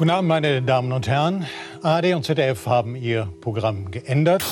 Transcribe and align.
Guten 0.00 0.12
Abend, 0.12 0.28
meine 0.30 0.62
Damen 0.62 0.92
und 0.92 1.08
Herren. 1.08 1.44
ARD 1.82 2.14
und 2.14 2.24
ZDF 2.24 2.66
haben 2.66 2.96
ihr 2.96 3.28
Programm 3.42 3.90
geändert. 3.90 4.42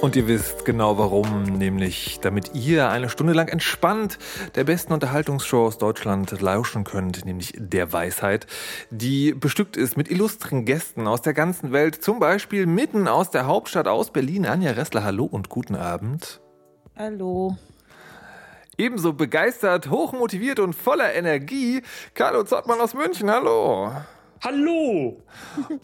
Und 0.00 0.16
ihr 0.16 0.26
wisst 0.26 0.64
genau 0.64 0.96
warum, 0.96 1.42
nämlich 1.42 2.18
damit 2.22 2.54
ihr 2.54 2.88
eine 2.88 3.10
Stunde 3.10 3.34
lang 3.34 3.48
entspannt 3.48 4.18
der 4.54 4.64
besten 4.64 4.94
Unterhaltungsshow 4.94 5.66
aus 5.66 5.76
Deutschland 5.76 6.40
lauschen 6.40 6.84
könnt, 6.84 7.26
nämlich 7.26 7.52
der 7.58 7.92
Weisheit, 7.92 8.46
die 8.90 9.34
bestückt 9.34 9.76
ist 9.76 9.98
mit 9.98 10.10
illustren 10.10 10.64
Gästen 10.64 11.06
aus 11.06 11.20
der 11.20 11.34
ganzen 11.34 11.72
Welt, 11.72 12.02
zum 12.02 12.20
Beispiel 12.20 12.64
mitten 12.64 13.06
aus 13.06 13.30
der 13.30 13.44
Hauptstadt 13.44 13.86
aus 13.86 14.14
Berlin. 14.14 14.46
Anja 14.46 14.70
Ressler, 14.70 15.04
hallo 15.04 15.26
und 15.26 15.50
guten 15.50 15.76
Abend. 15.76 16.40
Hallo. 16.96 17.58
Ebenso 18.80 19.12
begeistert, 19.12 19.90
hochmotiviert 19.90 20.60
und 20.60 20.72
voller 20.72 21.12
Energie, 21.12 21.82
Carlo 22.14 22.44
Zottmann 22.44 22.80
aus 22.80 22.94
München, 22.94 23.28
hallo. 23.28 23.90
Hallo! 24.44 25.20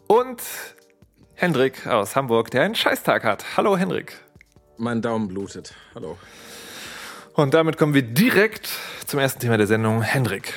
Und 0.07 0.41
Hendrik 1.35 1.89
aus 1.89 2.15
Hamburg, 2.15 2.53
der 2.53 2.63
einen 2.63 2.77
Scheißtag 2.77 3.25
hat. 3.25 3.57
Hallo 3.57 3.77
Hendrik. 3.77 4.21
Mein 4.77 5.03
Daumen 5.03 5.27
blutet. 5.27 5.75
Hallo. 5.97 6.17
Und 7.35 7.53
damit 7.53 7.79
kommen 7.79 7.95
wir 7.95 8.03
direkt 8.03 8.69
zum 9.07 9.19
ersten 9.19 9.41
Thema 9.41 9.57
der 9.57 9.67
Sendung. 9.67 10.01
Hendrik, 10.03 10.55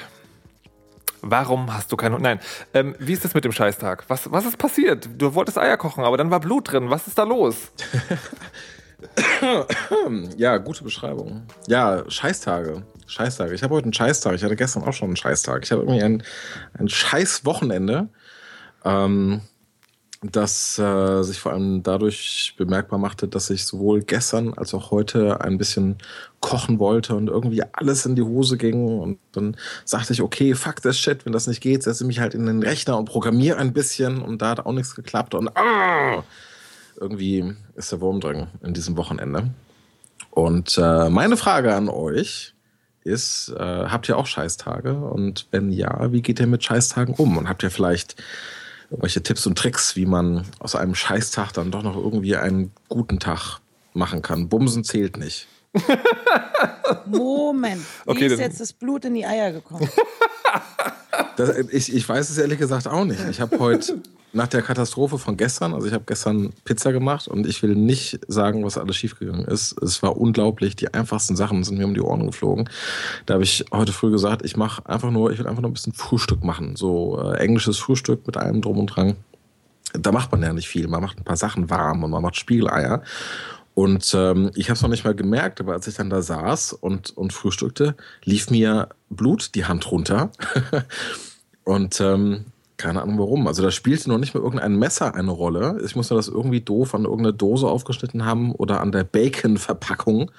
warum 1.22 1.74
hast 1.74 1.92
du 1.92 1.98
keine... 1.98 2.20
Nein, 2.20 2.40
ähm, 2.76 2.96
wie 3.00 3.14
ist 3.14 3.26
das 3.26 3.34
mit 3.34 3.46
dem 3.46 3.52
Scheißtag? 3.52 4.04
Was, 4.10 4.32
was 4.32 4.46
ist 4.46 4.60
passiert? 4.60 5.10
Du 5.18 5.34
wolltest 5.34 5.58
Eier 5.58 5.78
kochen, 5.78 6.04
aber 6.04 6.18
dann 6.18 6.30
war 6.30 6.40
Blut 6.40 6.72
drin. 6.72 6.92
Was 6.92 7.08
ist 7.08 7.18
da 7.18 7.24
los? 7.24 7.72
ja, 10.38 10.58
gute 10.58 10.84
Beschreibung. 10.84 11.44
Ja, 11.68 12.04
Scheißtage. 12.10 12.84
Scheißtage. 13.06 13.54
Ich 13.54 13.64
habe 13.64 13.76
heute 13.76 13.86
einen 13.86 13.94
Scheißtag. 13.94 14.36
Ich 14.36 14.44
hatte 14.44 14.56
gestern 14.56 14.84
auch 14.84 14.94
schon 14.94 15.10
einen 15.10 15.16
Scheißtag. 15.16 15.64
Ich 15.64 15.72
hatte 15.72 15.82
irgendwie 15.82 16.04
ein, 16.04 16.24
ein 16.78 16.90
Scheißwochenende. 16.90 18.10
Ähm, 18.84 19.42
das 20.24 20.80
äh, 20.80 21.22
sich 21.22 21.40
vor 21.40 21.52
allem 21.52 21.84
dadurch 21.84 22.56
bemerkbar 22.58 22.98
machte, 22.98 23.28
dass 23.28 23.52
ich 23.52 23.66
sowohl 23.66 24.02
gestern 24.02 24.54
als 24.56 24.74
auch 24.74 24.90
heute 24.90 25.42
ein 25.42 25.60
bisschen 25.60 25.98
kochen 26.40 26.80
wollte 26.80 27.16
und 27.16 27.28
irgendwie 27.28 27.62
alles 27.74 28.06
in 28.06 28.16
die 28.16 28.24
Hose 28.24 28.58
ging. 28.58 29.00
Und 29.00 29.20
dann 29.34 29.56
sagte 29.86 30.14
ich, 30.14 30.22
okay, 30.22 30.56
fuck 30.56 30.82
das 30.82 30.98
Shit, 30.98 31.26
wenn 31.26 31.34
das 31.34 31.46
nicht 31.46 31.62
geht, 31.62 31.84
setze 31.84 32.04
mich 32.04 32.20
halt 32.20 32.34
in 32.34 32.48
den 32.48 32.64
Rechner 32.64 32.98
und 32.98 33.06
programmiere 33.06 33.58
ein 33.58 33.74
bisschen. 33.74 34.22
Und 34.22 34.42
da 34.42 34.50
hat 34.50 34.66
auch 34.66 34.74
nichts 34.74 34.96
geklappt. 34.96 35.36
Und 35.36 35.56
ah, 35.56 36.24
irgendwie 37.00 37.54
ist 37.76 37.92
der 37.92 38.02
Wurm 38.02 38.20
drin 38.20 38.48
in 38.64 38.74
diesem 38.74 38.98
Wochenende. 38.98 39.52
Und 40.32 40.78
äh, 40.78 41.10
meine 41.10 41.38
Frage 41.38 41.76
an 41.76 41.90
euch 41.90 42.54
ist, 43.04 43.50
äh, 43.58 43.60
habt 43.60 44.10
ihr 44.10 44.18
auch 44.18 44.28
Scheißtage? 44.28 44.94
Und 44.96 45.48
wenn 45.52 45.72
ja, 45.72 46.12
wie 46.12 46.22
geht 46.22 46.40
ihr 46.40 46.48
mit 46.48 46.64
Scheißtagen 46.64 47.16
um? 47.16 47.38
Und 47.38 47.48
habt 47.50 47.64
ihr 47.64 47.72
vielleicht 47.72 48.16
irgendwelche 48.90 49.24
Tipps 49.24 49.46
und 49.48 49.58
Tricks, 49.58 49.96
wie 49.96 50.06
man 50.06 50.44
aus 50.60 50.76
einem 50.76 50.96
Scheißtag 50.96 51.52
dann 51.54 51.72
doch 51.72 51.84
noch 51.84 51.96
irgendwie 51.96 52.36
einen 52.36 52.72
guten 52.90 53.20
Tag 53.20 53.60
machen 53.94 54.22
kann. 54.22 54.50
Bumsen 54.50 54.84
zählt 54.84 55.18
nicht. 55.18 55.48
Moment. 57.06 57.82
Wie 58.06 58.10
Okay, 58.12 58.26
ist 58.28 58.34
dann- 58.34 58.40
jetzt 58.40 58.60
das 58.60 58.74
Blut 58.74 59.06
in 59.06 59.14
die 59.14 59.26
Eier 59.26 59.52
gekommen? 59.52 59.90
Das, 61.36 61.56
ich, 61.72 61.94
ich 61.94 62.08
weiß 62.08 62.30
es 62.30 62.38
ehrlich 62.38 62.60
gesagt 62.60 62.88
auch 62.88 63.06
nicht. 63.06 63.20
Ich 63.30 63.42
habe 63.42 63.60
heute 63.60 64.02
nach 64.34 64.48
der 64.48 64.62
Katastrophe 64.62 65.18
von 65.18 65.38
gestern, 65.38 65.74
also 65.74 65.88
ich 65.88 65.94
habe 65.94 66.04
gestern 66.06 66.52
Pizza 66.64 66.92
gemacht 66.92 67.28
und 67.28 67.48
ich 67.48 67.64
will 67.64 67.76
nicht 67.76 68.20
sagen, 68.28 68.64
was 68.64 68.78
alles 68.78 68.96
schiefgegangen 68.96 69.46
ist. 69.46 69.82
Es 69.82 70.04
war 70.04 70.18
unglaublich. 70.18 70.76
Die 70.76 70.94
einfachsten 70.94 71.36
Sachen 71.36 71.64
sind 71.64 71.78
mir 71.78 71.86
um 71.86 71.94
die 71.94 72.02
Ohren 72.02 72.26
geflogen. 72.26 72.70
Da 73.26 73.36
habe 73.36 73.44
ich 73.44 73.66
heute 73.72 73.94
früh 73.94 74.12
gesagt, 74.12 74.44
ich 74.44 74.58
mache 74.58 74.88
einfach 74.88 75.12
nur, 75.12 75.32
ich 75.32 75.40
will 75.40 75.48
einfach 75.48 75.62
nur 75.62 75.72
ein 75.72 75.74
bisschen 75.74 75.94
Frühstück 75.94 76.44
machen. 76.44 76.76
So 76.76 77.22
äh, 77.22 77.38
englisches 77.38 77.78
Frühstück 77.78 78.28
mit 78.28 78.38
allem 78.38 78.62
drum 78.62 78.80
und 78.80 78.88
dran. 78.88 79.16
Da 79.94 80.12
macht 80.12 80.32
man 80.32 80.44
ja 80.44 80.52
nicht 80.52 80.68
viel. 80.68 80.88
Man 80.88 81.02
macht 81.02 81.18
ein 81.18 81.24
paar 81.24 81.38
Sachen 81.38 81.70
warm 81.70 82.04
und 82.04 82.12
man 82.12 82.22
macht 82.22 82.36
Spiegeleier. 82.36 83.04
Und 83.74 84.12
ähm, 84.16 84.52
ich 84.56 84.70
habe 84.70 84.76
es 84.76 84.82
noch 84.82 84.90
nicht 84.90 85.06
mal 85.06 85.16
gemerkt, 85.16 85.62
aber 85.62 85.74
als 85.74 85.88
ich 85.88 85.96
dann 85.96 86.10
da 86.10 86.22
saß 86.22 86.74
und, 86.74 87.16
und 87.16 87.32
frühstückte, 87.32 87.96
lief 88.24 88.50
mir 88.50 88.90
Blut 89.10 89.56
die 89.56 89.66
Hand 89.66 89.90
runter. 89.92 90.32
und 91.64 92.02
ähm, 92.02 92.46
keine 92.78 93.02
Ahnung 93.02 93.18
warum. 93.20 93.48
Also 93.48 93.64
da 93.64 93.72
spielte 93.72 94.10
noch 94.10 94.20
nicht 94.20 94.34
mal 94.34 94.42
irgendein 94.42 94.76
Messer 94.78 95.16
eine 95.16 95.32
Rolle. 95.32 95.82
Ich 95.84 95.96
musste 95.96 96.16
das 96.16 96.28
irgendwie 96.28 96.62
doof 96.62 96.94
an 96.94 97.04
irgendeine 97.04 97.34
Dose 97.34 97.68
aufgeschnitten 97.68 98.26
haben 98.26 98.54
oder 98.54 98.82
an 98.82 98.92
der 98.92 99.04
Bacon-Verpackung. 99.04 100.32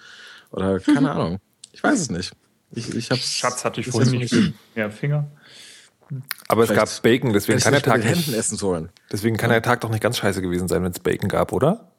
Oder 0.50 0.81
keine 0.81 1.10
Ahnung. 1.12 1.38
Ich 1.72 1.82
weiß 1.82 1.99
es 2.00 2.10
nicht. 2.10 2.32
Ich, 2.71 2.94
ich 2.94 3.10
hab's, 3.10 3.32
Schatz 3.32 3.65
hatte 3.65 3.81
ich 3.81 3.88
vorhin 3.88 4.19
nicht 4.19 4.34
mehr 4.75 4.91
Finger. 4.91 5.26
Aber 6.49 6.62
es 6.62 6.71
Vielleicht 6.71 6.94
gab 6.94 7.03
Bacon, 7.03 7.32
deswegen 7.32 7.59
kann 7.60 7.72
der 7.72 7.82
Tag 7.82 8.03
nicht, 8.03 8.32
essen 8.32 8.56
sollen. 8.56 8.88
deswegen 9.12 9.37
kann 9.37 9.50
der 9.50 9.60
Tag 9.60 9.82
doch 9.82 9.91
nicht 9.91 10.03
ganz 10.03 10.16
scheiße 10.16 10.41
gewesen 10.41 10.66
sein, 10.66 10.82
wenn 10.82 10.93
es 10.93 11.00
Bacon 11.00 11.28
gab, 11.28 11.53
oder? 11.53 11.91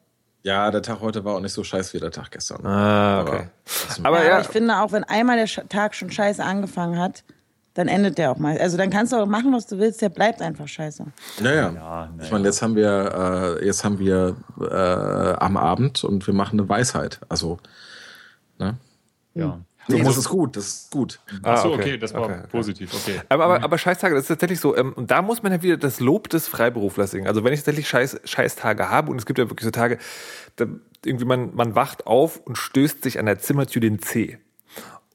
Ja, 0.42 0.70
der 0.70 0.82
Tag 0.82 1.00
heute 1.00 1.24
war 1.24 1.36
auch 1.36 1.40
nicht 1.40 1.52
so 1.52 1.62
scheiße 1.62 1.92
wie 1.94 2.00
der 2.00 2.10
Tag 2.10 2.30
gestern. 2.30 2.64
Ah, 2.66 3.22
okay. 3.22 3.48
Aber 4.02 4.18
ja, 4.18 4.24
ja, 4.24 4.32
aber 4.36 4.40
ich 4.42 4.48
finde 4.48 4.80
auch, 4.80 4.90
wenn 4.90 5.04
einmal 5.04 5.36
der 5.36 5.68
Tag 5.68 5.94
schon 5.94 6.10
scheiße 6.10 6.42
angefangen 6.42 6.98
hat, 6.98 7.24
dann 7.80 7.88
endet 7.88 8.18
der 8.18 8.30
auch 8.30 8.36
mal. 8.36 8.58
Also 8.58 8.76
dann 8.76 8.90
kannst 8.90 9.12
du 9.12 9.16
auch 9.16 9.26
machen, 9.26 9.54
was 9.54 9.66
du 9.66 9.78
willst, 9.78 10.02
der 10.02 10.10
bleibt 10.10 10.42
einfach 10.42 10.68
scheiße. 10.68 11.06
Naja. 11.40 11.72
Ja, 11.74 12.10
Ich 12.22 12.30
meine, 12.30 12.44
jetzt 12.44 12.60
haben 12.60 12.76
wir, 12.76 13.58
äh, 13.58 13.64
jetzt 13.64 13.84
haben 13.84 13.98
wir 13.98 14.36
äh, 14.60 15.34
am 15.42 15.56
Abend 15.56 16.04
und 16.04 16.26
wir 16.26 16.34
machen 16.34 16.60
eine 16.60 16.68
Weisheit. 16.68 17.20
Also, 17.30 17.58
ne? 18.58 18.76
Ja. 19.32 19.60
So 19.88 19.96
muss 19.98 20.18
es 20.18 20.28
gut, 20.28 20.56
das 20.56 20.66
ist 20.66 20.90
gut. 20.90 21.20
Ah, 21.42 21.54
Achso, 21.54 21.68
okay. 21.72 21.80
okay. 21.80 21.98
das 21.98 22.12
war 22.12 22.24
Okay, 22.24 22.34
okay. 22.40 22.48
positiv, 22.50 22.94
okay. 22.94 23.20
Aber, 23.30 23.44
aber, 23.44 23.64
aber 23.64 23.78
Scheißtage, 23.78 24.14
das 24.14 24.24
ist 24.24 24.28
tatsächlich 24.28 24.60
so. 24.60 24.76
Ähm, 24.76 24.92
und 24.92 25.10
da 25.10 25.22
muss 25.22 25.42
man 25.42 25.52
ja 25.52 25.62
wieder 25.62 25.78
das 25.78 26.00
Lob 26.00 26.28
des 26.28 26.46
Freiberuflers 26.46 27.12
singen. 27.12 27.26
Also 27.26 27.42
wenn 27.44 27.54
ich 27.54 27.60
tatsächlich 27.60 27.88
Scheiß, 27.88 28.20
Scheißtage 28.24 28.90
habe, 28.90 29.10
und 29.10 29.16
es 29.16 29.24
gibt 29.24 29.38
ja 29.38 29.48
wirklich 29.48 29.64
so 29.64 29.70
Tage, 29.70 29.98
da 30.56 30.66
irgendwie 31.04 31.24
man, 31.24 31.54
man 31.56 31.74
wacht 31.74 32.06
auf 32.06 32.36
und 32.44 32.58
stößt 32.58 33.02
sich 33.02 33.18
an 33.18 33.24
der 33.24 33.38
Zimmertür 33.38 33.80
den 33.80 34.00
Zeh 34.00 34.38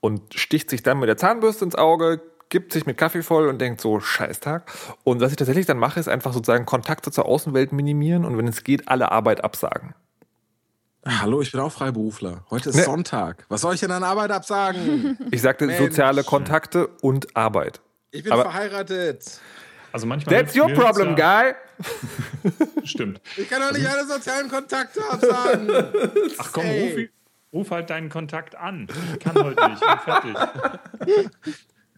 und 0.02 0.34
sticht 0.34 0.72
sich 0.72 0.82
dann 0.82 1.00
mit 1.00 1.10
der 1.10 1.18
Zahnbürste 1.18 1.64
ins 1.64 1.76
Auge, 1.76 2.22
gibt 2.50 2.74
sich 2.74 2.86
mit 2.86 2.98
Kaffee 2.98 3.24
voll 3.24 3.48
und 3.48 3.60
denkt 3.60 3.82
so, 3.82 4.00
Scheißtag. 4.00 4.72
Und 5.04 5.20
was 5.22 5.32
ich 5.32 5.38
tatsächlich 5.38 5.66
dann 5.66 5.78
mache, 5.78 6.00
ist 6.00 6.08
einfach 6.08 6.34
sozusagen 6.34 6.66
Kontakte 6.66 7.12
zur 7.12 7.26
Außenwelt 7.26 7.72
minimieren 7.72 8.26
und 8.26 8.38
wenn 8.38 8.48
es 8.48 8.64
geht, 8.64 8.88
alle 8.88 9.12
Arbeit 9.12 9.44
absagen. 9.44 9.94
Hallo, 11.08 11.42
ich 11.42 11.52
bin 11.52 11.62
auch 11.62 11.72
Freiberufler. 11.72 12.44
Heute 12.50 12.70
ist 12.70 12.78
Ne. 12.78 12.84
Sonntag. 12.84 13.46
Was 13.50 13.62
soll 13.62 13.76
ich 13.76 13.80
denn 13.80 13.92
an 13.92 14.04
Arbeit 14.04 14.32
absagen? 14.32 15.18
Ich 15.32 15.42
sagte 15.42 15.68
Mensch. 15.68 15.78
soziale 15.80 16.24
Kontakte 16.24 16.88
und 17.02 17.36
Arbeit. 17.38 17.80
Ich 18.12 18.24
bin 18.24 18.32
Aber- 18.32 18.44
verheiratet. 18.44 19.40
Also 19.92 20.08
manchmal 20.08 20.36
That's 20.44 20.56
your 20.58 20.68
problem, 20.74 21.16
ja, 21.16 21.44
guy. 21.44 21.54
Stimmt. 22.84 23.22
Ich 23.38 23.50
kann 23.50 23.62
doch 23.62 23.72
nicht 23.72 23.88
alle 23.88 24.06
sozialen 24.06 24.50
Kontakte 24.50 25.00
absagen. 25.10 25.70
Ach 26.38 26.52
komm, 26.52 26.66
Ey. 26.66 27.10
ruf, 27.54 27.62
ruf 27.62 27.72
halt 27.72 27.90
deinen 27.90 28.10
Kontakt 28.10 28.56
an. 28.58 28.88
Ich 29.14 29.20
kann 29.20 29.36
heute 29.36 29.70
nicht. 29.70 29.82
Ich 29.82 29.88
bin 29.88 30.00
fertig. 30.00 31.30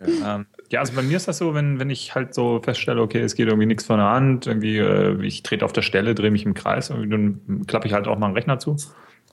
Ähm, 0.02 0.46
ja, 0.70 0.80
also 0.80 0.94
bei 0.94 1.02
mir 1.02 1.18
ist 1.18 1.28
das 1.28 1.40
so, 1.40 1.54
wenn, 1.54 1.80
wenn 1.80 1.90
ich 1.90 2.14
halt 2.14 2.34
so 2.34 2.62
feststelle, 2.62 3.02
okay, 3.02 3.20
es 3.20 3.36
geht 3.36 3.48
irgendwie 3.48 3.66
nichts 3.66 3.86
von 3.86 3.98
der 3.98 4.10
Hand, 4.10 4.46
irgendwie, 4.46 4.78
äh, 4.78 5.24
ich 5.24 5.44
trete 5.44 5.66
auf 5.66 5.74
der 5.74 5.82
Stelle, 5.82 6.14
drehe 6.14 6.32
mich 6.32 6.46
im 6.46 6.54
Kreis, 6.54 6.90
irgendwie, 6.90 7.10
dann 7.10 7.66
klappe 7.66 7.88
ich 7.88 7.94
halt 7.94 8.08
auch 8.08 8.18
mal 8.18 8.28
einen 8.28 8.36
Rechner 8.36 8.60
zu, 8.60 8.76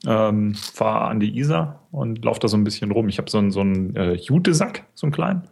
ähm, 0.07 0.55
fahre 0.55 1.05
an 1.05 1.19
die 1.19 1.37
Isar 1.37 1.81
und 1.91 2.23
laufe 2.25 2.39
da 2.39 2.47
so 2.47 2.57
ein 2.57 2.63
bisschen 2.63 2.91
rum. 2.91 3.09
Ich 3.09 3.17
habe 3.17 3.29
so 3.29 3.37
einen, 3.37 3.51
so 3.51 3.61
einen 3.61 3.95
äh, 3.95 4.13
Jutesack, 4.13 4.85
so 4.95 5.05
einen 5.05 5.13
kleinen. 5.13 5.43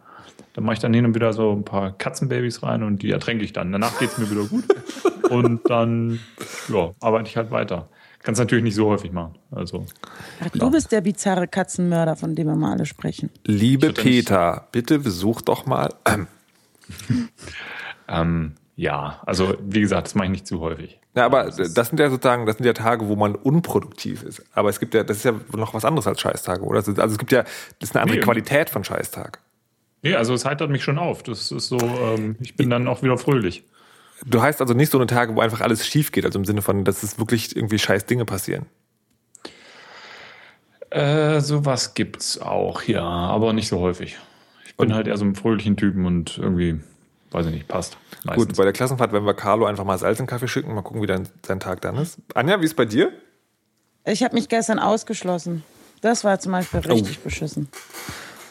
Da 0.54 0.60
mache 0.60 0.74
ich 0.74 0.80
dann 0.80 0.94
hin 0.94 1.04
und 1.04 1.14
wieder 1.14 1.32
so 1.32 1.52
ein 1.52 1.64
paar 1.64 1.92
Katzenbabys 1.92 2.62
rein 2.62 2.82
und 2.82 3.02
die 3.02 3.10
ertränke 3.10 3.44
ich 3.44 3.52
dann. 3.52 3.72
Danach 3.72 3.98
geht 3.98 4.10
es 4.10 4.18
mir 4.18 4.30
wieder 4.30 4.44
gut. 4.44 4.64
Und 5.30 5.68
dann 5.70 6.20
ja, 6.68 6.92
arbeite 7.00 7.28
ich 7.28 7.36
halt 7.36 7.50
weiter. 7.50 7.88
Kannst 8.24 8.38
natürlich 8.38 8.64
nicht 8.64 8.74
so 8.74 8.88
häufig 8.88 9.12
machen. 9.12 9.34
Also, 9.50 9.84
Ach, 10.42 10.48
du 10.48 10.70
bist 10.70 10.90
der 10.92 11.02
bizarre 11.02 11.46
Katzenmörder, 11.46 12.16
von 12.16 12.34
dem 12.34 12.46
wir 12.46 12.56
mal 12.56 12.72
alle 12.72 12.86
sprechen. 12.86 13.30
Liebe 13.44 13.92
Peter, 13.92 14.66
bitte 14.72 14.98
besuch 14.98 15.42
doch 15.42 15.66
mal. 15.66 15.90
Ähm, 16.06 16.26
ähm, 18.08 18.54
ja, 18.76 19.20
also 19.26 19.54
wie 19.60 19.80
gesagt, 19.82 20.06
das 20.06 20.14
mache 20.14 20.26
ich 20.26 20.32
nicht 20.32 20.46
zu 20.46 20.60
häufig. 20.60 20.98
Ja, 21.14 21.26
aber 21.26 21.44
das 21.44 21.74
das 21.74 21.88
sind 21.88 22.00
ja 22.00 22.08
sozusagen, 22.10 22.46
das 22.46 22.56
sind 22.56 22.66
ja 22.66 22.72
Tage, 22.72 23.08
wo 23.08 23.14
man 23.14 23.34
unproduktiv 23.34 24.22
ist. 24.22 24.42
Aber 24.52 24.70
es 24.70 24.80
gibt 24.80 24.94
ja, 24.94 25.04
das 25.04 25.18
ist 25.18 25.24
ja 25.24 25.34
noch 25.54 25.74
was 25.74 25.84
anderes 25.84 26.06
als 26.06 26.20
Scheißtage, 26.20 26.62
oder? 26.62 26.78
Also 26.78 26.92
es 27.00 27.18
gibt 27.18 27.30
ja, 27.30 27.42
das 27.78 27.90
ist 27.90 27.94
eine 27.94 28.02
andere 28.02 28.18
Nee. 28.18 28.24
Qualität 28.24 28.70
von 28.70 28.84
Scheißtag. 28.84 29.38
Nee, 30.02 30.14
also 30.14 30.34
es 30.34 30.44
heitert 30.44 30.70
mich 30.70 30.82
schon 30.82 30.98
auf. 30.98 31.22
Das 31.22 31.52
ist 31.52 31.68
so, 31.68 31.78
ähm, 31.78 32.36
ich 32.40 32.56
bin 32.56 32.68
dann 32.70 32.88
auch 32.88 33.02
wieder 33.02 33.16
fröhlich. 33.16 33.64
Du 34.26 34.40
heißt 34.40 34.60
also 34.60 34.74
nicht 34.74 34.90
so 34.90 34.98
eine 34.98 35.06
Tage, 35.06 35.34
wo 35.34 35.40
einfach 35.40 35.60
alles 35.60 35.86
schief 35.86 36.12
geht, 36.12 36.24
also 36.24 36.38
im 36.38 36.44
Sinne 36.44 36.62
von, 36.62 36.84
dass 36.84 37.02
es 37.02 37.18
wirklich 37.18 37.54
irgendwie 37.54 37.78
scheiß 37.78 38.06
Dinge 38.06 38.24
passieren. 38.24 38.66
Äh, 40.90 41.40
sowas 41.40 41.94
gibt's 41.94 42.40
auch, 42.40 42.82
ja, 42.82 43.02
aber 43.02 43.52
nicht 43.52 43.68
so 43.68 43.80
häufig. 43.80 44.16
Ich 44.66 44.76
bin 44.76 44.94
halt 44.94 45.08
eher 45.08 45.16
so 45.16 45.24
ein 45.24 45.34
fröhlichen 45.34 45.76
Typen 45.76 46.06
und 46.06 46.38
irgendwie, 46.38 46.80
weiß 47.32 47.46
ich 47.46 47.52
nicht, 47.52 47.68
passt. 47.68 47.96
Meistens. 48.24 48.46
Gut, 48.46 48.56
bei 48.56 48.64
der 48.64 48.72
Klassenfahrt 48.72 49.12
werden 49.12 49.26
wir 49.26 49.34
Carlo 49.34 49.66
einfach 49.66 49.84
mal 49.84 49.98
Salz 49.98 50.20
in 50.20 50.24
den 50.24 50.30
Kaffee 50.30 50.48
schicken, 50.48 50.72
mal 50.72 50.82
gucken, 50.82 51.02
wie 51.02 51.06
dein, 51.06 51.28
sein 51.44 51.58
Tag 51.58 51.80
dann 51.80 51.96
ist. 51.96 52.18
Anja, 52.34 52.60
wie 52.60 52.64
ist 52.64 52.76
bei 52.76 52.84
dir? 52.84 53.12
Ich 54.04 54.22
habe 54.22 54.34
mich 54.34 54.48
gestern 54.48 54.78
ausgeschlossen. 54.78 55.64
Das 56.00 56.22
war 56.22 56.38
zum 56.38 56.52
Beispiel 56.52 56.80
richtig 56.80 57.20
beschissen. 57.20 57.68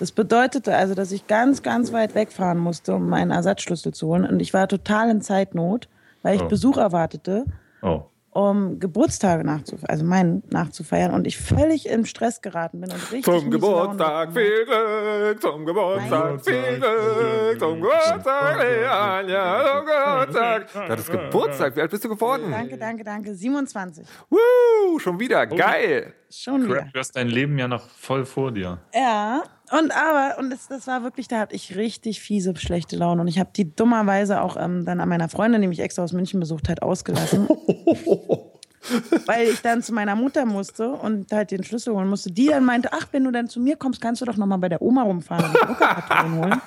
Das 0.04 0.12
bedeutete 0.12 0.76
also, 0.76 0.96
dass 0.96 1.14
ich 1.14 1.28
ganz, 1.28 1.64
ganz 1.64 1.94
weit 1.94 2.14
wegfahren 2.14 2.58
musste, 2.58 2.94
um 2.96 3.08
meinen 3.08 3.32
Ersatzschlüssel 3.32 3.94
zu 3.94 4.08
holen. 4.08 4.26
Und 4.26 4.42
ich 4.42 4.54
war 4.54 4.68
total 4.68 5.10
in 5.10 5.22
Zeitnot, 5.22 5.88
weil 6.24 6.36
ich 6.36 6.42
Oh. 6.42 6.48
Besuch 6.50 6.76
erwartete, 6.76 7.46
Oh. 7.82 8.02
um 8.32 8.82
Geburtstage 8.82 9.46
nachzufeiern, 9.46 9.90
also 9.90 10.04
meinen 10.04 10.44
nachzufeiern. 10.50 11.14
Und 11.14 11.26
ich 11.26 11.38
völlig 11.38 11.88
im 11.88 12.04
Stress 12.04 12.42
geraten 12.42 12.82
bin 12.82 12.92
und 12.92 13.12
richtig 13.14 13.24
Zum 13.24 13.50
Geburtstag 13.50 14.34
viel 14.34 14.66
Glück, 14.66 15.42
zum 15.42 15.66
Geburtstag 15.66 16.44
viel 16.44 16.80
Glück, 16.80 17.60
zum 17.60 17.76
Geburtstag, 17.80 18.60
Anja, 18.60 19.64
zum 19.66 19.86
Geburtstag. 19.86 20.74
Du 20.74 20.80
hattest 20.80 21.12
Geburtstag, 21.12 21.76
wie 21.78 21.82
alt 21.82 21.92
bist 21.92 22.04
du 22.04 22.10
geworden? 22.10 22.52
Danke, 22.52 22.78
danke, 22.78 23.06
danke. 23.06 23.34
27. 23.34 24.06
Woo, 24.30 25.00
schon 25.00 25.18
wieder, 25.18 25.48
geil. 25.48 26.14
Schon 26.30 26.66
wieder. 26.66 26.88
Du 26.92 27.00
hast 27.00 27.16
dein 27.16 27.30
Leben 27.30 27.58
ja 27.60 27.68
noch 27.70 27.88
voll 27.88 28.26
vor 28.26 28.52
dir. 28.52 28.80
Ja, 28.94 29.44
und 29.80 29.92
aber, 29.92 30.40
und 30.40 30.50
das, 30.52 30.68
das 30.68 30.88
war 30.88 31.04
wirklich, 31.04 31.28
da 31.28 31.40
hatte 31.40 31.56
ich 31.56 31.75
richtig 31.75 32.22
fiese, 32.22 32.56
schlechte 32.56 32.96
Laune. 32.96 33.22
Und 33.22 33.28
ich 33.28 33.40
habe 33.40 33.50
die 33.56 33.75
dummerweise 33.75 34.42
auch 34.42 34.56
ähm, 34.58 34.86
dann 34.86 35.00
an 35.00 35.10
meiner 35.10 35.30
Freundin, 35.30 35.62
die 35.62 35.68
mich 35.68 35.80
extra 35.80 36.04
aus 36.04 36.14
München 36.14 36.40
besucht 36.40 36.70
hat, 36.70 36.81
ausgelassen. 36.81 37.48
weil 39.25 39.48
ich 39.48 39.62
dann 39.62 39.81
zu 39.81 39.94
meiner 39.94 40.16
Mutter 40.16 40.46
musste 40.46 40.90
und 40.90 41.31
halt 41.31 41.52
den 41.52 41.64
Schlüssel 41.64 41.94
holen 41.94 42.08
musste. 42.08 42.31
Die 42.31 42.48
dann 42.48 42.66
meinte, 42.66 42.90
ach, 42.92 43.08
wenn 43.12 43.24
du 43.24 43.31
dann 43.31 43.48
zu 43.48 43.60
mir 43.60 43.75
kommst, 43.75 44.02
kannst 44.02 44.22
du 44.22 44.25
doch 44.25 44.38
noch 44.38 44.46
mal 44.46 44.58
bei 44.58 44.70
der 44.70 44.81
Oma 44.81 45.04
rumfahren 45.04 45.46
und 45.46 45.54
die 45.54 45.66
Druckerkarton 45.66 46.38
holen. 46.44 46.62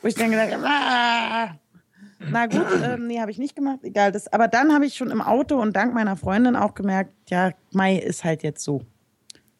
Wo 0.00 0.08
ich 0.08 0.14
dann 0.14 0.30
gedacht 0.30 0.52
habe, 0.52 0.64
ah. 0.66 1.54
Na 2.30 2.46
gut, 2.46 2.66
ähm, 2.82 3.06
nee, 3.06 3.20
habe 3.20 3.30
ich 3.30 3.38
nicht 3.38 3.56
gemacht. 3.56 3.80
Egal. 3.82 4.12
Das, 4.12 4.32
aber 4.32 4.46
dann 4.46 4.72
habe 4.72 4.86
ich 4.86 4.94
schon 4.94 5.10
im 5.10 5.20
Auto 5.20 5.60
und 5.60 5.74
dank 5.74 5.94
meiner 5.94 6.16
Freundin 6.16 6.54
auch 6.54 6.74
gemerkt, 6.74 7.12
ja, 7.28 7.52
Mai 7.72 7.96
ist 7.96 8.24
halt 8.24 8.42
jetzt 8.42 8.62
so. 8.62 8.82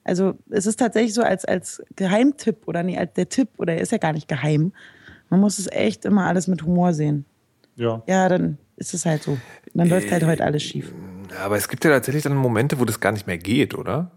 Also 0.04 0.34
es 0.48 0.66
ist 0.66 0.78
tatsächlich 0.78 1.14
so 1.14 1.22
als, 1.22 1.44
als 1.44 1.82
Geheimtipp 1.96 2.66
oder 2.66 2.82
nee, 2.82 2.98
als 2.98 3.12
der 3.14 3.28
Tipp, 3.28 3.48
oder 3.58 3.74
er 3.74 3.80
ist 3.80 3.92
ja 3.92 3.98
gar 3.98 4.12
nicht 4.12 4.28
geheim. 4.28 4.72
Man 5.28 5.40
muss 5.40 5.58
es 5.58 5.66
echt 5.70 6.04
immer 6.04 6.26
alles 6.26 6.48
mit 6.48 6.62
Humor 6.62 6.92
sehen. 6.94 7.24
Ja. 7.76 8.02
Ja, 8.06 8.28
dann 8.28 8.58
ist 8.76 8.94
es 8.94 9.06
halt 9.06 9.22
so. 9.22 9.38
Dann 9.74 9.88
läuft 9.88 10.10
halt 10.10 10.24
heute 10.24 10.42
alles 10.44 10.62
schief. 10.62 10.92
Ja, 11.30 11.44
aber 11.44 11.56
es 11.56 11.68
gibt 11.68 11.84
ja 11.84 11.90
tatsächlich 11.90 12.22
dann 12.24 12.34
Momente, 12.34 12.80
wo 12.80 12.84
das 12.84 12.98
gar 12.98 13.12
nicht 13.12 13.26
mehr 13.26 13.38
geht, 13.38 13.74
oder? 13.74 14.10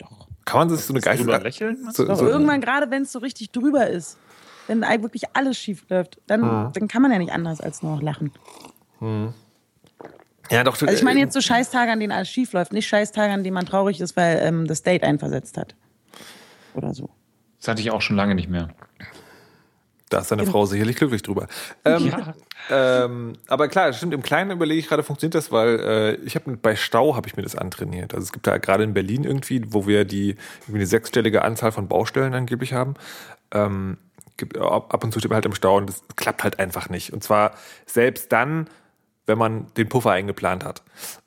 Doch. 0.00 0.28
Kann 0.44 0.60
man 0.60 0.70
sich 0.70 0.80
so 0.80 0.92
eine 0.92 1.00
Geistes... 1.00 1.26
Drüber 1.26 1.40
lächeln? 1.40 1.76
So, 1.92 2.06
Doch 2.06 2.16
so, 2.16 2.26
irgendwann, 2.26 2.60
gerade 2.60 2.90
wenn 2.90 3.02
es 3.02 3.12
so 3.12 3.18
richtig 3.20 3.52
drüber 3.52 3.86
ist, 3.88 4.18
wenn 4.66 4.80
wirklich 4.80 5.24
alles 5.34 5.56
schief 5.58 5.84
läuft, 5.88 6.20
dann, 6.26 6.42
Ah. 6.44 6.72
dann 6.74 6.88
kann 6.88 7.02
man 7.02 7.12
ja 7.12 7.18
nicht 7.18 7.32
anders 7.32 7.60
als 7.60 7.82
nur 7.82 7.94
noch 7.94 8.02
lachen. 8.02 8.32
Ja, 10.50 10.64
doch. 10.64 10.80
Also 10.80 10.86
ich 10.94 11.02
meine 11.02 11.20
jetzt 11.20 11.34
so 11.34 11.40
Scheißtage, 11.40 11.90
an 11.90 12.00
denen 12.00 12.12
alles 12.12 12.28
schief 12.28 12.52
läuft, 12.52 12.72
nicht 12.72 12.88
Scheißtage, 12.88 13.32
an 13.32 13.44
denen 13.44 13.54
man 13.54 13.66
traurig 13.66 14.00
ist, 14.00 14.16
weil 14.16 14.40
ähm, 14.42 14.66
das 14.66 14.82
Date 14.82 15.02
einversetzt 15.02 15.56
hat. 15.56 15.74
Oder 16.74 16.94
so. 16.94 17.10
Das 17.60 17.68
hatte 17.68 17.80
ich 17.80 17.90
auch 17.90 18.02
schon 18.02 18.16
lange 18.16 18.34
nicht 18.34 18.48
mehr. 18.48 18.68
Da 20.08 20.20
ist 20.20 20.30
deine 20.30 20.46
Frau 20.46 20.64
sicherlich 20.64 20.96
glücklich 20.96 21.22
drüber. 21.22 21.48
Ähm, 21.84 22.12
ähm, 22.70 23.32
aber 23.46 23.68
klar, 23.68 23.92
stimmt, 23.92 24.14
im 24.14 24.22
Kleinen 24.22 24.50
überlege 24.52 24.80
ich 24.80 24.88
gerade, 24.88 25.02
funktioniert 25.02 25.34
das, 25.34 25.52
weil 25.52 25.80
äh, 25.80 26.14
ich 26.24 26.34
habe 26.34 26.56
bei 26.56 26.76
Stau 26.76 27.14
habe 27.14 27.28
ich 27.28 27.36
mir 27.36 27.42
das 27.42 27.56
antrainiert. 27.56 28.14
Also 28.14 28.24
es 28.24 28.32
gibt 28.32 28.46
da 28.46 28.56
gerade 28.58 28.84
in 28.84 28.94
Berlin 28.94 29.24
irgendwie, 29.24 29.62
wo 29.68 29.86
wir 29.86 30.04
die 30.04 30.36
irgendwie 30.62 30.76
eine 30.76 30.86
sechsstellige 30.86 31.42
Anzahl 31.42 31.72
von 31.72 31.88
Baustellen 31.88 32.32
angeblich 32.32 32.72
haben. 32.72 32.94
Ähm, 33.52 33.98
gibt, 34.38 34.56
ab 34.56 34.94
ab 34.94 35.04
und 35.04 35.12
zu 35.12 35.18
steht 35.18 35.30
man 35.30 35.36
halt 35.36 35.46
im 35.46 35.54
Stau 35.54 35.76
und 35.76 35.88
das 35.90 36.02
klappt 36.16 36.42
halt 36.42 36.58
einfach 36.58 36.88
nicht. 36.88 37.12
Und 37.12 37.22
zwar 37.22 37.52
selbst 37.84 38.32
dann, 38.32 38.68
wenn 39.28 39.38
man 39.38 39.66
den 39.76 39.88
Puffer 39.88 40.10
eingeplant 40.10 40.64
hat. 40.64 40.82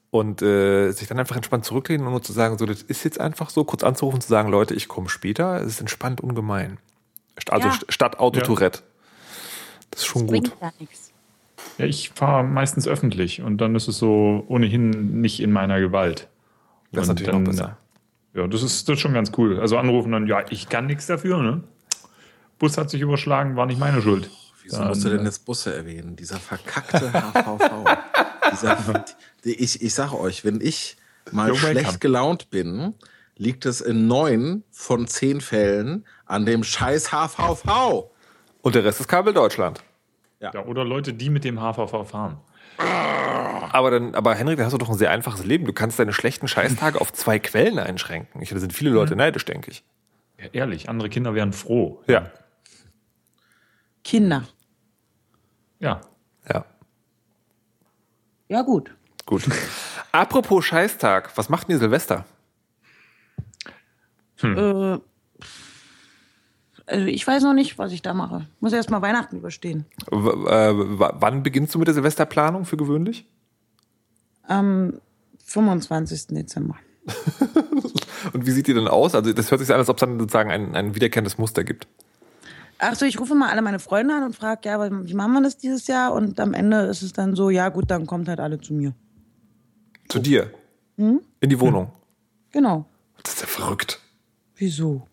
Und 0.09 0.41
äh, 0.41 0.91
sich 0.91 1.07
dann 1.07 1.19
einfach 1.19 1.37
entspannt 1.37 1.63
zurücklehnen 1.63 2.05
und 2.05 2.11
nur 2.11 2.21
zu 2.21 2.33
sagen, 2.33 2.57
so, 2.57 2.65
das 2.65 2.81
ist 2.81 3.05
jetzt 3.05 3.21
einfach 3.21 3.49
so, 3.49 3.63
kurz 3.63 3.81
anzurufen, 3.83 4.19
zu 4.19 4.27
sagen, 4.27 4.49
Leute, 4.49 4.73
ich 4.73 4.89
komme 4.89 5.07
später. 5.07 5.61
Es 5.61 5.67
ist 5.67 5.79
entspannt 5.79 6.19
ungemein. 6.19 6.79
Also 7.49 7.69
Ja. 7.69 7.73
st- 7.73 7.85
statt 7.89 8.19
Autotourette. 8.19 8.81
Das 9.89 10.01
ist 10.01 10.07
schon 10.07 10.27
gut. 10.27 10.51
Bringt 10.59 10.61
ja. 10.61 10.71
Ja, 11.77 11.85
ich 11.85 12.09
fahre 12.09 12.43
meistens 12.43 12.87
öffentlich 12.87 13.41
und 13.41 13.59
dann 13.59 13.75
ist 13.75 13.87
es 13.87 13.97
so 13.99 14.43
ohnehin 14.49 15.21
nicht 15.21 15.39
in 15.39 15.51
meiner 15.51 15.79
Gewalt. 15.79 16.27
Das 16.91 17.03
ist 17.03 17.09
Und 17.09 17.15
natürlich 17.15 17.31
dann, 17.31 17.43
noch 17.43 17.51
besser. 17.51 17.77
Ja, 18.33 18.47
das 18.47 18.63
ist, 18.63 18.89
das 18.89 18.95
ist 18.95 18.99
schon 19.01 19.13
ganz 19.13 19.31
cool. 19.37 19.59
Also 19.59 19.77
anrufen 19.77 20.11
dann, 20.11 20.27
ja, 20.27 20.43
ich 20.49 20.67
kann 20.69 20.87
nichts 20.87 21.05
dafür, 21.07 21.41
ne? 21.41 21.63
Bus 22.59 22.77
hat 22.77 22.89
sich 22.89 23.01
überschlagen, 23.01 23.55
war 23.55 23.65
nicht 23.65 23.79
meine 23.79 24.01
Schuld. 24.01 24.29
Wieso 24.63 24.77
Dann, 24.77 24.87
musst 24.89 25.03
du 25.03 25.09
denn 25.09 25.21
äh, 25.21 25.25
jetzt 25.25 25.45
Busse 25.45 25.75
erwähnen? 25.75 26.15
Dieser 26.15 26.37
verkackte 26.37 27.11
HVV. 27.11 27.85
Dieser, 28.51 29.05
die- 29.45 29.55
ich, 29.55 29.81
ich 29.81 29.93
sage 29.93 30.19
euch, 30.19 30.43
wenn 30.45 30.61
ich 30.61 30.97
mal 31.31 31.49
You're 31.49 31.53
welcome. 31.61 31.71
schlecht 31.81 32.01
gelaunt 32.01 32.49
bin, 32.49 32.93
liegt 33.37 33.65
es 33.65 33.81
in 33.81 34.07
neun 34.07 34.63
von 34.71 35.07
zehn 35.07 35.41
Fällen 35.41 36.05
an 36.25 36.45
dem 36.45 36.63
scheiß 36.63 37.11
HVV. 37.11 38.09
Und 38.61 38.75
der 38.75 38.83
Rest 38.83 38.99
ist 38.99 39.07
Kabel 39.07 39.33
Deutschland. 39.33 39.81
Ja, 40.39 40.65
oder 40.65 40.83
Leute, 40.83 41.13
die 41.13 41.29
mit 41.29 41.43
dem 41.43 41.59
HVV 41.59 42.03
fahren. 42.07 42.37
Aber 43.73 43.91
dann, 43.91 44.15
aber 44.15 44.33
Henrik, 44.35 44.57
dann 44.57 44.65
hast 44.65 44.73
du 44.73 44.77
doch 44.77 44.89
ein 44.89 44.97
sehr 44.97 45.11
einfaches 45.11 45.45
Leben. 45.45 45.65
Du 45.65 45.73
kannst 45.73 45.99
deine 45.99 46.13
schlechten 46.13 46.47
Scheißtage 46.47 46.99
auf 46.99 47.13
zwei 47.13 47.39
Quellen 47.39 47.79
einschränken. 47.79 48.41
Ich, 48.41 48.49
da 48.49 48.59
sind 48.59 48.73
viele 48.73 48.89
Leute 48.89 49.15
neidisch, 49.15 49.45
denke 49.45 49.71
ich. 49.71 49.83
Ja, 50.39 50.47
ehrlich, 50.53 50.89
andere 50.89 51.09
Kinder 51.09 51.33
wären 51.35 51.53
froh. 51.53 52.01
Ja. 52.07 52.31
Kinder. 54.03 54.43
Ja. 55.79 56.01
Ja. 56.47 56.65
Ja, 58.47 58.61
gut. 58.61 58.93
Gut. 59.25 59.43
Apropos 60.11 60.65
Scheißtag, 60.65 61.37
was 61.37 61.49
macht 61.49 61.67
denn 61.67 61.75
ihr 61.75 61.79
Silvester? 61.79 62.25
Äh, 64.43 64.99
also 66.85 67.05
ich 67.05 67.25
weiß 67.25 67.43
noch 67.43 67.53
nicht, 67.53 67.77
was 67.77 67.91
ich 67.91 68.01
da 68.01 68.13
mache. 68.13 68.47
Muss 68.59 68.73
erst 68.73 68.89
mal 68.89 69.01
Weihnachten 69.01 69.37
überstehen. 69.37 69.85
W 70.09 70.29
äh, 70.49 70.73
wann 70.73 71.43
beginnst 71.43 71.73
du 71.73 71.79
mit 71.79 71.87
der 71.87 71.93
Silvesterplanung 71.93 72.65
für 72.65 72.77
gewöhnlich? 72.77 73.25
Am 74.43 74.99
25. 75.45 76.27
Dezember. 76.27 76.75
Und 78.33 78.45
wie 78.45 78.51
sieht 78.51 78.67
die 78.67 78.73
denn 78.73 78.87
aus? 78.87 79.15
Also 79.15 79.33
das 79.33 79.51
hört 79.51 79.61
sich 79.61 79.71
an, 79.71 79.79
als 79.79 79.89
ob 79.89 79.97
es 79.97 80.01
dann 80.01 80.19
sozusagen 80.19 80.51
ein, 80.51 80.75
ein 80.75 80.95
wiederkehrendes 80.95 81.37
Muster 81.37 81.63
gibt. 81.63 81.87
Ach 82.83 82.95
so, 82.95 83.05
ich 83.05 83.19
rufe 83.19 83.35
mal 83.35 83.49
alle 83.49 83.61
meine 83.61 83.77
Freunde 83.77 84.15
an 84.15 84.23
und 84.23 84.35
frage, 84.35 84.61
ja, 84.65 84.75
aber 84.75 84.89
wie 85.07 85.13
machen 85.13 85.33
wir 85.33 85.41
das 85.43 85.55
dieses 85.55 85.85
Jahr? 85.85 86.13
Und 86.13 86.39
am 86.39 86.55
Ende 86.55 86.81
ist 86.81 87.03
es 87.03 87.13
dann 87.13 87.35
so, 87.35 87.51
ja 87.51 87.69
gut, 87.69 87.91
dann 87.91 88.07
kommt 88.07 88.27
halt 88.27 88.39
alle 88.39 88.59
zu 88.59 88.73
mir. 88.73 88.95
Zu 90.09 90.17
dir. 90.17 90.51
In 90.97 91.21
die 91.41 91.59
Wohnung. 91.59 91.91
Genau. 92.51 92.85
Das 93.21 93.35
ist 93.35 93.41
ja 93.41 93.47
verrückt. 93.47 93.99
Wieso? 94.55 95.07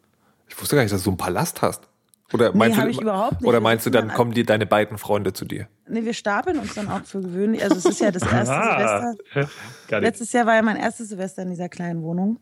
Ich 0.49 0.59
wusste 0.59 0.77
gar 0.77 0.83
nicht, 0.83 0.93
dass 0.93 1.01
du 1.01 1.05
so 1.05 1.11
einen 1.11 1.19
Palast 1.19 1.61
hast. 1.61 1.89
Oder 2.33 2.55
meinst, 2.55 2.79
hab 2.79 2.85
du, 2.85 2.91
ich 2.91 3.01
überhaupt 3.01 3.41
nicht. 3.41 3.49
oder 3.49 3.61
meinst 3.61 3.85
du, 3.85 3.91
dann 3.91 4.09
kommen 4.09 4.33
dir 4.33 4.45
deine 4.45 4.65
beiden 4.67 4.97
Freunde 4.97 5.35
zu 5.35 5.45
dir? 5.45 5.69
Nee, 5.89 6.05
wir 6.05 6.15
stapeln 6.15 6.59
uns 6.59 6.75
dann 6.75 6.89
auch 6.89 7.05
für 7.05 7.21
gewöhnlich. 7.21 7.63
Also 7.63 7.77
es 7.77 7.85
ist 7.85 8.01
ja 8.01 8.11
das 8.11 8.23
erste 8.23 8.55
Silvester. 8.55 9.15
Got 9.89 9.99
it. 9.99 10.03
Letztes 10.03 10.33
Jahr 10.33 10.47
war 10.47 10.55
ja 10.55 10.63
mein 10.63 10.77
erstes 10.77 11.09
Silvester 11.11 11.43
in 11.43 11.51
dieser 11.51 11.69
kleinen 11.69 12.03
Wohnung. 12.03 12.39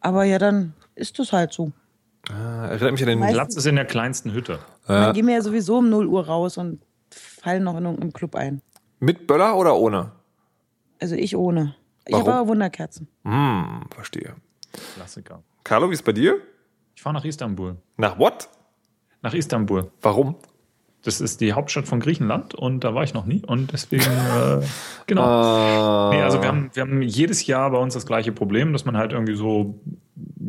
Aber 0.00 0.24
ja, 0.24 0.38
dann 0.38 0.74
ist 0.94 1.18
das 1.18 1.32
halt 1.32 1.52
so. 1.52 1.72
Ah, 2.30 2.66
erinnert 2.66 2.92
mich 2.92 3.02
an 3.02 3.08
den 3.08 3.20
Weißt- 3.22 3.32
Platz 3.32 3.56
ist 3.56 3.66
in 3.66 3.76
der 3.76 3.84
kleinsten 3.84 4.32
Hütte. 4.32 4.58
Dann 4.86 5.14
gehen 5.14 5.26
wir 5.26 5.34
ja 5.34 5.42
sowieso 5.42 5.78
um 5.78 5.88
0 5.88 6.06
Uhr 6.06 6.26
raus 6.26 6.58
und 6.58 6.80
fallen 7.10 7.62
noch 7.64 7.76
in 7.76 7.84
irgendeinem 7.84 8.12
Club 8.12 8.34
ein. 8.34 8.62
mit 8.98 9.26
Böller 9.26 9.56
oder 9.56 9.76
ohne? 9.76 10.12
Also 11.00 11.14
ich 11.14 11.36
ohne. 11.36 11.74
Ich 12.06 12.12
Warum? 12.14 12.26
habe 12.26 12.38
aber 12.38 12.48
Wunderkerzen. 12.48 13.08
Hm, 13.24 13.82
verstehe. 13.94 14.34
Klassiker. 14.94 15.42
Carlo, 15.64 15.88
wie 15.90 15.94
ist 15.94 16.04
bei 16.04 16.12
dir? 16.12 16.38
Ich 16.94 17.02
fahre 17.02 17.14
nach 17.14 17.24
Istanbul. 17.24 17.76
Nach 17.96 18.18
what? 18.18 18.48
Nach 19.22 19.34
Istanbul. 19.34 19.90
Warum? 20.02 20.36
Das 21.02 21.20
ist 21.20 21.40
die 21.40 21.52
Hauptstadt 21.52 21.86
von 21.86 22.00
Griechenland 22.00 22.54
und 22.54 22.82
da 22.82 22.94
war 22.94 23.04
ich 23.04 23.12
noch 23.14 23.26
nie 23.26 23.42
und 23.46 23.72
deswegen, 23.72 24.02
äh, 24.10 24.60
genau. 25.06 25.22
Ah. 25.22 26.10
Nee, 26.12 26.22
also 26.22 26.40
wir 26.40 26.48
haben, 26.48 26.70
wir 26.72 26.80
haben 26.82 27.02
jedes 27.02 27.46
Jahr 27.46 27.70
bei 27.70 27.78
uns 27.78 27.94
das 27.94 28.06
gleiche 28.06 28.32
Problem, 28.32 28.72
dass 28.72 28.84
man 28.84 28.96
halt 28.96 29.12
irgendwie 29.12 29.36
so, 29.36 29.78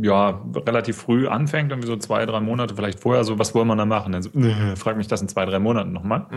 ja, 0.02 0.42
relativ 0.56 0.98
früh 0.98 1.28
anfängt, 1.28 1.72
irgendwie 1.72 1.88
so 1.88 1.98
zwei, 1.98 2.26
drei 2.26 2.40
Monate 2.40 2.76
vielleicht 2.76 3.00
vorher, 3.00 3.24
so, 3.24 3.40
was 3.40 3.54
wollen 3.56 3.68
wir 3.68 3.76
da 3.76 3.86
machen? 3.86 4.14
Also, 4.16 4.30
äh, 4.38 4.76
frag 4.76 4.98
mich 4.98 5.08
das 5.08 5.22
in 5.22 5.28
zwei, 5.28 5.46
drei 5.46 5.60
Monaten 5.60 5.92
nochmal. 5.94 6.28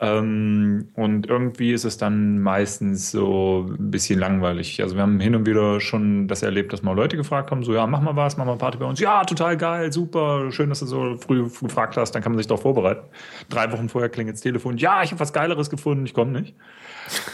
Ähm, 0.00 0.90
und 0.94 1.26
irgendwie 1.26 1.72
ist 1.72 1.84
es 1.84 1.96
dann 1.98 2.38
meistens 2.40 3.10
so 3.10 3.66
ein 3.68 3.90
bisschen 3.90 4.20
langweilig. 4.20 4.80
Also 4.80 4.94
wir 4.94 5.02
haben 5.02 5.18
hin 5.18 5.34
und 5.34 5.44
wieder 5.44 5.80
schon 5.80 6.28
das 6.28 6.42
erlebt, 6.44 6.72
dass 6.72 6.82
mal 6.84 6.92
Leute 6.94 7.16
gefragt 7.16 7.50
haben, 7.50 7.64
so, 7.64 7.74
ja, 7.74 7.84
mach 7.88 8.00
mal 8.00 8.14
was, 8.14 8.36
mach 8.36 8.44
mal 8.46 8.56
Party 8.56 8.78
bei 8.78 8.84
uns. 8.84 9.00
Ja, 9.00 9.24
total 9.24 9.56
geil, 9.56 9.92
super, 9.92 10.52
schön, 10.52 10.68
dass 10.68 10.78
du 10.80 10.86
so 10.86 11.16
früh 11.16 11.42
gefragt 11.48 11.96
hast, 11.96 12.12
dann 12.12 12.22
kann 12.22 12.30
man 12.30 12.38
sich 12.38 12.46
doch 12.46 12.60
vorbereiten. 12.62 13.08
Drei 13.48 13.72
Wochen 13.72 13.88
vorher 13.88 14.08
klingelt 14.08 14.36
das 14.36 14.42
Telefon, 14.42 14.76
ja, 14.76 15.02
ich 15.02 15.10
habe 15.10 15.18
was 15.18 15.32
Geileres 15.32 15.68
gefunden, 15.68 16.06
ich 16.06 16.14
komme 16.14 16.30
nicht. 16.30 16.54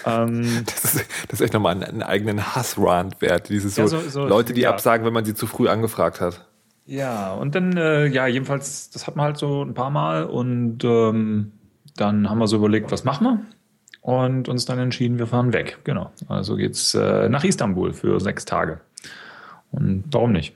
Ähm, 0.06 0.62
Das 0.64 0.84
ist, 0.94 1.06
das 1.28 1.40
ist 1.40 1.44
echt 1.44 1.52
nochmal 1.52 1.72
einen, 1.72 1.82
einen 1.84 2.02
eigenen 2.02 2.54
Hassrand 2.54 3.20
wert. 3.20 3.50
Diese 3.50 3.68
so, 3.68 3.82
Ja, 3.82 3.88
so- 3.88 4.00
so- 4.08 4.26
Leute, 4.26 4.54
die 4.54 4.62
ja. 4.62 4.70
absagen, 4.70 5.04
wenn 5.04 5.12
man 5.12 5.26
sie 5.26 5.34
zu 5.34 5.46
früh 5.46 5.68
angefragt 5.68 6.22
hat. 6.22 6.46
Ja, 6.86 7.34
und 7.34 7.54
dann, 7.54 7.76
äh, 7.76 8.06
ja, 8.06 8.26
jedenfalls, 8.26 8.90
das 8.90 9.06
hat 9.06 9.16
man 9.16 9.24
halt 9.26 9.36
so 9.38 9.62
ein 9.64 9.74
paar 9.74 9.90
Mal 9.90 10.24
und 10.24 10.84
ähm, 10.84 11.52
dann 11.96 12.28
haben 12.28 12.38
wir 12.38 12.46
so 12.48 12.56
überlegt, 12.56 12.90
was 12.92 13.04
machen 13.04 13.24
wir? 13.26 13.40
Und 14.00 14.48
uns 14.48 14.64
dann 14.66 14.78
entschieden, 14.78 15.18
wir 15.18 15.26
fahren 15.26 15.52
weg. 15.52 15.78
Genau. 15.84 16.10
Also 16.28 16.56
geht's 16.56 16.94
äh, 16.94 17.28
nach 17.28 17.44
Istanbul 17.44 17.92
für 17.94 18.20
sechs 18.20 18.44
Tage. 18.44 18.80
Und 19.70 20.04
warum 20.10 20.32
nicht? 20.32 20.54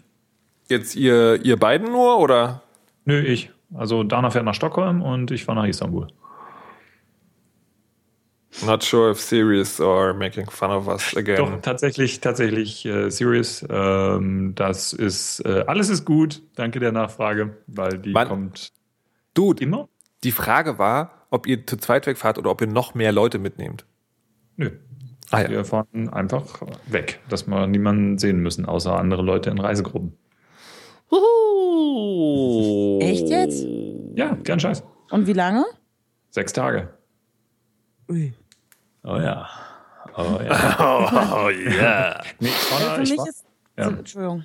Jetzt 0.68 0.96
ihr, 0.96 1.42
ihr 1.44 1.56
beiden 1.56 1.90
nur 1.90 2.18
oder? 2.18 2.62
Nö, 3.06 3.20
ich. 3.20 3.50
Also 3.74 4.02
Dana 4.04 4.30
fährt 4.30 4.44
nach 4.44 4.54
Stockholm 4.54 5.00
und 5.02 5.30
ich 5.30 5.44
fahre 5.44 5.60
nach 5.60 5.66
Istanbul. 5.68 6.08
Not 8.64 8.82
sure 8.82 9.10
if 9.10 9.20
serious 9.20 9.80
or 9.80 10.14
making 10.14 10.46
fun 10.50 10.70
of 10.70 10.88
us 10.88 11.16
again. 11.16 11.36
Doch, 11.36 11.60
tatsächlich, 11.60 12.20
tatsächlich 12.20 12.84
äh, 12.86 13.08
serious. 13.10 13.64
Ähm, 13.70 14.54
das 14.56 14.92
ist, 14.92 15.40
äh, 15.46 15.64
alles 15.66 15.88
ist 15.90 16.04
gut. 16.04 16.42
Danke 16.56 16.80
der 16.80 16.90
Nachfrage, 16.92 17.56
weil 17.66 17.98
die 17.98 18.12
Wann- 18.14 18.28
kommt 18.28 18.72
Dude, 19.34 19.62
immer. 19.62 19.88
die 20.24 20.32
Frage 20.32 20.78
war, 20.78 21.17
ob 21.30 21.46
ihr 21.46 21.66
zu 21.66 21.76
zweit 21.76 22.06
wegfahrt 22.06 22.38
oder 22.38 22.50
ob 22.50 22.60
ihr 22.60 22.66
noch 22.66 22.94
mehr 22.94 23.12
Leute 23.12 23.38
mitnehmt. 23.38 23.84
Nö. 24.56 24.70
Ah 25.30 25.42
ja. 25.42 25.50
Wir 25.50 25.64
fahren 25.64 26.08
einfach 26.08 26.62
weg, 26.86 27.20
dass 27.28 27.46
wir 27.46 27.66
niemanden 27.66 28.18
sehen 28.18 28.40
müssen, 28.40 28.64
außer 28.64 28.98
andere 28.98 29.22
Leute 29.22 29.50
in 29.50 29.58
Reisegruppen. 29.58 30.16
Echt 33.00 33.28
jetzt? 33.28 33.66
Ja, 34.14 34.36
kein 34.44 34.58
Scheiß. 34.60 34.82
Und 35.10 35.26
wie 35.26 35.32
lange? 35.32 35.64
Sechs 36.30 36.52
Tage. 36.52 36.94
Ui. 38.10 38.32
Oh 39.04 39.16
ja. 39.16 39.48
Oh 40.16 40.38
ja. 40.42 41.28
Oh 41.44 41.48
yeah. 41.50 42.20
Nee, 42.40 42.48
ich 42.48 42.70
war 42.72 42.94
Für 42.96 43.02
ich 43.02 43.10
mich 43.10 43.18
war, 43.18 43.28
ist. 43.28 43.44
ja. 43.76 43.88
Entschuldigung. 43.88 44.44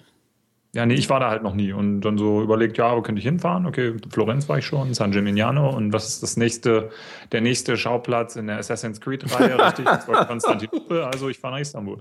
Ja, 0.75 0.87
nee, 0.87 0.95
ich 0.95 1.07
war 1.09 1.19
da 1.19 1.29
halt 1.29 1.43
noch 1.43 1.53
nie 1.53 1.71
und 1.71 2.01
dann 2.01 2.17
so 2.17 2.41
überlegt, 2.41 2.77
ja, 2.79 2.95
wo 2.95 3.01
könnte 3.03 3.19
ich 3.19 3.25
hinfahren? 3.25 3.67
Okay, 3.67 3.93
Florenz 4.11 4.49
war 4.49 4.57
ich 4.57 4.65
schon, 4.65 4.93
San 4.95 5.11
Gimignano 5.11 5.69
und 5.69 5.93
was 5.93 6.07
ist 6.07 6.23
das 6.23 6.35
nächste, 6.35 6.89
der 7.31 7.41
nächste 7.41 7.77
Schauplatz 7.77 8.35
in 8.35 8.47
der 8.47 8.57
Assassin's 8.57 8.99
Creed-Reihe? 8.99 9.59
Richtig, 9.65 9.85
das 9.85 10.07
war 10.07 10.25
Konstantinopel, 10.25 11.03
also 11.03 11.29
ich 11.29 11.37
fahre 11.37 11.55
nach 11.55 11.61
Istanbul. 11.61 11.99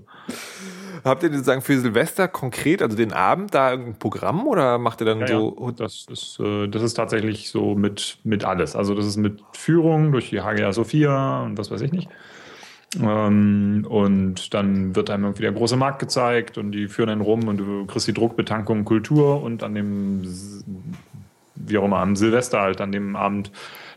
Habt 1.03 1.21
ihr 1.21 1.29
denn 1.29 1.43
sagen 1.43 1.61
für 1.61 1.77
Silvester 1.79 2.27
konkret, 2.27 2.81
also 2.81 2.97
den 2.97 3.13
Abend, 3.13 3.53
da 3.53 3.71
irgendein 3.71 3.99
Programm 3.99 4.47
oder 4.47 4.79
macht 4.79 5.01
ihr 5.01 5.05
dann 5.05 5.19
Ja, 5.19 5.27
so? 5.27 5.55
ja, 5.59 5.71
das 5.73 6.07
ist, 6.09 6.39
äh, 6.39 6.67
das 6.67 6.81
ist 6.81 6.95
tatsächlich 6.95 7.49
so 7.49 7.75
mit, 7.75 8.17
mit 8.23 8.43
alles. 8.43 8.75
Also 8.75 8.95
das 8.95 9.05
ist 9.05 9.17
mit 9.17 9.39
Führung 9.53 10.11
durch 10.11 10.31
die 10.31 10.41
Hagia 10.41 10.73
Sophia 10.73 11.43
und 11.43 11.59
was 11.59 11.69
weiß 11.69 11.81
ich 11.81 11.91
nicht. 11.91 12.09
Ähm, 13.01 13.85
und 13.89 14.53
dann 14.53 14.95
wird 14.95 15.09
einem 15.09 15.23
irgendwie 15.23 15.43
der 15.43 15.51
große 15.51 15.75
Markt 15.75 15.99
gezeigt 15.99 16.57
und 16.57 16.71
die 16.71 16.87
führen 16.87 17.09
einen 17.09 17.21
rum 17.21 17.47
und 17.47 17.57
du 17.57 17.85
kriegst 17.85 18.07
die 18.07 18.13
Druckbetankung 18.13 18.85
Kultur 18.85 19.41
und 19.41 19.63
an 19.63 19.73
dem, 19.75 20.23
wie 21.55 21.77
auch 21.77 21.85
immer, 21.85 21.97
am 21.97 22.15
Silvester 22.15 22.61
halt, 22.61 22.81
an 22.81 22.91
dem 22.91 23.15
Abend, 23.15 23.51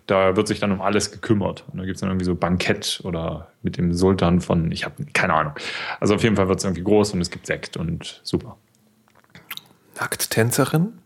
da 0.07 0.37
wird 0.37 0.49
sich 0.49 0.61
dann 0.61 0.73
um 0.73 0.81
alles 0.81 1.11
gekümmert. 1.11 1.65
Und 1.73 1.79
da 1.79 1.85
gibt 1.85 1.97
es 1.97 2.01
dann 2.01 2.11
irgendwie 2.11 2.25
so 2.25 2.35
Bankett 2.35 3.01
oder 3.05 3.49
mit 3.63 3.77
dem 3.77 3.93
Sultan 3.93 4.41
von, 4.41 4.71
ich 4.71 4.85
habe 4.85 5.05
keine 5.13 5.35
Ahnung. 5.35 5.53
Also 6.01 6.15
auf 6.15 6.23
jeden 6.23 6.37
Fall 6.37 6.49
wird 6.49 6.59
es 6.59 6.65
irgendwie 6.65 6.85
groß 6.85 7.13
und 7.13 7.21
es 7.21 7.31
gibt 7.31 7.47
Sekt 7.47 7.77
und 7.77 8.21
super. 8.23 8.57
Nackttänzerin? 9.99 10.99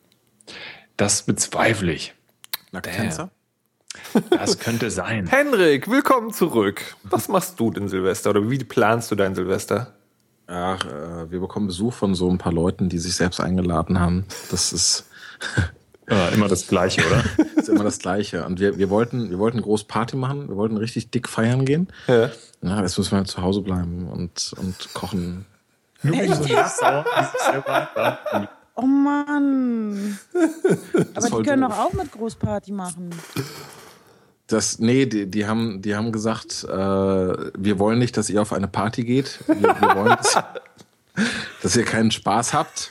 Das 0.96 1.22
bezweifle 1.22 1.92
ich. 1.92 2.14
Nacktänzer? 2.72 3.30
Das 4.30 4.58
könnte 4.58 4.90
sein. 4.90 5.26
Henrik, 5.26 5.88
willkommen 5.90 6.32
zurück. 6.32 6.96
Was 7.04 7.28
machst 7.28 7.60
du 7.60 7.70
denn 7.70 7.88
Silvester 7.88 8.30
oder 8.30 8.50
wie 8.50 8.58
planst 8.58 9.10
du 9.10 9.14
dein 9.14 9.34
Silvester? 9.34 9.94
Ach, 10.46 10.84
äh, 10.84 11.30
wir 11.30 11.40
bekommen 11.40 11.66
Besuch 11.66 11.92
von 11.92 12.14
so 12.14 12.28
ein 12.28 12.38
paar 12.38 12.52
Leuten, 12.52 12.88
die 12.88 12.98
sich 12.98 13.14
selbst 13.14 13.40
eingeladen 13.40 14.00
haben. 14.00 14.24
Das 14.50 14.72
ist, 14.72 15.04
Ja, 16.10 16.28
immer 16.28 16.48
das 16.48 16.66
Gleiche, 16.66 17.02
oder? 17.06 17.22
ist 17.56 17.68
immer 17.68 17.84
das 17.84 18.00
Gleiche. 18.00 18.44
Und 18.44 18.58
wir, 18.58 18.78
wir 18.78 18.90
wollten, 18.90 19.30
wir 19.30 19.38
wollten 19.38 19.62
groß 19.62 19.84
Party 19.84 20.16
machen. 20.16 20.48
Wir 20.48 20.56
wollten 20.56 20.76
richtig 20.76 21.10
dick 21.10 21.28
feiern 21.28 21.64
gehen. 21.64 21.88
Ja. 22.08 22.30
Na, 22.60 22.82
jetzt 22.82 22.98
müssen 22.98 23.12
wir 23.12 23.18
halt 23.18 23.28
zu 23.28 23.40
Hause 23.42 23.60
bleiben 23.62 24.08
und, 24.08 24.52
und 24.58 24.92
kochen. 24.92 25.46
Oh 28.74 28.86
Mann. 28.86 30.18
Aber 31.14 31.28
die 31.28 31.42
können 31.42 31.62
doch 31.62 31.78
auch 31.78 31.92
mit 31.92 32.10
Großparty 32.10 32.72
machen. 32.72 33.10
Das, 34.50 34.80
nee, 34.80 35.06
die, 35.06 35.26
die 35.26 35.46
haben, 35.46 35.80
die 35.80 35.94
haben 35.94 36.10
gesagt, 36.10 36.64
äh, 36.64 36.68
wir 36.68 37.78
wollen 37.78 38.00
nicht, 38.00 38.16
dass 38.16 38.28
ihr 38.28 38.42
auf 38.42 38.52
eine 38.52 38.66
Party 38.66 39.04
geht. 39.04 39.38
Wir, 39.46 39.62
wir 39.62 39.94
wollen, 39.94 40.08
dass, 40.16 40.38
dass 41.62 41.76
ihr 41.76 41.84
keinen 41.84 42.10
Spaß 42.10 42.52
habt. 42.52 42.90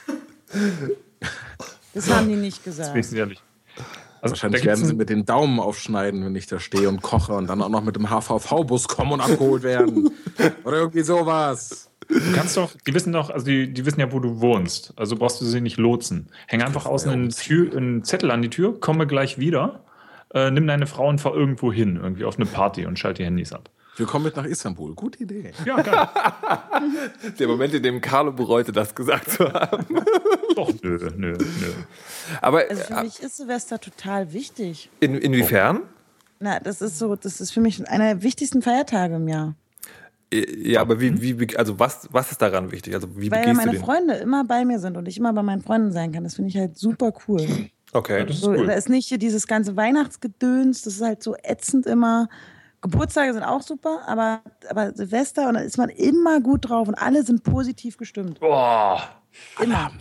Das 1.93 2.09
haben 2.09 2.29
die 2.29 2.35
nicht 2.35 2.63
gesagt. 2.63 2.93
Wenigstens 2.93 3.17
ehrlich. 3.17 3.41
Also, 4.21 4.33
Wahrscheinlich 4.33 4.65
werden 4.65 4.85
sie 4.85 4.93
mit 4.93 5.09
den 5.09 5.25
Daumen 5.25 5.59
aufschneiden, 5.59 6.25
wenn 6.25 6.35
ich 6.35 6.47
da 6.47 6.59
stehe 6.59 6.87
und 6.87 7.01
koche 7.01 7.33
und 7.33 7.47
dann 7.47 7.61
auch 7.61 7.69
noch 7.69 7.83
mit 7.83 7.95
dem 7.95 8.09
HVV-Bus 8.09 8.87
kommen 8.87 9.13
und 9.13 9.21
abgeholt 9.21 9.63
werden. 9.63 10.09
Oder 10.63 10.77
irgendwie 10.77 11.03
sowas. 11.03 11.89
Du 12.07 12.33
kannst 12.33 12.57
doch, 12.57 12.71
die 12.87 12.93
wissen 12.93 13.13
doch, 13.13 13.29
also 13.29 13.45
die, 13.45 13.71
die 13.71 13.85
wissen 13.85 13.99
ja, 13.99 14.11
wo 14.11 14.19
du 14.19 14.41
wohnst. 14.41 14.93
Also 14.95 15.15
brauchst 15.15 15.41
du 15.41 15.45
sie 15.45 15.61
nicht 15.61 15.77
lotsen. 15.77 16.27
Häng 16.47 16.61
einfach 16.61 16.85
außen 16.85 17.11
einen, 17.11 17.29
Tür, 17.29 17.75
einen 17.75 18.03
Zettel 18.03 18.31
an 18.31 18.41
die 18.41 18.49
Tür, 18.49 18.79
komme 18.79 19.07
gleich 19.07 19.37
wieder, 19.37 19.83
äh, 20.33 20.51
nimm 20.51 20.67
deine 20.67 20.87
Frau 20.87 21.07
und 21.07 21.19
fahr 21.19 21.33
irgendwo 21.35 21.71
hin, 21.71 21.99
irgendwie 22.01 22.25
auf 22.25 22.37
eine 22.37 22.45
Party 22.45 22.85
und 22.85 22.97
schalt 22.99 23.17
die 23.17 23.25
Handys 23.25 23.53
ab. 23.53 23.69
Wir 23.95 24.05
kommen 24.05 24.23
mit 24.25 24.37
nach 24.37 24.45
Istanbul. 24.45 24.95
Gute 24.95 25.23
Idee. 25.23 25.51
Ja, 25.65 25.81
geil. 25.81 26.07
Der 27.39 27.47
Moment, 27.49 27.73
in 27.73 27.83
dem 27.83 27.99
Carlo 27.99 28.31
bereute, 28.31 28.71
das 28.71 28.95
gesagt 28.95 29.29
zu 29.31 29.51
haben. 29.51 29.85
doch, 30.55 30.71
nö, 30.81 30.97
nö, 31.17 31.33
nö. 31.37 31.37
Aber 32.41 32.63
Also 32.69 32.81
für 32.83 32.93
äh, 32.93 33.03
mich 33.03 33.19
ist 33.19 33.37
Silvester 33.37 33.77
total 33.79 34.31
wichtig. 34.31 34.89
in, 35.01 35.15
inwiefern? 35.15 35.81
Na, 36.39 36.59
das 36.61 36.81
ist 36.81 36.97
so, 36.97 37.15
das 37.17 37.41
ist 37.41 37.51
für 37.51 37.59
mich 37.59 37.85
einer 37.89 38.13
der 38.13 38.23
wichtigsten 38.23 38.61
Feiertage 38.61 39.15
im 39.15 39.27
Jahr. 39.27 39.55
Äh, 40.31 40.45
Ja, 40.71 40.79
aber 40.79 41.01
wie, 41.01 41.39
wie, 41.39 41.57
also 41.57 41.77
was, 41.79 42.07
was 42.11 42.31
ist 42.31 42.41
daran 42.41 42.71
wichtig? 42.71 42.93
Also 42.93 43.09
wie 43.17 43.29
Weil 43.29 43.53
meine? 43.53 43.73
Freunde 43.79 44.13
immer 44.13 44.45
bei 44.45 44.63
mir 44.63 44.79
sind 44.79 44.95
und 44.95 45.07
ich 45.09 45.17
immer 45.17 45.33
bei 45.33 45.43
meinen 45.43 45.61
Freunden 45.61 45.91
sein 45.91 46.13
kann. 46.13 46.23
Das 46.23 46.35
finde 46.35 46.49
ich 46.49 46.57
halt 46.57 46.77
super 46.77 47.11
cool. 47.27 47.45
Okay. 47.93 48.25
Das 48.25 48.37
ist 48.37 48.41
So, 48.43 48.51
cool. 48.51 48.67
Da 48.67 48.73
ist 48.73 48.89
nicht 48.89 49.07
hier 49.07 49.17
dieses 49.17 49.47
ganze 49.47 49.75
Weihnachtsgedöns, 49.75 50.83
das 50.83 50.95
ist 50.95 51.01
halt 51.01 51.23
so 51.23 51.35
ätzend 51.43 51.85
immer. 51.85 52.29
Geburtstage 52.81 53.33
sind 53.33 53.43
auch 53.43 53.61
super, 53.61 54.01
aber, 54.07 54.41
aber 54.69 54.93
Silvester 54.93 55.49
und 55.49 55.55
da 55.55 55.59
ist 55.59 55.77
man 55.77 55.89
immer 55.89 56.39
gut 56.39 56.69
drauf 56.69 56.87
und 56.87 56.95
alle 56.95 57.23
sind 57.23 57.43
positiv 57.43 57.97
gestimmt. 57.97 58.39
Boah. 58.39 59.01
Immer. 59.61 59.91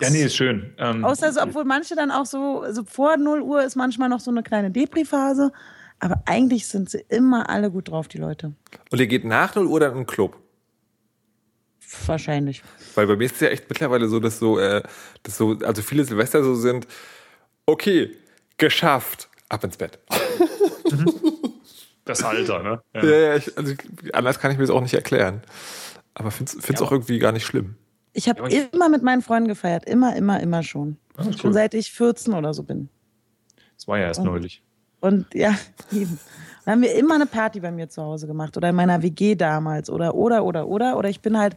Ja, 0.00 0.10
nee, 0.10 0.24
ist 0.24 0.36
schön. 0.36 0.74
Ähm, 0.78 1.04
Außer 1.04 1.32
so, 1.32 1.40
obwohl 1.42 1.64
manche 1.64 1.94
dann 1.94 2.10
auch 2.10 2.26
so, 2.26 2.64
so 2.70 2.84
vor 2.84 3.16
0 3.16 3.42
Uhr 3.42 3.62
ist 3.62 3.76
manchmal 3.76 4.08
noch 4.08 4.20
so 4.20 4.30
eine 4.30 4.42
kleine 4.42 4.70
Depri-Phase. 4.70 5.52
Aber 6.00 6.22
eigentlich 6.26 6.66
sind 6.68 6.88
sie 6.90 7.04
immer 7.08 7.48
alle 7.50 7.70
gut 7.70 7.90
drauf, 7.90 8.08
die 8.08 8.18
Leute. 8.18 8.54
Und 8.90 9.00
ihr 9.00 9.08
geht 9.08 9.24
nach 9.24 9.54
0 9.56 9.66
Uhr 9.66 9.80
dann 9.80 9.92
in 9.92 9.98
den 9.98 10.06
Club? 10.06 10.36
Wahrscheinlich. 12.06 12.62
Weil 12.94 13.06
bei 13.06 13.16
mir 13.16 13.24
ist 13.24 13.36
es 13.36 13.40
ja 13.40 13.48
echt 13.48 13.68
mittlerweile 13.68 14.08
so, 14.08 14.20
dass 14.20 14.38
so, 14.38 14.58
äh, 14.58 14.82
dass 15.22 15.36
so, 15.36 15.58
also 15.64 15.82
viele 15.82 16.04
Silvester 16.04 16.44
so 16.44 16.54
sind, 16.54 16.86
okay, 17.68 18.16
geschafft, 18.56 19.28
ab 19.48 19.62
ins 19.62 19.76
Bett. 19.76 19.98
das 22.04 22.22
Alter, 22.22 22.62
ne? 22.62 22.80
Ja. 22.94 23.04
Ja, 23.04 23.16
ja, 23.16 23.36
ich, 23.36 23.56
also 23.56 23.74
anders 24.12 24.40
kann 24.40 24.50
ich 24.50 24.58
mir 24.58 24.64
das 24.64 24.70
auch 24.74 24.80
nicht 24.80 24.94
erklären. 24.94 25.42
Aber 26.14 26.30
finde 26.30 26.52
es 26.58 26.68
Ja, 26.68 26.80
auch 26.80 26.90
irgendwie 26.90 27.18
gar 27.18 27.32
nicht 27.32 27.44
schlimm. 27.44 27.76
Ich 28.12 28.28
habe 28.28 28.50
Ja, 28.50 28.64
immer 28.72 28.88
mit 28.88 29.02
meinen 29.02 29.22
Freunden 29.22 29.48
gefeiert. 29.48 29.84
Immer, 29.84 30.16
immer, 30.16 30.40
immer 30.40 30.62
schon. 30.62 30.96
Ah, 31.16 31.24
Schon 31.24 31.36
cool. 31.44 31.52
seit 31.52 31.74
ich 31.74 31.92
14 31.92 32.34
oder 32.34 32.54
so 32.54 32.62
bin. 32.62 32.88
Das 33.76 33.86
war 33.86 33.98
ja 33.98 34.06
erst 34.06 34.24
neulich. 34.24 34.62
Und 35.00 35.26
ja, 35.34 35.54
eben. 35.92 36.18
Dann 36.64 36.72
haben 36.74 36.82
wir 36.82 36.94
immer 36.96 37.14
eine 37.14 37.26
Party 37.26 37.60
bei 37.60 37.70
mir 37.70 37.88
zu 37.88 38.02
Hause 38.02 38.26
gemacht 38.26 38.56
oder 38.56 38.70
in 38.70 38.74
meiner 38.74 39.02
WG 39.02 39.36
damals 39.36 39.88
oder 39.88 40.14
oder 40.14 40.44
oder 40.44 40.66
oder 40.66 40.98
oder 40.98 41.08
ich 41.08 41.20
bin 41.20 41.38
halt 41.38 41.56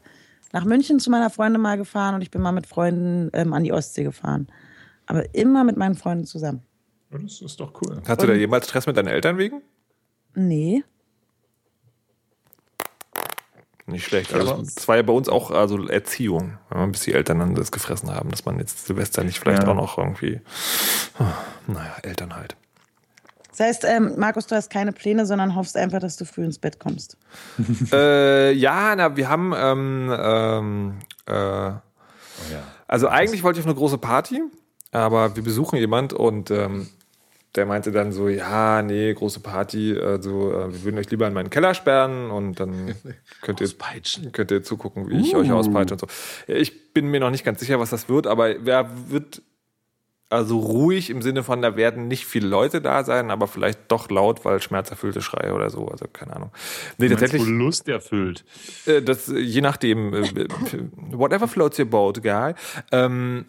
nach 0.53 0.63
München 0.63 1.00
zu 1.00 1.10
meiner 1.10 1.30
Freundin 1.30 1.62
mal 1.62 1.77
gefahren 1.77 2.15
und 2.15 2.22
ich 2.22 2.32
bin 2.32 2.41
mal 2.41 2.51
mit 2.51 2.68
Freunden 2.68 3.30
ähm, 3.34 3.53
an 3.53 3.63
die 3.63 3.74
Ostsee 3.74 4.03
gefahren. 4.03 4.48
Aber 5.08 5.34
immer 5.36 5.63
mit 5.63 5.77
meinen 5.77 5.96
Freunden 5.96 6.25
zusammen. 6.25 6.63
Das 7.12 7.41
ist 7.41 7.60
doch 7.60 7.74
cool. 7.81 8.01
Hast 8.08 8.22
du 8.22 8.27
da 8.27 8.34
jemals 8.34 8.67
Stress 8.67 8.88
mit 8.88 8.96
deinen 8.96 9.08
Eltern 9.08 9.38
wegen? 9.38 9.62
Nee. 10.34 10.84
Nicht 13.88 14.05
schlecht. 14.05 14.34
Also 14.34 14.62
es 14.62 14.88
war 14.88 14.96
ja 14.96 15.01
bei 15.01 15.12
uns 15.12 15.27
auch 15.27 15.51
also 15.51 15.86
Erziehung, 15.88 16.58
bis 16.91 17.01
die 17.01 17.13
Eltern 17.13 17.39
dann 17.39 17.55
das 17.55 17.72
gefressen 17.72 18.10
haben, 18.13 18.29
dass 18.29 18.46
man 18.46 18.58
jetzt 18.60 18.86
Silvester 18.86 19.24
nicht 19.24 19.39
vielleicht 19.39 19.63
Ja. 19.63 19.70
auch 19.70 19.75
noch 19.75 19.98
irgendwie. 19.98 20.39
Naja, 21.67 21.96
Eltern 22.03 22.36
halt. 22.36 22.55
Das 23.50 23.60
heißt, 23.60 23.84
ähm, 23.84 24.13
Markus, 24.17 24.48
du 24.48 24.55
hast 24.55 24.70
keine 24.70 24.93
Pläne, 24.93 25.25
sondern 25.25 25.55
hoffst 25.55 25.75
einfach, 25.75 26.00
dass 26.00 26.15
du 26.15 26.24
früh 26.25 26.46
ins 26.46 26.58
Bett 26.58 26.79
kommst. 26.79 27.17
äh, 27.91 28.53
ja, 28.53 28.96
na, 28.96 29.17
wir 29.17 29.27
haben 29.27 29.53
ähm, 29.55 30.15
ähm, 30.17 31.00
äh, 31.27 31.34
ja. 31.34 31.81
Also 32.88 33.08
eigentlich 33.10 33.43
wollte 33.43 33.60
ich 33.60 33.65
auf 33.65 33.70
eine 33.70 33.77
große 33.77 33.98
Party, 33.98 34.41
aber 34.91 35.36
wir 35.36 35.43
besuchen 35.43 35.77
jemand 35.77 36.13
und 36.13 36.51
ähm, 36.51 36.88
der 37.55 37.65
meinte 37.65 37.91
dann 37.91 38.12
so, 38.12 38.29
ja, 38.29 38.81
nee, 38.81 39.13
große 39.13 39.41
Party, 39.41 39.98
also 39.98 40.51
äh, 40.53 40.71
wir 40.74 40.83
würden 40.83 40.98
euch 40.98 41.10
lieber 41.10 41.27
in 41.27 41.33
meinen 41.33 41.50
Keller 41.50 41.74
sperren 41.74 42.31
und 42.31 42.60
dann 42.60 42.95
könnt 43.41 43.60
ihr, 43.60 43.69
könnt 44.31 44.51
ihr 44.51 44.63
zugucken, 44.63 45.10
wie 45.10 45.19
ich 45.19 45.36
euch 45.36 45.51
auspeitsche 45.51 45.95
und 45.95 46.00
so. 46.00 46.07
Ich 46.48 46.93
bin 46.93 47.07
mir 47.07 47.19
noch 47.19 47.31
nicht 47.31 47.43
ganz 47.43 47.60
sicher, 47.60 47.79
was 47.79 47.89
das 47.89 48.07
wird, 48.07 48.27
aber 48.27 48.55
wer 48.60 48.89
wird 49.10 49.41
also 50.29 50.60
ruhig 50.60 51.10
im 51.10 51.21
Sinne 51.21 51.43
von, 51.43 51.62
da 51.62 51.75
werden 51.75 52.07
nicht 52.07 52.25
viele 52.25 52.48
Leute 52.48 52.79
da 52.79 53.03
sein, 53.03 53.31
aber 53.31 53.48
vielleicht 53.48 53.91
doch 53.91 54.10
laut, 54.10 54.45
weil 54.45 54.62
schmerzerfüllte 54.62 55.21
Schreie 55.21 55.53
oder 55.53 55.69
so, 55.69 55.89
also 55.89 56.05
keine 56.12 56.33
Ahnung. 56.36 56.51
Nee, 56.98 57.10
Du 57.10 57.17
tatsächlich. 57.17 57.50
Lust 57.50 57.89
erfüllt. 57.89 58.45
Äh, 58.86 59.01
das, 59.01 59.27
je 59.27 59.60
nachdem, 59.60 60.13
äh, 60.13 60.48
whatever 61.12 61.50
floats 61.50 61.77
your 61.79 61.86
boat, 61.86 62.24
guy. 62.24 62.53
Ähm, 62.93 63.45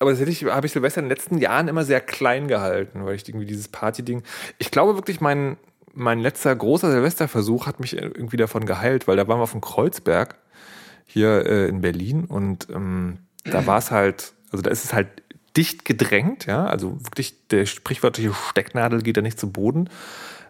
aber 0.00 0.10
tatsächlich 0.10 0.44
habe 0.50 0.66
ich 0.66 0.72
Silvester 0.72 1.00
in 1.00 1.04
den 1.04 1.16
letzten 1.16 1.38
Jahren 1.38 1.68
immer 1.68 1.84
sehr 1.84 2.00
klein 2.00 2.48
gehalten, 2.48 3.04
weil 3.04 3.14
ich 3.14 3.28
irgendwie 3.28 3.46
dieses 3.46 3.68
Party-Ding. 3.68 4.22
Ich 4.58 4.70
glaube 4.70 4.94
wirklich, 4.94 5.20
mein, 5.20 5.58
mein 5.92 6.20
letzter 6.20 6.56
großer 6.56 6.90
Silvesterversuch 6.90 7.66
hat 7.66 7.80
mich 7.80 7.96
irgendwie 7.96 8.38
davon 8.38 8.64
geheilt, 8.64 9.06
weil 9.06 9.16
da 9.16 9.28
waren 9.28 9.38
wir 9.38 9.42
auf 9.42 9.52
dem 9.52 9.60
Kreuzberg 9.60 10.36
hier 11.04 11.44
äh, 11.44 11.68
in 11.68 11.82
Berlin 11.82 12.24
und 12.24 12.68
ähm, 12.70 13.18
da 13.44 13.66
war 13.66 13.76
es 13.76 13.90
halt, 13.90 14.32
also 14.50 14.62
da 14.62 14.70
ist 14.70 14.84
es 14.84 14.94
halt 14.94 15.08
dicht 15.54 15.84
gedrängt, 15.84 16.46
ja, 16.46 16.64
also 16.64 16.98
wirklich 17.04 17.48
der 17.48 17.66
sprichwörtliche 17.66 18.32
Stecknadel 18.32 19.02
geht 19.02 19.18
da 19.18 19.20
nicht 19.20 19.38
zu 19.38 19.52
Boden. 19.52 19.90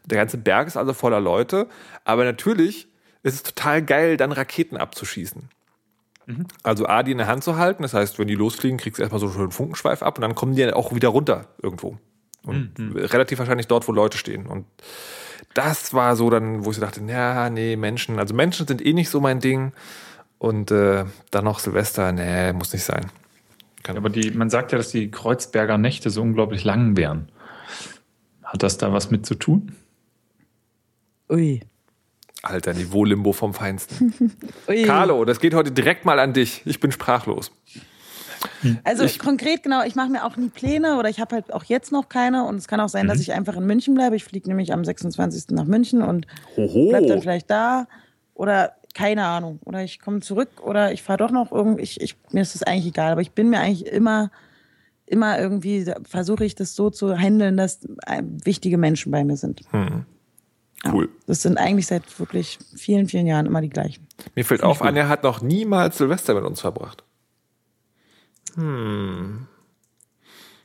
Der 0.04 0.19
ganze 0.19 0.38
Berg 0.38 0.69
ist 0.69 0.76
also 0.76 0.92
voller 0.92 1.21
Leute, 1.21 1.66
aber 2.04 2.25
natürlich 2.25 2.87
ist 3.25 3.35
es 3.35 3.42
total 3.42 3.83
geil, 3.83 4.16
dann 4.16 4.30
Raketen 4.30 4.76
abzuschießen. 4.76 5.49
Also 6.63 6.87
A, 6.87 7.03
die 7.03 7.13
in 7.13 7.19
der 7.19 7.27
Hand 7.27 7.45
zu 7.45 7.57
halten, 7.57 7.83
das 7.83 7.95
heißt, 7.95 8.19
wenn 8.19 8.29
die 8.29 8.35
losfliegen, 8.35 8.79
kriegst 8.79 8.99
du 8.99 9.03
erstmal 9.03 9.21
so 9.21 9.29
einen 9.29 9.51
Funkenschweif 9.51 10.03
ab 10.03 10.19
und 10.19 10.23
dann 10.23 10.35
kommen 10.35 10.55
die 10.55 10.63
ja 10.63 10.75
auch 10.75 10.95
wieder 10.95 11.09
runter 11.09 11.49
irgendwo. 11.63 11.99
Und 12.43 12.73
relativ 12.79 13.39
wahrscheinlich 13.39 13.67
dort, 13.67 13.87
wo 13.87 13.93
Leute 13.93 14.17
stehen. 14.17 14.47
Und 14.47 14.65
das 15.55 15.93
war 15.93 16.17
so 16.17 16.31
dann, 16.31 16.65
wo 16.65 16.71
ich 16.71 16.77
so 16.77 16.81
dachte, 16.81 17.03
ja, 17.05 17.51
nee, 17.51 17.77
Menschen, 17.77 18.19
also 18.19 18.35
Menschen 18.35 18.67
sind 18.67 18.85
eh 18.85 18.93
nicht 18.93 19.11
so 19.11 19.21
mein 19.21 19.41
Ding. 19.41 19.73
Und 20.39 20.71
äh, 20.71 21.05
dann 21.31 21.45
noch 21.45 21.59
Silvester, 21.59 22.13
nee, 22.13 22.53
muss 22.55 22.73
nicht 22.73 22.85
sein. 22.85 23.11
Kann, 23.83 23.97
Aber 23.97 24.09
die, 24.09 24.31
man 24.31 24.49
sagt 24.49 24.73
ja, 24.73 24.79
dass 24.79 24.91
die 24.91 25.11
Kreuzberger 25.11 25.77
Nächte 25.77 26.11
so 26.11 26.23
unglaublich 26.23 26.65
lang 26.65 26.97
wären. 26.97 27.31
Hat 28.43 28.63
das 28.63 28.79
da 28.79 28.93
was 28.93 29.11
mit 29.11 29.27
zu 29.27 29.35
tun? 29.35 29.77
Ui. 31.29 31.61
Alter, 32.43 32.73
Niveau-Limbo 32.75 33.33
vom 33.33 33.53
Feinsten. 33.55 34.33
Carlo, 34.87 35.25
das 35.25 35.41
geht 35.41 35.55
heute 35.55 35.73
direkt 35.73 36.05
mal 36.05 36.19
an 36.19 36.33
dich. 36.33 36.63
Ich 36.65 36.81
bin 36.81 36.91
sprachlos. 36.93 37.53
Also 38.85 39.05
Ich- 39.05 39.19
konkret, 39.19 39.63
genau, 39.63 39.83
ich 39.85 39.95
mache 39.95 40.09
mir 40.09 40.25
auch 40.25 40.37
nie 40.37 40.49
Pläne 40.49 40.97
oder 40.99 41.09
ich 41.11 41.21
habe 41.21 41.35
halt 41.37 41.53
auch 41.53 41.65
jetzt 41.65 41.93
noch 41.93 42.09
keine 42.09 42.45
und 42.45 42.57
es 42.57 42.69
kann 42.69 42.81
auch 42.81 42.89
sein, 42.89 43.07
dass 43.07 43.21
ich 43.21 43.33
einfach 43.33 43.57
in 43.57 43.67
München 43.67 43.95
bleibe. 43.95 44.17
Ich 44.17 44.25
fliege 44.25 44.49
nämlich 44.49 44.73
am 44.73 44.85
26. 44.85 45.51
nach 45.51 45.65
München 45.67 46.01
und 46.03 46.27
Hoho. 46.57 46.89
bleib 46.89 47.07
dann 47.07 47.21
vielleicht 47.21 47.51
da 47.51 47.87
oder 48.35 48.73
keine 48.95 49.25
Ahnung. 49.27 49.61
Oder 49.67 49.85
ich 49.85 50.01
komme 50.01 50.21
zurück 50.21 50.49
oder 50.63 50.93
ich 50.93 51.03
fahre 51.03 51.19
doch 51.19 51.31
noch 51.31 51.53
irgendwie. 51.53 51.83
Ich, 51.83 52.01
ich, 52.01 52.17
mir 52.33 52.41
ist 52.43 52.55
das 52.55 52.63
eigentlich 52.63 52.87
egal, 52.87 53.13
aber 53.13 53.21
ich 53.21 53.33
bin 53.33 53.51
mir 53.51 53.61
eigentlich 53.61 53.87
immer, 53.87 54.31
immer 55.07 55.39
irgendwie, 55.39 55.85
versuche 56.09 56.45
ich 56.45 56.55
das 56.55 56.75
so 56.75 56.89
zu 56.91 57.17
handeln, 57.17 57.57
dass 57.59 57.81
äh, 58.07 58.23
wichtige 58.45 58.79
Menschen 58.79 59.13
bei 59.13 59.23
mir 59.23 59.37
sind. 59.37 59.61
Cool. 60.87 61.09
Das 61.27 61.43
sind 61.43 61.59
eigentlich 61.59 61.87
seit 61.87 62.19
wirklich 62.19 62.59
vielen, 62.75 63.07
vielen 63.07 63.27
Jahren 63.27 63.47
immer 63.47 63.61
die 63.61 63.69
gleichen. 63.69 64.07
Mir 64.35 64.45
fällt 64.45 64.63
auf, 64.63 64.81
Anja 64.83 65.09
hat 65.09 65.23
noch 65.23 65.43
niemals 65.43 65.99
Silvester 65.99 66.35
mit 66.35 66.45
uns 66.45 66.61
verbracht. 66.61 67.05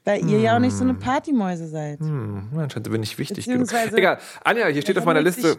Weil 0.05 0.29
ihr 0.29 0.39
ja 0.39 0.55
auch 0.55 0.59
nicht 0.59 0.75
so 0.75 0.83
eine 0.83 0.93
Partymäuse 0.93 1.67
seid. 1.67 1.99
Hm, 1.99 2.49
anscheinend 2.57 2.89
bin 2.91 3.03
ich 3.03 3.17
wichtig 3.17 3.45
genug. 3.45 3.67
Egal. 3.93 4.19
Anja, 4.43 4.67
hier 4.67 4.81
steht 4.81 4.97
auf 4.97 5.05
meiner 5.05 5.21
Liste, 5.21 5.57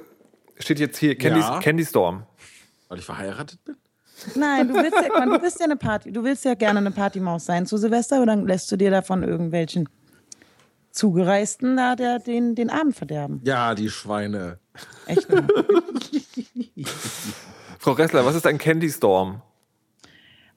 steht 0.58 0.78
jetzt 0.78 0.98
hier 0.98 1.16
Candy, 1.16 1.40
Ja. 1.40 1.60
Candy 1.60 1.84
Storm. 1.84 2.24
Weil 2.88 2.98
ich 2.98 3.04
verheiratet 3.04 3.64
bin? 3.64 3.76
Nein, 4.34 4.68
du 4.68 4.74
willst 4.74 4.96
ja, 4.96 5.26
du 5.26 5.38
bist 5.38 5.58
ja 5.60 5.66
eine 5.66 5.76
Party, 5.76 6.10
du 6.10 6.24
willst 6.24 6.44
ja 6.44 6.54
gerne 6.54 6.78
eine 6.78 6.90
Partymaus 6.90 7.44
sein 7.44 7.66
zu 7.66 7.76
Silvester, 7.76 8.24
dann 8.24 8.46
lässt 8.46 8.72
du 8.72 8.76
dir 8.76 8.90
davon 8.90 9.22
irgendwelchen 9.22 9.88
Zugereisten 10.96 11.76
da 11.76 11.94
der, 11.94 12.18
den, 12.18 12.54
den 12.54 12.70
Abend 12.70 12.96
verderben. 12.96 13.42
Ja, 13.44 13.74
die 13.74 13.90
Schweine. 13.90 14.58
Echt. 15.06 15.28
Frau 17.78 17.92
Ressler, 17.92 18.24
was 18.24 18.34
ist 18.34 18.46
ein 18.46 18.56
Candy 18.56 18.90
Storm? 18.90 19.42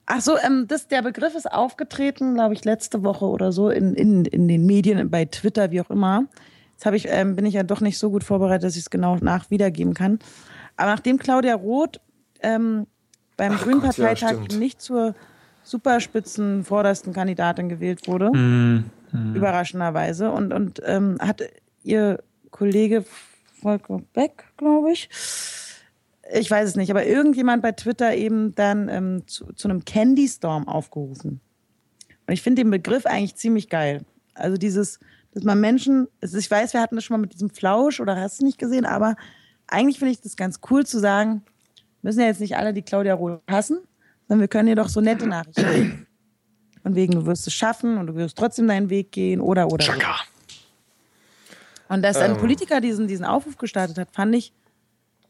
Ach 0.06 0.22
so, 0.22 0.38
ähm, 0.38 0.66
das, 0.66 0.88
der 0.88 1.02
Begriff 1.02 1.34
ist 1.34 1.52
aufgetreten, 1.52 2.34
glaube 2.34 2.54
ich, 2.54 2.64
letzte 2.64 3.04
Woche 3.04 3.26
oder 3.26 3.52
so 3.52 3.68
in, 3.68 3.94
in, 3.94 4.24
in 4.24 4.48
den 4.48 4.64
Medien, 4.64 5.10
bei 5.10 5.26
Twitter, 5.26 5.70
wie 5.70 5.82
auch 5.82 5.90
immer. 5.90 6.24
Jetzt 6.72 6.86
ich, 6.94 7.06
ähm, 7.08 7.36
bin 7.36 7.44
ich 7.44 7.54
ja 7.54 7.62
doch 7.62 7.82
nicht 7.82 7.98
so 7.98 8.10
gut 8.10 8.24
vorbereitet, 8.24 8.64
dass 8.64 8.74
ich 8.74 8.80
es 8.80 8.90
genau 8.90 9.18
nach 9.20 9.50
wiedergeben 9.50 9.92
kann. 9.92 10.18
Aber 10.76 10.90
nachdem 10.90 11.18
Claudia 11.18 11.54
Roth 11.54 12.00
ähm, 12.40 12.86
beim 13.36 13.56
Grünen 13.56 13.82
Gott, 13.82 13.98
ja, 13.98 14.06
Parteitag 14.06 14.56
nicht 14.56 14.80
zur 14.80 15.14
superspitzen 15.62 16.64
vordersten 16.64 17.12
Kandidatin 17.12 17.68
gewählt 17.68 18.08
wurde, 18.08 18.30
überraschenderweise, 19.12 20.30
und, 20.30 20.52
und 20.52 20.80
ähm, 20.84 21.16
hat 21.20 21.42
ihr 21.82 22.22
Kollege 22.50 23.04
Volker 23.60 24.00
Beck, 24.12 24.44
glaube 24.56 24.92
ich, 24.92 25.08
ich 26.32 26.50
weiß 26.50 26.68
es 26.68 26.76
nicht, 26.76 26.90
aber 26.90 27.06
irgendjemand 27.06 27.62
bei 27.62 27.72
Twitter 27.72 28.14
eben 28.14 28.54
dann 28.54 28.88
ähm, 28.88 29.26
zu, 29.26 29.52
zu 29.52 29.68
einem 29.68 29.84
Candy 29.84 30.28
Storm 30.28 30.68
aufgerufen. 30.68 31.40
Und 32.26 32.34
ich 32.34 32.42
finde 32.42 32.62
den 32.62 32.70
Begriff 32.70 33.06
eigentlich 33.06 33.34
ziemlich 33.34 33.68
geil. 33.68 34.04
Also 34.34 34.56
dieses, 34.56 35.00
dass 35.32 35.44
man 35.44 35.60
Menschen, 35.60 36.08
also 36.20 36.38
ich 36.38 36.50
weiß, 36.50 36.72
wir 36.72 36.80
hatten 36.80 36.94
das 36.94 37.04
schon 37.04 37.16
mal 37.16 37.20
mit 37.20 37.32
diesem 37.32 37.50
Flausch 37.50 38.00
oder 38.00 38.16
hast 38.16 38.40
du 38.40 38.44
nicht 38.44 38.58
gesehen, 38.58 38.84
aber 38.84 39.16
eigentlich 39.66 39.98
finde 39.98 40.12
ich 40.12 40.20
das 40.20 40.36
ganz 40.36 40.60
cool 40.70 40.86
zu 40.86 40.98
sagen, 40.98 41.42
müssen 42.02 42.20
ja 42.20 42.26
jetzt 42.26 42.40
nicht 42.40 42.56
alle 42.56 42.72
die 42.72 42.82
Claudia 42.82 43.14
Roth 43.14 43.42
hassen, 43.48 43.80
sondern 44.28 44.40
wir 44.40 44.48
können 44.48 44.68
ihr 44.68 44.76
doch 44.76 44.88
so 44.88 45.00
nette 45.00 45.26
Nachrichten. 45.26 46.06
Von 46.82 46.94
wegen, 46.94 47.12
du 47.12 47.26
wirst 47.26 47.46
es 47.46 47.54
schaffen 47.54 47.98
und 47.98 48.06
du 48.06 48.14
wirst 48.14 48.38
trotzdem 48.38 48.66
deinen 48.68 48.90
Weg 48.90 49.12
gehen 49.12 49.40
oder 49.40 49.66
oder. 49.66 49.84
oder. 49.94 50.16
Und 51.88 52.02
dass 52.02 52.16
ein 52.18 52.36
Politiker 52.36 52.80
diesen, 52.80 53.08
diesen 53.08 53.24
Aufruf 53.24 53.58
gestartet 53.58 53.98
hat, 53.98 54.10
fand 54.12 54.34
ich, 54.34 54.52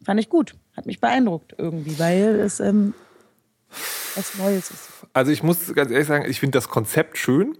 fand 0.04 0.20
ich 0.20 0.28
gut. 0.28 0.54
Hat 0.76 0.84
mich 0.84 1.00
beeindruckt 1.00 1.54
irgendwie, 1.56 1.98
weil 1.98 2.38
es 2.38 2.60
ähm, 2.60 2.92
was 4.14 4.36
Neues 4.36 4.70
ist. 4.70 4.88
Also 5.12 5.32
ich 5.32 5.42
muss 5.42 5.72
ganz 5.74 5.90
ehrlich 5.90 6.06
sagen, 6.06 6.28
ich 6.28 6.38
finde 6.38 6.58
das 6.58 6.68
Konzept 6.68 7.16
schön, 7.16 7.56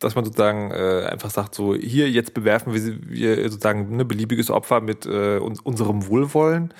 dass 0.00 0.14
man 0.16 0.24
sozusagen 0.24 0.72
äh, 0.72 1.06
einfach 1.10 1.30
sagt, 1.30 1.54
so 1.54 1.74
hier 1.74 2.10
jetzt 2.10 2.34
bewerfen 2.34 2.74
wir, 2.74 3.08
wir 3.08 3.42
sozusagen 3.44 4.00
ein 4.00 4.08
beliebiges 4.08 4.50
Opfer 4.50 4.80
mit 4.80 5.06
äh, 5.06 5.38
uns, 5.38 5.60
unserem 5.60 6.06
Wohlwollen. 6.08 6.74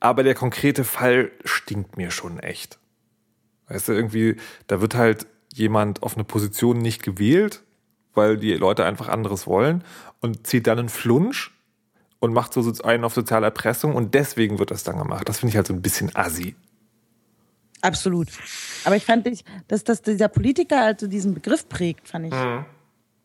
Aber 0.00 0.22
der 0.22 0.34
konkrete 0.34 0.84
Fall 0.84 1.30
stinkt 1.44 1.96
mir 1.96 2.10
schon 2.10 2.38
echt. 2.38 2.78
Weißt 3.68 3.88
du, 3.88 3.92
irgendwie, 3.92 4.36
da 4.66 4.82
wird 4.82 4.94
halt 4.94 5.26
jemand 5.54 6.02
auf 6.02 6.14
eine 6.14 6.24
Position 6.24 6.78
nicht 6.78 7.02
gewählt, 7.02 7.62
weil 8.12 8.36
die 8.36 8.54
Leute 8.54 8.84
einfach 8.84 9.08
anderes 9.08 9.46
wollen 9.46 9.84
und 10.20 10.46
zieht 10.46 10.66
dann 10.66 10.78
einen 10.78 10.88
Flunsch 10.88 11.52
und 12.18 12.32
macht 12.32 12.52
so 12.52 12.72
einen 12.82 13.04
auf 13.04 13.14
soziale 13.14 13.46
Erpressung 13.46 13.94
und 13.94 14.14
deswegen 14.14 14.58
wird 14.58 14.70
das 14.70 14.82
dann 14.84 14.98
gemacht. 14.98 15.28
Das 15.28 15.38
finde 15.38 15.50
ich 15.50 15.56
halt 15.56 15.66
so 15.66 15.74
ein 15.74 15.82
bisschen 15.82 16.14
assi. 16.14 16.56
Absolut. 17.82 18.28
Aber 18.84 18.96
ich 18.96 19.04
fand, 19.04 19.26
ich, 19.26 19.44
dass, 19.68 19.84
dass 19.84 20.02
dieser 20.02 20.28
Politiker 20.28 20.80
also 20.80 21.06
diesen 21.06 21.34
Begriff 21.34 21.68
prägt, 21.68 22.08
fand 22.08 22.26
ich. 22.26 22.34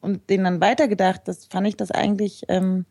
Und 0.01 0.29
den 0.29 0.43
dann 0.43 0.61
weitergedacht, 0.61 1.21
das 1.25 1.45
fand 1.45 1.67
ich 1.67 1.77
das 1.77 1.91
eigentlich 1.91 2.43
ähm, 2.49 2.85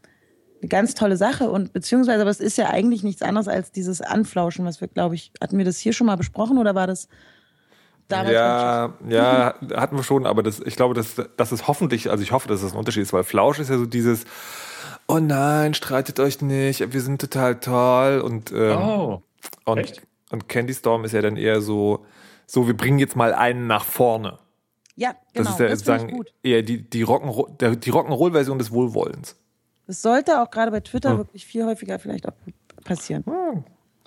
eine 0.60 0.68
ganz 0.68 0.94
tolle 0.94 1.16
Sache. 1.16 1.50
Und 1.50 1.72
beziehungsweise, 1.72 2.22
aber 2.22 2.30
es 2.30 2.40
ist 2.40 2.56
ja 2.56 2.70
eigentlich 2.70 3.02
nichts 3.02 3.22
anderes 3.22 3.48
als 3.48 3.70
dieses 3.70 4.00
Anflauschen, 4.00 4.64
was 4.64 4.80
wir, 4.80 4.88
glaube 4.88 5.14
ich, 5.14 5.30
hatten 5.42 5.58
wir 5.58 5.64
das 5.64 5.78
hier 5.78 5.92
schon 5.92 6.06
mal 6.06 6.16
besprochen 6.16 6.58
oder 6.58 6.74
war 6.74 6.86
das 6.86 7.08
damals? 8.08 8.32
Ja, 8.32 8.94
ja, 9.08 9.54
hatten 9.76 9.96
wir 9.96 10.02
schon, 10.02 10.26
aber 10.26 10.42
das, 10.42 10.60
ich 10.60 10.76
glaube, 10.76 10.94
dass, 10.94 11.14
dass 11.36 11.52
es 11.52 11.68
hoffentlich, 11.68 12.10
also 12.10 12.22
ich 12.22 12.32
hoffe, 12.32 12.48
dass 12.48 12.62
es 12.62 12.72
ein 12.72 12.78
Unterschied 12.78 13.02
ist, 13.02 13.12
weil 13.12 13.24
Flausch 13.24 13.58
ist 13.58 13.70
ja 13.70 13.78
so 13.78 13.86
dieses, 13.86 14.24
oh 15.06 15.18
nein, 15.18 15.74
streitet 15.74 16.18
euch 16.20 16.40
nicht, 16.42 16.92
wir 16.92 17.00
sind 17.00 17.20
total 17.20 17.60
toll 17.60 18.20
und, 18.24 18.52
ähm, 18.52 18.78
Oh. 18.78 19.22
und, 19.64 19.78
echt? 19.78 20.02
und 20.30 20.48
Candy 20.48 20.74
Storm 20.74 21.04
ist 21.04 21.12
ja 21.12 21.22
dann 21.22 21.36
eher 21.36 21.60
so, 21.60 22.04
so, 22.46 22.66
wir 22.66 22.76
bringen 22.76 22.98
jetzt 22.98 23.14
mal 23.16 23.34
einen 23.34 23.66
nach 23.66 23.84
vorne. 23.84 24.38
Ja, 24.96 25.10
Das 25.34 25.46
genau. 25.58 25.70
ist 25.70 25.86
ja 25.86 25.94
das 25.94 26.06
gut. 26.08 26.32
eher 26.42 26.62
die, 26.62 26.82
die 26.88 27.04
Rock'n'Roll- 27.04 27.56
der- 27.58 27.76
die 27.76 27.92
Rock'n'Roll-Version 27.92 28.58
des 28.58 28.72
Wohlwollens. 28.72 29.36
Das 29.86 30.02
sollte 30.02 30.42
auch 30.42 30.50
gerade 30.50 30.70
bei 30.72 30.80
Twitter 30.80 31.16
wirklich 31.16 31.46
viel 31.46 31.64
häufiger 31.64 31.98
vielleicht 31.98 32.26
auch 32.28 32.32
passieren. 32.84 33.24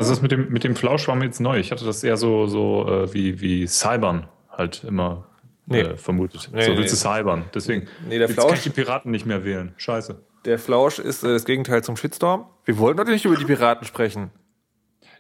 Also 0.02 0.14
das 0.14 0.22
mit 0.22 0.32
dem, 0.32 0.50
mit 0.52 0.64
dem 0.64 0.76
Flausch 0.76 1.08
war 1.08 1.16
mir 1.16 1.26
jetzt 1.26 1.40
neu. 1.40 1.58
Ich 1.60 1.72
hatte 1.72 1.86
das 1.86 2.04
eher 2.04 2.18
so, 2.18 2.48
so 2.48 2.88
äh, 2.88 3.14
wie, 3.14 3.42
wie 3.42 3.68
Cybern 3.68 4.28
halt 4.50 4.84
immer 4.84 5.28
Nee. 5.68 5.82
äh, 5.82 5.98
vermutet. 5.98 6.50
Nee, 6.54 6.64
so 6.64 6.72
nee. 6.72 6.78
willst 6.80 6.94
du 6.94 6.98
Cybern. 6.98 7.46
Deswegen 7.54 7.88
Nee, 8.08 8.18
der 8.20 8.28
jetzt 8.28 8.36
kann 8.38 8.48
Flausch- 8.48 8.58
ich 8.58 8.64
die 8.64 8.70
Piraten 8.72 9.12
nicht 9.12 9.26
mehr 9.26 9.46
wählen. 9.46 9.74
Scheiße. 9.78 10.20
Der 10.46 10.58
Flausch 10.60 11.00
ist 11.00 11.24
äh, 11.24 11.28
das 11.30 11.46
Gegenteil 11.46 11.84
zum 11.84 11.96
Shitstorm. 11.98 12.46
Wir 12.66 12.78
wollten 12.78 12.98
doch 12.98 13.06
nicht 13.06 13.26
über 13.26 13.36
die 13.36 13.46
Piraten 13.46 13.86
sprechen. 13.88 14.32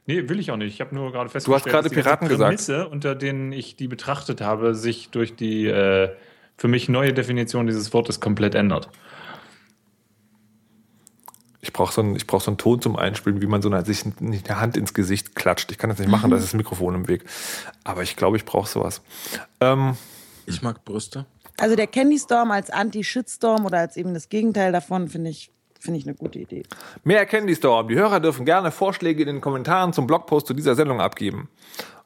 Nee, 0.07 0.27
will 0.29 0.39
ich 0.39 0.49
auch 0.51 0.57
nicht. 0.57 0.73
Ich 0.73 0.81
habe 0.81 0.95
nur 0.95 1.11
gerade 1.11 1.29
festgestellt, 1.29 1.65
gerade 1.65 1.83
dass 1.83 1.91
die 1.91 2.01
Piraten 2.01 2.27
gesagt. 2.27 2.47
Prämisse, 2.49 2.87
unter 2.87 3.13
denen 3.15 3.51
ich 3.51 3.75
die 3.75 3.87
betrachtet 3.87 4.41
habe, 4.41 4.73
sich 4.73 5.09
durch 5.11 5.35
die 5.35 5.67
äh, 5.67 6.09
für 6.57 6.67
mich 6.67 6.89
neue 6.89 7.13
Definition 7.13 7.67
dieses 7.67 7.93
Wortes 7.93 8.19
komplett 8.19 8.55
ändert. 8.55 8.89
Ich 11.61 11.73
brauche 11.73 11.93
so, 11.93 12.01
einen- 12.01 12.15
ich 12.15 12.25
brauch 12.27 12.41
so 12.41 12.49
einen 12.51 12.57
Ton 12.57 12.81
zum 12.81 12.95
Einspielen, 12.95 13.41
wie 13.41 13.45
man 13.47 13.61
so 13.61 13.69
eine, 13.69 13.85
sich 13.85 14.03
eine 14.19 14.59
Hand 14.59 14.77
ins 14.77 14.93
Gesicht 14.93 15.35
klatscht. 15.35 15.71
Ich 15.71 15.77
kann 15.77 15.89
das 15.89 15.99
nicht 15.99 16.09
machen, 16.09 16.31
da 16.31 16.37
ist 16.37 16.43
das 16.45 16.53
Mikrofon 16.53 16.95
im 16.95 17.07
Weg. 17.07 17.23
Aber 17.83 18.01
ich 18.03 18.15
glaube, 18.15 18.37
ich 18.37 18.45
brauche 18.45 18.67
sowas. 18.67 19.01
Ähm, 19.59 19.95
Ich 20.47 20.61
mag 20.63 20.83
Brüste. 20.83 21.25
Also 21.59 21.75
der 21.75 21.85
Candy 21.87 22.17
Storm 22.17 22.49
als 22.51 22.71
Anti-Shitstorm 22.71 23.65
oder 23.65 23.77
als 23.79 23.95
eben 23.95 24.13
das 24.15 24.29
Gegenteil 24.29 24.71
davon 24.71 25.07
finde 25.07 25.29
ich, 25.29 25.51
finde 25.79 25.99
ich 25.99 26.05
eine 26.07 26.15
gute 26.15 26.39
Idee. 26.39 26.63
mehr 27.03 27.25
Candy 27.27 27.55
Storm. 27.55 27.87
Die 27.89 27.95
Hörer 27.95 28.19
dürfen 28.19 28.45
gerne 28.45 28.71
Vorschläge 28.71 29.21
in 29.21 29.27
den 29.27 29.41
Kommentaren 29.41 29.93
zum 29.93 30.07
Blogpost 30.07 30.47
zu 30.47 30.53
dieser 30.55 30.73
Sendung 30.75 30.99
abgeben. 30.99 31.49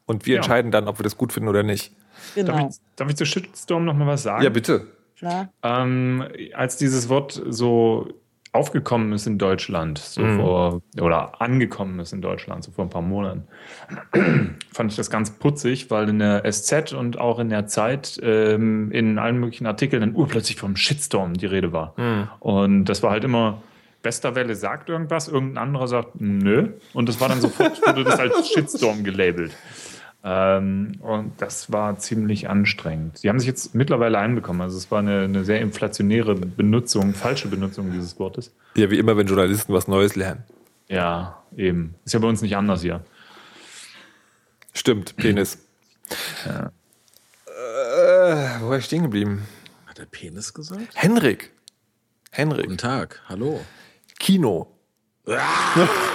Und 0.06 0.26
wir 0.26 0.36
Ja. 0.36 0.40
entscheiden 0.40 0.72
dann, 0.72 0.88
ob 0.90 1.00
wir 1.00 1.04
das 1.04 1.18
gut 1.18 1.32
finden 1.32 1.48
oder 1.50 1.64
nicht. 1.64 1.94
Genau. 2.36 2.58
Darf, 2.58 2.70
ich, 2.72 2.76
darf 2.98 3.10
ich 3.10 3.16
zu 3.16 3.26
Shitstorm 3.26 3.86
noch 3.86 3.94
mal 3.96 4.06
was 4.08 4.24
sagen? 4.24 4.44
Ja, 4.44 4.50
bitte. 4.50 4.88
Klar. 5.18 5.50
Ähm, 5.64 6.26
als 6.54 6.76
dieses 6.76 7.08
Wort 7.08 7.42
so 7.48 8.10
aufgekommen 8.56 9.12
ist 9.14 9.28
in 9.28 9.38
Deutschland, 9.38 10.00
so 10.00 10.22
Mhm. 10.22 10.40
vor, 10.40 10.82
oder 11.00 11.42
angekommen 11.42 12.00
ist 12.00 12.14
in 12.14 12.22
Deutschland, 12.22 12.64
so 12.64 12.72
vor 12.72 12.86
ein 12.86 12.90
paar 12.90 13.02
Monaten, 13.02 13.44
fand 14.74 14.92
ich 14.92 14.96
das 14.98 15.10
ganz 15.10 15.32
putzig, 15.32 15.92
weil 15.92 16.10
in 16.10 16.20
der 16.20 16.44
SZ 16.52 16.94
und 16.94 17.20
auch 17.20 17.40
in 17.40 17.50
der 17.50 17.68
Zeit 17.68 18.20
ähm, 18.24 18.92
in 18.92 19.20
allen 19.20 19.40
möglichen 19.40 19.68
Artikeln 19.68 20.02
dann 20.02 20.16
urplötzlich 20.16 20.58
vom 20.58 20.76
Shitstorm 20.76 21.34
die 21.34 21.46
Rede 21.46 21.74
war. 21.74 21.94
Mhm. 21.98 22.28
Und 22.40 22.86
das 22.86 23.04
war 23.04 23.12
halt 23.12 23.24
immer, 23.24 23.62
Westerwelle 24.04 24.56
sagt 24.56 24.90
irgendwas, 24.90 25.28
irgendein 25.28 25.64
anderer 25.64 25.88
sagt 25.88 26.22
nö. 26.22 26.70
Und 26.94 27.10
das 27.10 27.20
war 27.20 27.28
dann 27.28 27.42
sofort, 27.42 27.82
wurde 27.86 28.04
das 28.04 28.20
als 28.20 28.50
Shitstorm 28.50 29.04
gelabelt. 29.04 29.52
Ähm, 30.28 30.94
und 31.02 31.40
das 31.40 31.72
war 31.72 32.00
ziemlich 32.00 32.50
anstrengend. 32.50 33.20
Sie 33.20 33.30
haben 33.30 33.40
sich 33.40 33.48
jetzt 33.48 33.76
mittlerweile 33.76 34.18
einbekommen. 34.18 34.62
Also 34.62 34.76
es 34.76 34.90
war 34.90 35.00
eine, 35.00 35.22
eine 35.22 35.46
sehr 35.46 35.62
inflationäre 35.62 36.34
Benutzung, 36.34 37.14
falsche 37.14 37.48
Benutzung 37.48 37.92
dieses 37.92 38.18
Wortes. 38.18 38.52
Ja, 38.76 38.90
wie 38.90 38.98
immer, 38.98 39.16
wenn 39.18 39.28
Journalisten 39.28 39.72
was 39.72 39.88
Neues 39.88 40.16
lernen. 40.16 40.44
Ja, 40.88 41.44
eben. 41.56 41.94
Ist 42.06 42.14
ja 42.14 42.20
bei 42.20 42.28
uns 42.28 42.42
nicht 42.42 42.58
anders 42.58 42.82
hier. 42.82 43.06
Stimmt, 44.74 45.16
Penis. 45.16 45.60
Ja. 46.46 46.72
Äh, 47.96 48.60
wo 48.60 48.70
war 48.70 48.78
ich 48.78 48.86
stehen 48.86 49.04
geblieben? 49.04 49.48
Hat 49.86 49.98
er 49.98 50.06
Penis 50.06 50.54
gesagt? 50.54 50.90
Henrik. 50.94 51.52
Henrik. 52.32 52.66
Guten 52.66 52.78
Tag, 52.78 53.22
hallo. 53.30 53.62
Kino. 54.20 54.68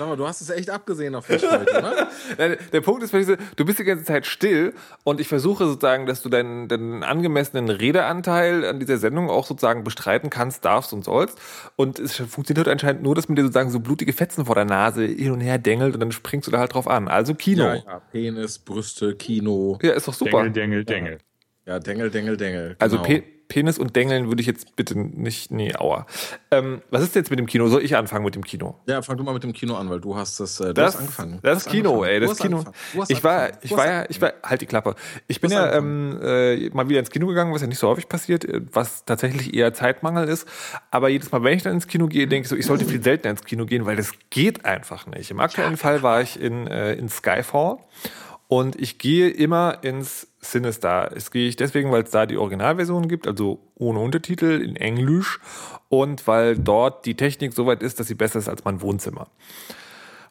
Sag 0.00 0.08
mal, 0.08 0.16
du 0.16 0.26
hast 0.26 0.40
es 0.40 0.48
echt 0.48 0.70
abgesehen 0.70 1.14
auf 1.14 1.28
mich 1.28 1.42
heute, 1.42 1.74
ne? 1.74 2.08
Nein, 2.38 2.56
Der 2.72 2.80
Punkt 2.80 3.02
ist, 3.02 3.12
du 3.12 3.64
bist 3.66 3.78
die 3.78 3.84
ganze 3.84 4.02
Zeit 4.04 4.24
still 4.24 4.72
und 5.04 5.20
ich 5.20 5.28
versuche 5.28 5.66
sozusagen, 5.66 6.06
dass 6.06 6.22
du 6.22 6.30
deinen, 6.30 6.68
deinen 6.68 7.02
angemessenen 7.02 7.68
Redeanteil 7.68 8.64
an 8.64 8.80
dieser 8.80 8.96
Sendung 8.96 9.28
auch 9.28 9.44
sozusagen 9.44 9.84
bestreiten 9.84 10.30
kannst, 10.30 10.64
darfst 10.64 10.94
und 10.94 11.04
sollst. 11.04 11.38
Und 11.76 11.98
es 11.98 12.16
funktioniert 12.16 12.66
anscheinend 12.66 13.02
nur, 13.02 13.14
dass 13.14 13.28
man 13.28 13.36
dir 13.36 13.42
sozusagen 13.42 13.68
so 13.68 13.80
blutige 13.80 14.14
Fetzen 14.14 14.46
vor 14.46 14.54
der 14.54 14.64
Nase 14.64 15.04
hin 15.04 15.32
und 15.32 15.40
her 15.40 15.58
dengelt 15.58 15.92
und 15.92 16.00
dann 16.00 16.12
springst 16.12 16.46
du 16.46 16.50
da 16.50 16.60
halt 16.60 16.72
drauf 16.72 16.88
an. 16.88 17.06
Also 17.06 17.34
Kino. 17.34 17.64
Ja, 17.64 17.74
Ja, 17.74 17.82
ja. 17.84 18.00
Penis, 18.10 18.58
Brüste, 18.58 19.14
Kino. 19.16 19.78
ist 19.82 20.08
doch 20.08 20.14
super. 20.14 20.44
Dengel, 20.44 20.52
Dengel, 20.52 20.84
Dengel. 20.86 21.18
Ja, 21.66 21.78
Dengel, 21.78 22.10
Dengel, 22.10 22.38
Dengel. 22.38 22.76
Also 22.78 22.96
genau. 23.02 23.06
Pe 23.06 23.39
Penis 23.50 23.78
und 23.78 23.94
Dengeln 23.96 24.28
würde 24.28 24.40
ich 24.40 24.46
jetzt 24.46 24.76
bitte 24.76 24.98
nicht, 24.98 25.50
nee, 25.50 25.74
aua. 25.76 26.06
Ähm, 26.50 26.80
was 26.90 27.02
ist 27.02 27.14
jetzt 27.14 27.28
mit 27.28 27.38
dem 27.38 27.46
Kino? 27.46 27.68
Soll 27.68 27.82
ich 27.82 27.96
anfangen 27.96 28.24
mit 28.24 28.34
dem 28.34 28.44
Kino? 28.44 28.76
Ja, 28.86 29.02
fang 29.02 29.18
du 29.18 29.24
mal 29.24 29.34
mit 29.34 29.42
dem 29.42 29.52
Kino 29.52 29.74
an, 29.74 29.90
weil 29.90 30.00
du 30.00 30.16
hast 30.16 30.40
das, 30.40 30.58
äh, 30.60 30.72
Das, 30.72 30.96
angefangen. 30.96 31.40
das 31.42 31.66
Kino, 31.66 32.02
angefangen. 32.02 32.12
ey, 32.12 32.20
das 32.20 32.38
Kino. 32.38 32.64
Ich 33.08 33.22
war, 33.22 33.50
ich 33.60 33.72
war 33.72 33.86
ja, 33.86 34.04
ich 34.08 34.20
war, 34.22 34.32
halt 34.42 34.62
die 34.62 34.66
Klappe. 34.66 34.94
Ich 35.26 35.40
bin 35.40 35.50
ja 35.50 35.74
ähm, 35.74 36.18
äh, 36.22 36.70
mal 36.70 36.88
wieder 36.88 37.00
ins 37.00 37.10
Kino 37.10 37.26
gegangen, 37.26 37.52
was 37.52 37.60
ja 37.60 37.66
nicht 37.66 37.78
so 37.78 37.88
häufig 37.88 38.08
passiert, 38.08 38.44
äh, 38.44 38.62
was 38.72 39.04
tatsächlich 39.04 39.52
eher 39.52 39.74
Zeitmangel 39.74 40.28
ist. 40.28 40.46
Aber 40.90 41.08
jedes 41.08 41.30
Mal, 41.32 41.42
wenn 41.42 41.56
ich 41.56 41.62
dann 41.64 41.74
ins 41.74 41.88
Kino 41.88 42.06
gehe, 42.06 42.26
denke 42.28 42.44
ich 42.44 42.48
so, 42.48 42.56
ich 42.56 42.66
sollte 42.66 42.84
viel 42.84 43.02
seltener 43.02 43.32
ins 43.32 43.44
Kino 43.44 43.66
gehen, 43.66 43.84
weil 43.84 43.96
das 43.96 44.12
geht 44.30 44.64
einfach 44.64 45.06
nicht. 45.06 45.30
Im 45.30 45.40
aktuellen 45.40 45.76
Fall 45.76 46.02
war 46.02 46.22
ich 46.22 46.40
in, 46.40 46.66
äh, 46.68 46.94
in 46.94 47.08
Skyfall 47.08 47.78
und 48.50 48.74
ich 48.80 48.98
gehe 48.98 49.30
immer 49.30 49.78
ins 49.82 50.26
Sinister. 50.40 51.08
Das 51.14 51.30
gehe 51.30 51.48
ich 51.48 51.54
deswegen, 51.54 51.92
weil 51.92 52.02
es 52.02 52.10
da 52.10 52.26
die 52.26 52.36
Originalversion 52.36 53.06
gibt, 53.06 53.28
also 53.28 53.60
ohne 53.76 54.00
Untertitel 54.00 54.60
in 54.60 54.74
Englisch 54.74 55.38
und 55.88 56.26
weil 56.26 56.58
dort 56.58 57.06
die 57.06 57.14
Technik 57.14 57.52
so 57.52 57.66
weit 57.66 57.80
ist, 57.80 58.00
dass 58.00 58.08
sie 58.08 58.16
besser 58.16 58.40
ist 58.40 58.48
als 58.48 58.64
mein 58.64 58.82
Wohnzimmer. 58.82 59.28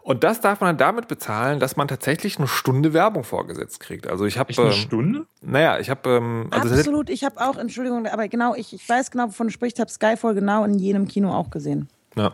Und 0.01 0.25
das 0.25 0.41
darf 0.41 0.59
man 0.59 0.75
dann 0.75 0.77
damit 0.77 1.07
bezahlen, 1.07 1.61
dass 1.61 1.77
man 1.77 1.87
tatsächlich 1.87 2.37
eine 2.39 2.49
Stunde 2.49 2.93
Werbung 2.93 3.23
vorgesetzt 3.23 3.79
kriegt. 3.79 4.05
Also 4.05 4.25
ich 4.25 4.37
habe, 4.37 4.53
eine 4.57 4.67
ähm, 4.67 4.73
Stunde? 4.73 5.25
naja, 5.41 5.79
ich 5.79 5.89
habe, 5.89 6.09
ähm, 6.09 6.47
also 6.51 6.75
Absolut, 6.75 7.09
ich 7.09 7.23
habe 7.23 7.39
auch, 7.39 7.55
Entschuldigung, 7.55 8.05
aber 8.05 8.27
genau, 8.27 8.53
ich, 8.53 8.73
ich 8.73 8.89
weiß 8.89 9.11
genau, 9.11 9.27
wovon 9.27 9.47
du 9.47 9.53
sprichst, 9.53 9.79
habe 9.79 9.89
Skyfall 9.89 10.35
genau 10.35 10.65
in 10.65 10.77
jedem 10.77 11.07
Kino 11.07 11.31
auch 11.31 11.51
gesehen. 11.51 11.87
Ja, 12.19 12.33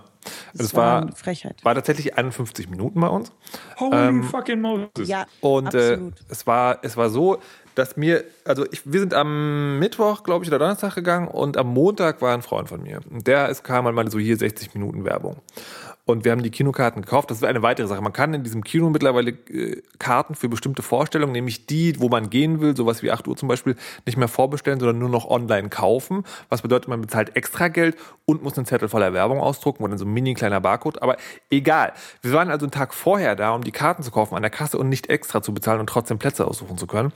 Das, 0.54 0.68
das 0.68 0.74
war, 0.76 1.02
eine 1.02 1.12
Frechheit. 1.12 1.64
war 1.64 1.76
tatsächlich 1.76 2.18
51 2.18 2.70
Minuten 2.70 3.00
bei 3.00 3.08
uns. 3.08 3.32
Holy 3.80 3.96
Ähm, 3.96 4.24
fucking 4.24 4.62
Moses. 4.62 5.08
Ja, 5.08 5.26
Und 5.42 5.74
äh, 5.74 6.00
es 6.30 6.46
war 6.48 6.80
es 6.82 6.98
war 6.98 7.10
so, 7.10 7.40
dass 7.76 7.98
mir 7.98 8.24
also 8.46 8.66
ich, 8.72 8.82
wir 8.92 9.00
sind 9.00 9.14
am 9.14 9.80
Mittwoch, 9.80 10.24
glaube 10.24 10.44
ich, 10.44 10.50
oder 10.50 10.60
Donnerstag 10.60 10.96
gegangen 10.96 11.28
und 11.28 11.58
am 11.58 11.68
Montag 11.68 12.22
war 12.22 12.34
ein 12.34 12.42
Freund 12.42 12.70
von 12.70 12.82
mir. 12.82 13.02
Und 13.10 13.28
der 13.28 13.50
es 13.50 13.64
kam 13.64 13.84
mal 13.94 14.12
so 14.12 14.18
hier 14.20 14.38
60 14.38 14.74
Minuten 14.74 15.06
Werbung. 15.06 15.38
Und 16.08 16.24
wir 16.24 16.32
haben 16.32 16.44
die 16.44 16.52
Kinokarten 16.52 17.02
gekauft. 17.02 17.32
Das 17.32 17.38
ist 17.38 17.44
eine 17.44 17.64
weitere 17.64 17.88
Sache. 17.88 18.02
Man 18.02 18.14
kann 18.14 18.34
in 18.36 18.44
diesem 18.44 18.64
Kino 18.64 18.92
mittlerweile 18.92 19.32
äh, 19.32 19.82
Karten 19.98 20.36
für 20.36 20.48
bestimmte 20.48 20.84
Vorstellungen, 20.84 21.32
nämlich 21.34 21.66
die, 21.66 22.00
wo 22.00 22.10
man 22.10 22.30
gehen 22.30 22.62
will, 22.62 22.78
sowas 22.78 23.02
wie 23.02 23.12
8 23.12 23.28
Uhr 23.28 23.36
zum 23.36 23.50
Beispiel, 23.50 23.76
nicht 24.06 24.16
mehr 24.16 24.28
vorbestellen, 24.28 24.80
sondern 24.80 25.00
nur 25.00 25.10
noch 25.10 25.26
online 25.26 25.70
kaufen. 25.70 26.24
Was 26.50 26.62
bedeutet, 26.62 26.90
man 26.90 27.02
bezahlt 27.02 27.36
extra 27.36 27.70
Geld 27.70 27.98
und 28.26 28.44
muss 28.44 28.56
einen 28.56 28.68
Zettel 28.68 28.88
voller 28.88 29.14
Werbung 29.14 29.40
ausdrucken 29.40 29.84
oder 29.84 29.98
so 29.98 30.06
ein 30.06 30.14
mini 30.14 30.36
kleiner 30.36 30.62
Barcode. 30.62 31.02
Aber 31.02 31.18
egal. 31.50 31.94
Wir 32.22 32.34
waren 32.34 32.52
also 32.52 32.66
einen 32.66 32.72
Tag 32.72 32.94
vorher 32.94 33.36
da, 33.36 33.56
um 33.56 33.64
die 33.64 33.72
Karten 33.72 34.04
zu 34.04 34.12
kaufen 34.12 34.36
an 34.36 34.44
der 34.44 34.52
Kasse 34.52 34.78
und 34.78 34.90
nicht 34.90 35.10
extra 35.10 35.42
zu 35.42 35.56
bezahlen 35.56 35.80
und 35.80 35.88
trotzdem 35.88 36.20
Plätze 36.20 36.46
aussuchen 36.46 36.78
zu 36.78 36.86
können. 36.86 37.14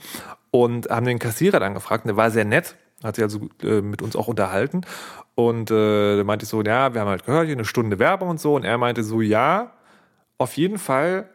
Und 0.50 0.90
haben 0.90 1.06
den 1.06 1.20
Kassierer 1.20 1.60
dann 1.60 1.74
gefragt, 1.74 2.04
und 2.04 2.08
der 2.08 2.16
war 2.16 2.32
sehr 2.32 2.44
nett, 2.44 2.74
hat 3.02 3.16
sich 3.16 3.24
also 3.24 3.48
äh, 3.62 3.80
mit 3.80 4.02
uns 4.02 4.16
auch 4.16 4.28
unterhalten. 4.28 4.82
Und 5.34 5.70
äh, 5.70 6.16
da 6.18 6.24
meinte 6.24 6.44
ich 6.44 6.48
so, 6.48 6.62
ja, 6.62 6.92
wir 6.92 7.00
haben 7.00 7.08
halt 7.08 7.24
gehört, 7.24 7.46
hier 7.46 7.56
eine 7.56 7.64
Stunde 7.64 7.98
Werbung 7.98 8.28
und 8.28 8.40
so. 8.40 8.54
Und 8.54 8.64
er 8.64 8.78
meinte 8.78 9.02
so, 9.02 9.20
ja, 9.20 9.72
auf 10.38 10.56
jeden 10.56 10.78
Fall 10.78 11.28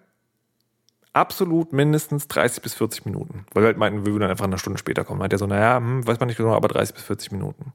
absolut 1.14 1.74
mindestens 1.74 2.28
30 2.28 2.62
bis 2.62 2.74
40 2.76 3.06
Minuten. 3.06 3.46
Weil 3.54 3.64
wir 3.64 3.68
halt 3.68 3.78
meinten, 3.78 4.06
wir 4.06 4.12
würden 4.12 4.22
dann 4.22 4.32
einfach 4.32 4.46
eine 4.46 4.58
Stunde 4.58 4.78
später 4.78 5.04
kommen. 5.04 5.20
Meinte 5.20 5.38
er 5.38 5.40
so, 5.40 5.48
naja, 5.48 5.78
hm, 5.78 6.06
weiß 6.06 6.20
man 6.20 6.28
nicht 6.28 6.38
genau, 6.38 6.54
aber 6.54 6.68
30 6.68 6.94
bis 6.94 7.04
40 7.04 7.32
Minuten. 7.32 7.74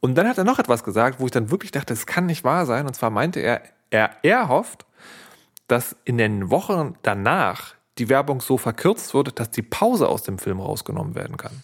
Und 0.00 0.16
dann 0.16 0.26
hat 0.26 0.38
er 0.38 0.44
noch 0.44 0.58
etwas 0.58 0.82
gesagt, 0.84 1.20
wo 1.20 1.26
ich 1.26 1.30
dann 1.30 1.50
wirklich 1.50 1.72
dachte, 1.72 1.92
das 1.92 2.06
kann 2.06 2.26
nicht 2.26 2.44
wahr 2.44 2.64
sein. 2.64 2.86
Und 2.86 2.94
zwar 2.94 3.10
meinte 3.10 3.40
er, 3.40 3.62
er, 3.90 4.10
er 4.22 4.48
hofft, 4.48 4.86
dass 5.66 5.96
in 6.04 6.16
den 6.16 6.50
Wochen 6.50 6.94
danach 7.02 7.74
die 7.98 8.08
Werbung 8.08 8.40
so 8.40 8.56
verkürzt 8.56 9.12
wird, 9.14 9.38
dass 9.38 9.50
die 9.50 9.62
Pause 9.62 10.08
aus 10.08 10.22
dem 10.22 10.38
Film 10.38 10.60
rausgenommen 10.60 11.14
werden 11.14 11.36
kann. 11.36 11.62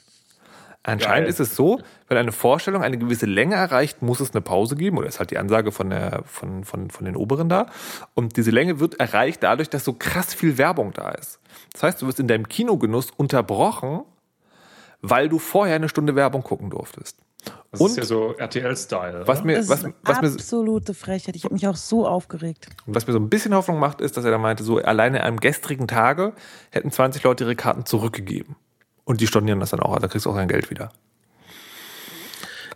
Anscheinend 0.86 1.24
Geil. 1.24 1.28
ist 1.28 1.40
es 1.40 1.56
so, 1.56 1.80
wenn 2.06 2.16
eine 2.16 2.30
Vorstellung 2.30 2.82
eine 2.82 2.96
gewisse 2.96 3.26
Länge 3.26 3.56
erreicht, 3.56 4.02
muss 4.02 4.20
es 4.20 4.30
eine 4.32 4.40
Pause 4.40 4.76
geben, 4.76 4.98
oder 4.98 5.08
ist 5.08 5.18
halt 5.18 5.32
die 5.32 5.38
Ansage 5.38 5.72
von, 5.72 5.90
der, 5.90 6.22
von, 6.24 6.62
von, 6.62 6.90
von 6.90 7.04
den 7.04 7.16
Oberen 7.16 7.48
da. 7.48 7.66
Und 8.14 8.36
diese 8.36 8.52
Länge 8.52 8.78
wird 8.78 9.00
erreicht 9.00 9.42
dadurch, 9.42 9.68
dass 9.68 9.84
so 9.84 9.94
krass 9.94 10.32
viel 10.32 10.58
Werbung 10.58 10.92
da 10.92 11.10
ist. 11.10 11.40
Das 11.72 11.82
heißt, 11.82 12.02
du 12.02 12.06
wirst 12.06 12.20
in 12.20 12.28
deinem 12.28 12.48
Kinogenuss 12.48 13.10
unterbrochen, 13.16 14.02
weil 15.02 15.28
du 15.28 15.40
vorher 15.40 15.74
eine 15.74 15.88
Stunde 15.88 16.14
Werbung 16.14 16.44
gucken 16.44 16.70
durftest. 16.70 17.18
Das 17.72 17.80
Und 17.80 17.90
ist 17.90 17.96
ja 17.96 18.04
so 18.04 18.34
RTL-Style. 18.36 19.22
was 19.26 19.42
mir, 19.42 19.56
Das 19.56 19.68
was, 19.68 19.82
ist 19.82 19.94
was, 20.04 20.18
absolute 20.18 20.94
Frechheit. 20.94 21.34
Ich 21.34 21.44
habe 21.44 21.54
mich 21.54 21.66
auch 21.66 21.76
so 21.76 22.06
aufgeregt. 22.06 22.68
was 22.86 23.08
mir 23.08 23.12
so 23.12 23.18
ein 23.18 23.28
bisschen 23.28 23.54
Hoffnung 23.54 23.80
macht, 23.80 24.00
ist, 24.00 24.16
dass 24.16 24.24
er 24.24 24.30
da 24.30 24.38
meinte, 24.38 24.62
so 24.62 24.78
alleine 24.78 25.24
am 25.24 25.38
gestrigen 25.40 25.88
Tage 25.88 26.32
hätten 26.70 26.92
20 26.92 27.24
Leute 27.24 27.42
ihre 27.44 27.56
Karten 27.56 27.84
zurückgegeben. 27.84 28.54
Und 29.06 29.22
die 29.22 29.26
stornieren 29.26 29.60
das 29.60 29.70
dann 29.70 29.80
auch, 29.80 29.98
da 29.98 30.08
kriegst 30.08 30.26
du 30.26 30.30
auch 30.30 30.36
dein 30.36 30.48
Geld 30.48 30.68
wieder. 30.68 30.90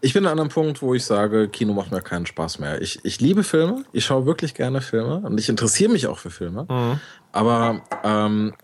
Ich 0.00 0.14
bin 0.14 0.24
an 0.24 0.40
einem 0.40 0.48
Punkt, 0.48 0.80
wo 0.80 0.94
ich 0.94 1.04
sage, 1.04 1.48
Kino 1.48 1.74
macht 1.74 1.90
mir 1.90 2.00
keinen 2.00 2.24
Spaß 2.24 2.58
mehr. 2.58 2.80
Ich, 2.80 3.04
ich 3.04 3.20
liebe 3.20 3.44
Filme, 3.44 3.84
ich 3.92 4.06
schaue 4.06 4.24
wirklich 4.24 4.54
gerne 4.54 4.80
Filme 4.80 5.16
und 5.16 5.38
ich 5.38 5.50
interessiere 5.50 5.92
mich 5.92 6.06
auch 6.06 6.16
für 6.16 6.30
Filme. 6.30 6.66
Aber 7.32 7.82
ähm, 8.02 8.54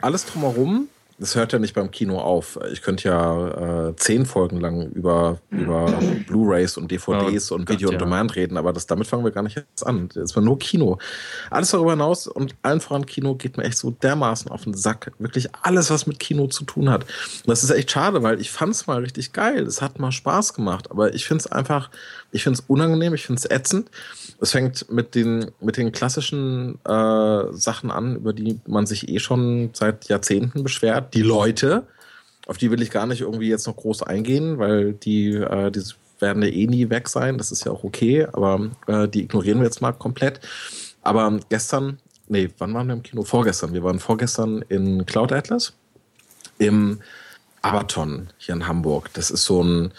alles 0.00 0.24
drumherum, 0.24 0.88
das 1.18 1.34
hört 1.34 1.52
ja 1.52 1.58
nicht 1.58 1.74
beim 1.74 1.90
Kino 1.90 2.18
auf. 2.18 2.58
Ich 2.70 2.82
könnte 2.82 3.08
ja 3.08 3.88
äh, 3.88 3.96
zehn 3.96 4.26
Folgen 4.26 4.60
lang 4.60 4.90
über, 4.90 5.38
über 5.50 5.86
Blu-Rays 6.26 6.76
und 6.76 6.90
DVDs 6.90 7.50
Oh 7.50 7.54
und 7.54 7.66
Gott, 7.66 7.76
Video 7.76 7.88
on 7.88 7.94
ja. 7.94 7.98
Demand 7.98 8.36
reden, 8.36 8.56
aber 8.56 8.72
das, 8.72 8.86
damit 8.86 9.06
fangen 9.06 9.24
wir 9.24 9.30
gar 9.30 9.42
nicht 9.42 9.56
jetzt 9.56 9.86
an. 9.86 10.10
Es 10.14 10.36
war 10.36 10.42
nur 10.42 10.58
Kino. 10.58 10.98
Alles 11.50 11.70
darüber 11.70 11.92
hinaus 11.92 12.26
und 12.26 12.54
allen 12.62 12.80
voran 12.80 13.06
Kino 13.06 13.34
geht 13.34 13.56
mir 13.56 13.64
echt 13.64 13.78
so 13.78 13.90
dermaßen 13.90 14.50
auf 14.50 14.64
den 14.64 14.74
Sack. 14.74 15.12
Wirklich 15.18 15.48
alles, 15.62 15.90
was 15.90 16.06
mit 16.06 16.18
Kino 16.18 16.48
zu 16.48 16.64
tun 16.64 16.90
hat. 16.90 17.04
Und 17.04 17.48
das 17.48 17.64
ist 17.64 17.70
echt 17.70 17.90
schade, 17.90 18.22
weil 18.22 18.40
ich 18.40 18.50
fand 18.50 18.74
es 18.74 18.86
mal 18.86 19.00
richtig 19.00 19.32
geil. 19.32 19.62
Es 19.62 19.80
hat 19.80 19.98
mal 19.98 20.12
Spaß 20.12 20.52
gemacht, 20.52 20.90
aber 20.90 21.14
ich 21.14 21.26
finde 21.26 21.44
es 21.46 21.46
einfach, 21.50 21.90
ich 22.30 22.42
finde 22.42 22.58
es 22.58 22.64
unangenehm, 22.68 23.14
ich 23.14 23.24
finde 23.24 23.40
es 23.40 23.50
ätzend. 23.50 23.90
Es 24.38 24.52
fängt 24.52 24.90
mit 24.90 25.14
den, 25.14 25.50
mit 25.60 25.78
den 25.78 25.92
klassischen 25.92 26.78
äh, 26.84 27.52
Sachen 27.52 27.90
an, 27.90 28.16
über 28.16 28.34
die 28.34 28.60
man 28.66 28.84
sich 28.84 29.08
eh 29.08 29.18
schon 29.18 29.70
seit 29.72 30.08
Jahrzehnten 30.08 30.62
beschwert. 30.62 31.05
Die 31.14 31.22
Leute, 31.22 31.86
auf 32.46 32.58
die 32.58 32.70
will 32.70 32.82
ich 32.82 32.90
gar 32.90 33.06
nicht 33.06 33.22
irgendwie 33.22 33.48
jetzt 33.48 33.66
noch 33.66 33.76
groß 33.76 34.02
eingehen, 34.02 34.58
weil 34.58 34.92
die, 34.92 35.34
äh, 35.34 35.70
die 35.70 35.82
werden 36.20 36.42
ja 36.42 36.48
eh 36.48 36.66
nie 36.66 36.90
weg 36.90 37.08
sein. 37.08 37.38
Das 37.38 37.52
ist 37.52 37.64
ja 37.64 37.72
auch 37.72 37.84
okay, 37.84 38.26
aber 38.32 38.70
äh, 38.86 39.08
die 39.08 39.22
ignorieren 39.22 39.58
wir 39.58 39.66
jetzt 39.66 39.82
mal 39.82 39.92
komplett. 39.92 40.40
Aber 41.02 41.38
gestern, 41.48 41.98
nee, 42.28 42.50
wann 42.58 42.74
waren 42.74 42.86
wir 42.86 42.94
im 42.94 43.02
Kino? 43.02 43.22
Vorgestern. 43.22 43.72
Wir 43.72 43.82
waren 43.82 43.98
vorgestern 43.98 44.64
in 44.68 45.06
Cloud 45.06 45.32
Atlas 45.32 45.74
im 46.58 47.00
Abaton 47.62 48.28
hier 48.38 48.54
in 48.54 48.66
Hamburg. 48.66 49.10
Das 49.14 49.30
ist 49.30 49.44
so 49.44 49.62
ein 49.62 49.92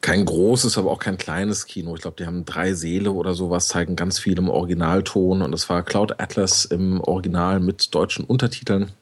kein 0.00 0.26
großes, 0.26 0.76
aber 0.76 0.90
auch 0.90 0.98
kein 0.98 1.16
kleines 1.16 1.66
Kino. 1.66 1.94
Ich 1.94 2.02
glaube, 2.02 2.16
die 2.18 2.26
haben 2.26 2.44
drei 2.44 2.74
Säle 2.74 3.10
oder 3.10 3.32
sowas, 3.32 3.68
zeigen 3.68 3.96
ganz 3.96 4.18
viel 4.18 4.36
im 4.38 4.50
Originalton 4.50 5.40
und 5.40 5.52
es 5.54 5.68
war 5.70 5.82
Cloud 5.82 6.20
Atlas 6.20 6.66
im 6.66 7.00
Original 7.00 7.58
mit 7.58 7.94
deutschen 7.94 8.24
Untertiteln. 8.24 8.92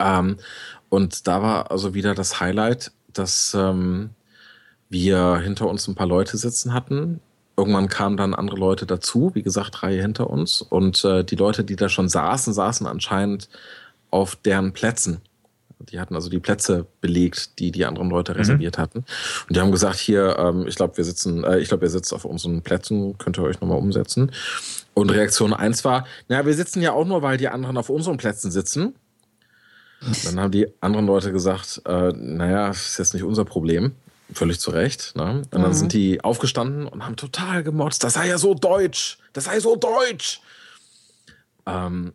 Ähm, 0.00 0.36
und 0.88 1.26
da 1.28 1.42
war 1.42 1.70
also 1.70 1.94
wieder 1.94 2.14
das 2.14 2.40
Highlight, 2.40 2.92
dass 3.12 3.54
ähm, 3.54 4.10
wir 4.88 5.38
hinter 5.38 5.68
uns 5.68 5.86
ein 5.88 5.94
paar 5.94 6.06
Leute 6.06 6.36
sitzen 6.36 6.74
hatten. 6.74 7.20
Irgendwann 7.56 7.88
kamen 7.88 8.16
dann 8.16 8.34
andere 8.34 8.56
Leute 8.56 8.86
dazu, 8.86 9.30
wie 9.34 9.42
gesagt, 9.42 9.82
Reihe 9.82 10.00
hinter 10.00 10.30
uns. 10.30 10.62
Und 10.62 11.04
äh, 11.04 11.24
die 11.24 11.36
Leute, 11.36 11.64
die 11.64 11.76
da 11.76 11.88
schon 11.88 12.08
saßen, 12.08 12.52
saßen 12.52 12.86
anscheinend 12.86 13.48
auf 14.10 14.36
deren 14.36 14.72
Plätzen. 14.72 15.20
Die 15.78 15.98
hatten 15.98 16.14
also 16.14 16.28
die 16.28 16.38
Plätze 16.38 16.86
belegt, 17.00 17.58
die 17.58 17.70
die 17.70 17.86
anderen 17.86 18.10
Leute 18.10 18.36
reserviert 18.36 18.76
mhm. 18.76 18.82
hatten. 18.82 18.98
Und 19.48 19.56
die 19.56 19.60
haben 19.60 19.72
gesagt, 19.72 19.96
hier, 19.96 20.36
ähm, 20.38 20.66
ich 20.66 20.74
glaube, 20.74 20.96
wir 20.96 21.04
sitzen, 21.04 21.44
äh, 21.44 21.58
ich 21.58 21.68
glaube, 21.68 21.86
ihr 21.86 21.90
sitzt 21.90 22.12
auf 22.12 22.24
unseren 22.24 22.62
Plätzen, 22.62 23.16
könnt 23.18 23.38
ihr 23.38 23.44
euch 23.44 23.60
nochmal 23.60 23.78
umsetzen. 23.78 24.30
Und 24.92 25.10
Reaktion 25.10 25.54
eins 25.54 25.84
war, 25.84 26.06
naja, 26.28 26.44
wir 26.44 26.54
sitzen 26.54 26.82
ja 26.82 26.92
auch 26.92 27.06
nur, 27.06 27.22
weil 27.22 27.38
die 27.38 27.48
anderen 27.48 27.78
auf 27.78 27.88
unseren 27.88 28.18
Plätzen 28.18 28.50
sitzen. 28.50 28.94
Dann 30.24 30.40
haben 30.40 30.50
die 30.50 30.66
anderen 30.80 31.06
Leute 31.06 31.32
gesagt, 31.32 31.82
äh, 31.84 32.12
naja, 32.12 32.68
das 32.68 32.90
ist 32.90 32.98
jetzt 32.98 33.14
nicht 33.14 33.22
unser 33.22 33.44
Problem. 33.44 33.92
Völlig 34.32 34.60
zu 34.60 34.70
Recht. 34.70 35.14
Ne? 35.16 35.42
Und 35.42 35.54
dann 35.54 35.62
mhm. 35.62 35.74
sind 35.74 35.92
die 35.92 36.22
aufgestanden 36.22 36.86
und 36.86 37.04
haben 37.04 37.16
total 37.16 37.62
gemotzt. 37.62 38.04
Das 38.04 38.14
sei 38.14 38.28
ja 38.28 38.38
so 38.38 38.54
deutsch. 38.54 39.18
Das 39.32 39.44
sei 39.44 39.60
so 39.60 39.76
deutsch. 39.76 40.40
Ähm, 41.66 42.12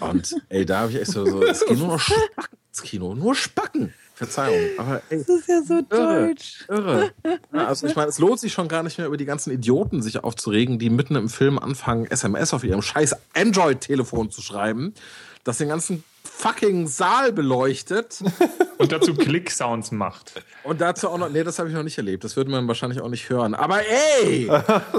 und 0.00 0.34
ey, 0.48 0.64
da 0.64 0.80
habe 0.80 0.92
ich 0.92 1.00
echt 1.00 1.12
so, 1.12 1.24
so 1.26 1.42
es 1.42 1.64
geht 1.64 1.78
nur 1.78 1.88
noch 1.88 2.00
Spacken 2.00 2.58
ins 2.68 2.82
Kino. 2.82 3.14
Nur 3.14 3.34
Spacken. 3.34 3.92
Verzeihung. 4.14 4.60
Aber 4.78 5.02
ey, 5.10 5.18
das 5.18 5.28
ist 5.28 5.48
ja 5.48 5.60
so 5.62 5.74
irre, 5.90 6.28
deutsch. 6.28 6.64
Irre. 6.68 7.12
Ja, 7.52 7.66
also 7.66 7.86
ich 7.86 7.96
meine, 7.96 8.08
es 8.08 8.18
lohnt 8.18 8.38
sich 8.38 8.52
schon 8.52 8.68
gar 8.68 8.84
nicht 8.84 8.96
mehr 8.96 9.08
über 9.08 9.16
die 9.16 9.24
ganzen 9.24 9.52
Idioten 9.52 10.02
sich 10.02 10.22
aufzuregen, 10.22 10.78
die 10.78 10.88
mitten 10.88 11.16
im 11.16 11.28
Film 11.28 11.58
anfangen, 11.58 12.06
SMS 12.06 12.54
auf 12.54 12.62
ihrem 12.62 12.80
scheiß 12.80 13.16
Android-Telefon 13.34 14.30
zu 14.30 14.40
schreiben, 14.40 14.94
das 15.42 15.58
den 15.58 15.68
ganzen 15.68 16.04
fucking 16.36 16.86
Saal 16.86 17.32
beleuchtet. 17.32 18.22
Und 18.78 18.92
dazu 18.92 19.14
Klick-Sounds 19.14 19.92
macht. 19.92 20.32
Und 20.64 20.80
dazu 20.80 21.08
auch 21.08 21.18
noch, 21.18 21.30
nee, 21.30 21.44
das 21.44 21.58
habe 21.58 21.68
ich 21.68 21.74
noch 21.74 21.82
nicht 21.82 21.96
erlebt. 21.96 22.24
Das 22.24 22.36
würde 22.36 22.50
man 22.50 22.66
wahrscheinlich 22.66 23.00
auch 23.00 23.08
nicht 23.08 23.30
hören. 23.30 23.54
Aber 23.54 23.80
ey! 23.80 24.50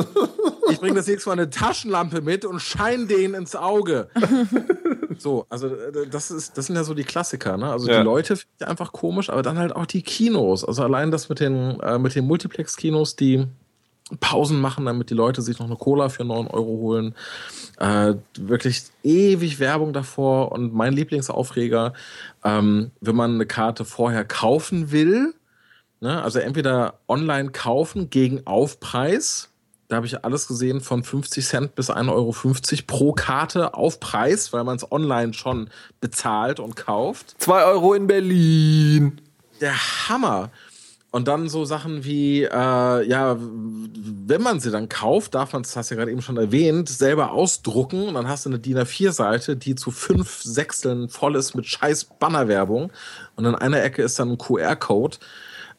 ich 0.71 0.79
bringe 0.79 0.95
das 0.95 1.07
nächste 1.07 1.29
Mal 1.29 1.33
eine 1.33 1.49
Taschenlampe 1.49 2.21
mit 2.21 2.45
und 2.45 2.61
scheine 2.61 3.05
denen 3.05 3.33
ins 3.35 3.55
Auge. 3.55 4.09
So, 5.17 5.45
also 5.49 5.67
äh, 5.67 6.07
das 6.09 6.29
ist, 6.29 6.57
das 6.57 6.65
sind 6.65 6.75
ja 6.75 6.83
so 6.83 6.93
die 6.93 7.05
Klassiker, 7.05 7.55
ne? 7.55 7.71
Also 7.71 7.87
ja. 7.87 7.99
die 7.99 8.03
Leute 8.03 8.35
finde 8.35 8.51
ich 8.59 8.67
einfach 8.67 8.91
komisch, 8.91 9.29
aber 9.29 9.43
dann 9.43 9.57
halt 9.57 9.73
auch 9.73 9.85
die 9.85 10.01
Kinos. 10.01 10.65
Also 10.65 10.83
allein 10.83 11.09
das 11.09 11.29
mit 11.29 11.39
den, 11.39 11.79
äh, 11.79 11.97
mit 11.97 12.15
den 12.15 12.25
Multiplex-Kinos, 12.25 13.15
die 13.15 13.47
Pausen 14.19 14.61
machen, 14.61 14.85
damit 14.85 15.09
die 15.09 15.15
Leute 15.15 15.41
sich 15.41 15.57
noch 15.57 15.65
eine 15.65 15.77
Cola 15.77 16.09
für 16.09 16.23
9 16.23 16.47
Euro 16.47 16.67
holen. 16.67 17.15
Äh, 17.79 18.13
wirklich 18.37 18.83
ewig 19.03 19.59
Werbung 19.59 19.93
davor 19.93 20.51
und 20.51 20.73
mein 20.73 20.93
Lieblingsaufreger, 20.93 21.93
ähm, 22.43 22.91
wenn 23.01 23.15
man 23.15 23.33
eine 23.33 23.47
Karte 23.47 23.83
vorher 23.83 24.23
kaufen 24.23 24.91
will, 24.91 25.33
ne, 26.01 26.21
also 26.21 26.39
entweder 26.39 26.99
online 27.07 27.49
kaufen 27.49 28.11
gegen 28.11 28.45
Aufpreis, 28.45 29.49
da 29.87 29.97
habe 29.97 30.07
ich 30.07 30.23
alles 30.23 30.47
gesehen 30.47 30.81
von 30.81 31.03
50 31.03 31.45
Cent 31.45 31.75
bis 31.75 31.89
1,50 31.91 32.11
Euro 32.11 32.33
pro 32.87 33.13
Karte 33.13 33.75
auf 33.75 33.99
Preis, 33.99 34.51
weil 34.51 34.63
man 34.63 34.77
es 34.77 34.91
online 34.91 35.33
schon 35.33 35.69
bezahlt 36.01 36.59
und 36.59 36.75
kauft. 36.75 37.35
2 37.39 37.65
Euro 37.65 37.93
in 37.93 38.07
Berlin. 38.07 39.21
Der 39.61 39.75
Hammer. 40.09 40.49
Und 41.15 41.29
dann 41.29 41.47
so 41.47 41.63
Sachen 41.63 42.03
wie, 42.03 42.43
äh, 42.43 42.49
ja, 42.49 43.37
wenn 43.39 44.41
man 44.41 44.59
sie 44.59 44.69
dann 44.69 44.89
kauft, 44.89 45.33
darf 45.33 45.53
man, 45.53 45.63
das 45.63 45.73
hast 45.77 45.89
du 45.89 45.95
ja 45.95 45.99
gerade 45.99 46.11
eben 46.11 46.21
schon 46.21 46.35
erwähnt, 46.35 46.89
selber 46.89 47.31
ausdrucken 47.31 48.09
und 48.09 48.15
dann 48.15 48.27
hast 48.27 48.45
du 48.45 48.49
eine 48.49 48.59
DIN 48.59 48.77
A4-Seite, 48.79 49.55
die 49.55 49.75
zu 49.75 49.91
fünf 49.91 50.43
Sechsteln 50.43 51.07
voll 51.07 51.37
ist 51.37 51.55
mit 51.55 51.67
scheiß 51.67 52.03
Bannerwerbung 52.19 52.91
und 53.37 53.45
in 53.45 53.55
einer 53.55 53.81
Ecke 53.81 54.01
ist 54.01 54.19
dann 54.19 54.31
ein 54.31 54.37
QR-Code, 54.37 55.15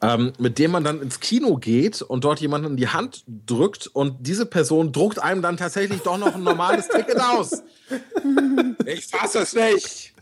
ähm, 0.01 0.33
mit 0.38 0.59
dem 0.59 0.70
man 0.70 0.85
dann 0.85 1.03
ins 1.03 1.20
Kino 1.20 1.59
geht 1.59 2.01
und 2.01 2.25
dort 2.25 2.40
jemanden 2.40 2.68
in 2.68 2.77
die 2.79 2.88
Hand 2.88 3.22
drückt 3.27 3.88
und 3.88 4.16
diese 4.20 4.46
Person 4.46 4.90
druckt 4.90 5.18
einem 5.22 5.42
dann 5.42 5.59
tatsächlich 5.59 6.01
doch 6.01 6.16
noch 6.16 6.35
ein 6.35 6.44
normales 6.44 6.88
Ticket 6.88 7.20
aus. 7.20 7.62
ich 8.87 9.07
fasse 9.07 9.40
es 9.40 9.55
nicht. 9.55 10.14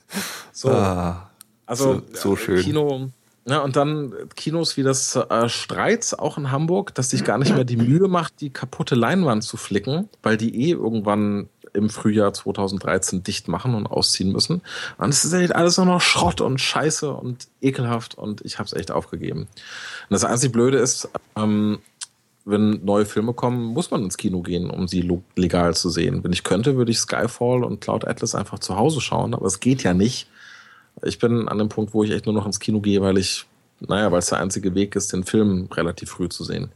So. 0.50 0.70
Ah, 0.70 1.30
also, 1.66 2.02
so, 2.12 2.32
so 2.34 2.34
schön. 2.36 2.60
Kino 2.60 3.10
ja, 3.46 3.58
und 3.60 3.76
dann 3.76 4.14
Kinos 4.36 4.76
wie 4.76 4.82
das 4.82 5.16
äh, 5.16 5.48
Streits, 5.48 6.14
auch 6.14 6.38
in 6.38 6.50
Hamburg, 6.50 6.94
dass 6.94 7.10
sich 7.10 7.24
gar 7.24 7.36
nicht 7.36 7.54
mehr 7.54 7.64
die 7.64 7.76
Mühe 7.76 8.08
macht, 8.08 8.40
die 8.40 8.50
kaputte 8.50 8.94
Leinwand 8.94 9.44
zu 9.44 9.58
flicken, 9.58 10.08
weil 10.22 10.38
die 10.38 10.68
eh 10.68 10.72
irgendwann 10.72 11.48
im 11.74 11.90
Frühjahr 11.90 12.32
2013 12.32 13.22
dicht 13.22 13.48
machen 13.48 13.74
und 13.74 13.86
ausziehen 13.86 14.32
müssen. 14.32 14.62
Und 14.96 15.10
es 15.10 15.24
ist 15.24 15.32
echt 15.32 15.54
alles 15.54 15.76
nur 15.76 15.86
noch 15.86 16.00
Schrott 16.00 16.40
und 16.40 16.60
Scheiße 16.60 17.12
und 17.12 17.48
ekelhaft 17.60 18.14
und 18.14 18.40
ich 18.42 18.58
habe 18.58 18.66
es 18.66 18.72
echt 18.72 18.90
aufgegeben. 18.90 19.40
Und 19.40 19.48
das 20.10 20.24
einzige 20.24 20.52
Blöde 20.52 20.78
ist, 20.78 21.10
ähm, 21.36 21.80
wenn 22.46 22.84
neue 22.84 23.06
Filme 23.06 23.32
kommen, 23.32 23.62
muss 23.64 23.90
man 23.90 24.04
ins 24.04 24.16
Kino 24.16 24.42
gehen, 24.42 24.70
um 24.70 24.86
sie 24.86 25.20
legal 25.34 25.74
zu 25.74 25.90
sehen. 25.90 26.22
Wenn 26.22 26.32
ich 26.32 26.44
könnte, 26.44 26.76
würde 26.76 26.92
ich 26.92 26.98
Skyfall 26.98 27.64
und 27.64 27.80
Cloud 27.80 28.06
Atlas 28.06 28.34
einfach 28.34 28.58
zu 28.58 28.76
Hause 28.76 29.00
schauen, 29.00 29.34
aber 29.34 29.46
es 29.46 29.60
geht 29.60 29.82
ja 29.82 29.94
nicht 29.94 30.28
ich 31.04 31.18
bin 31.18 31.48
an 31.48 31.58
dem 31.58 31.68
Punkt, 31.68 31.94
wo 31.94 32.04
ich 32.04 32.10
echt 32.10 32.26
nur 32.26 32.34
noch 32.34 32.46
ins 32.46 32.60
Kino 32.60 32.80
gehe, 32.80 33.00
weil 33.00 33.18
ich, 33.18 33.46
naja, 33.80 34.10
weil 34.10 34.18
es 34.18 34.26
der 34.26 34.38
einzige 34.38 34.74
Weg 34.74 34.96
ist, 34.96 35.12
den 35.12 35.24
Film 35.24 35.68
relativ 35.72 36.10
früh 36.10 36.28
zu 36.28 36.44
sehen. 36.44 36.70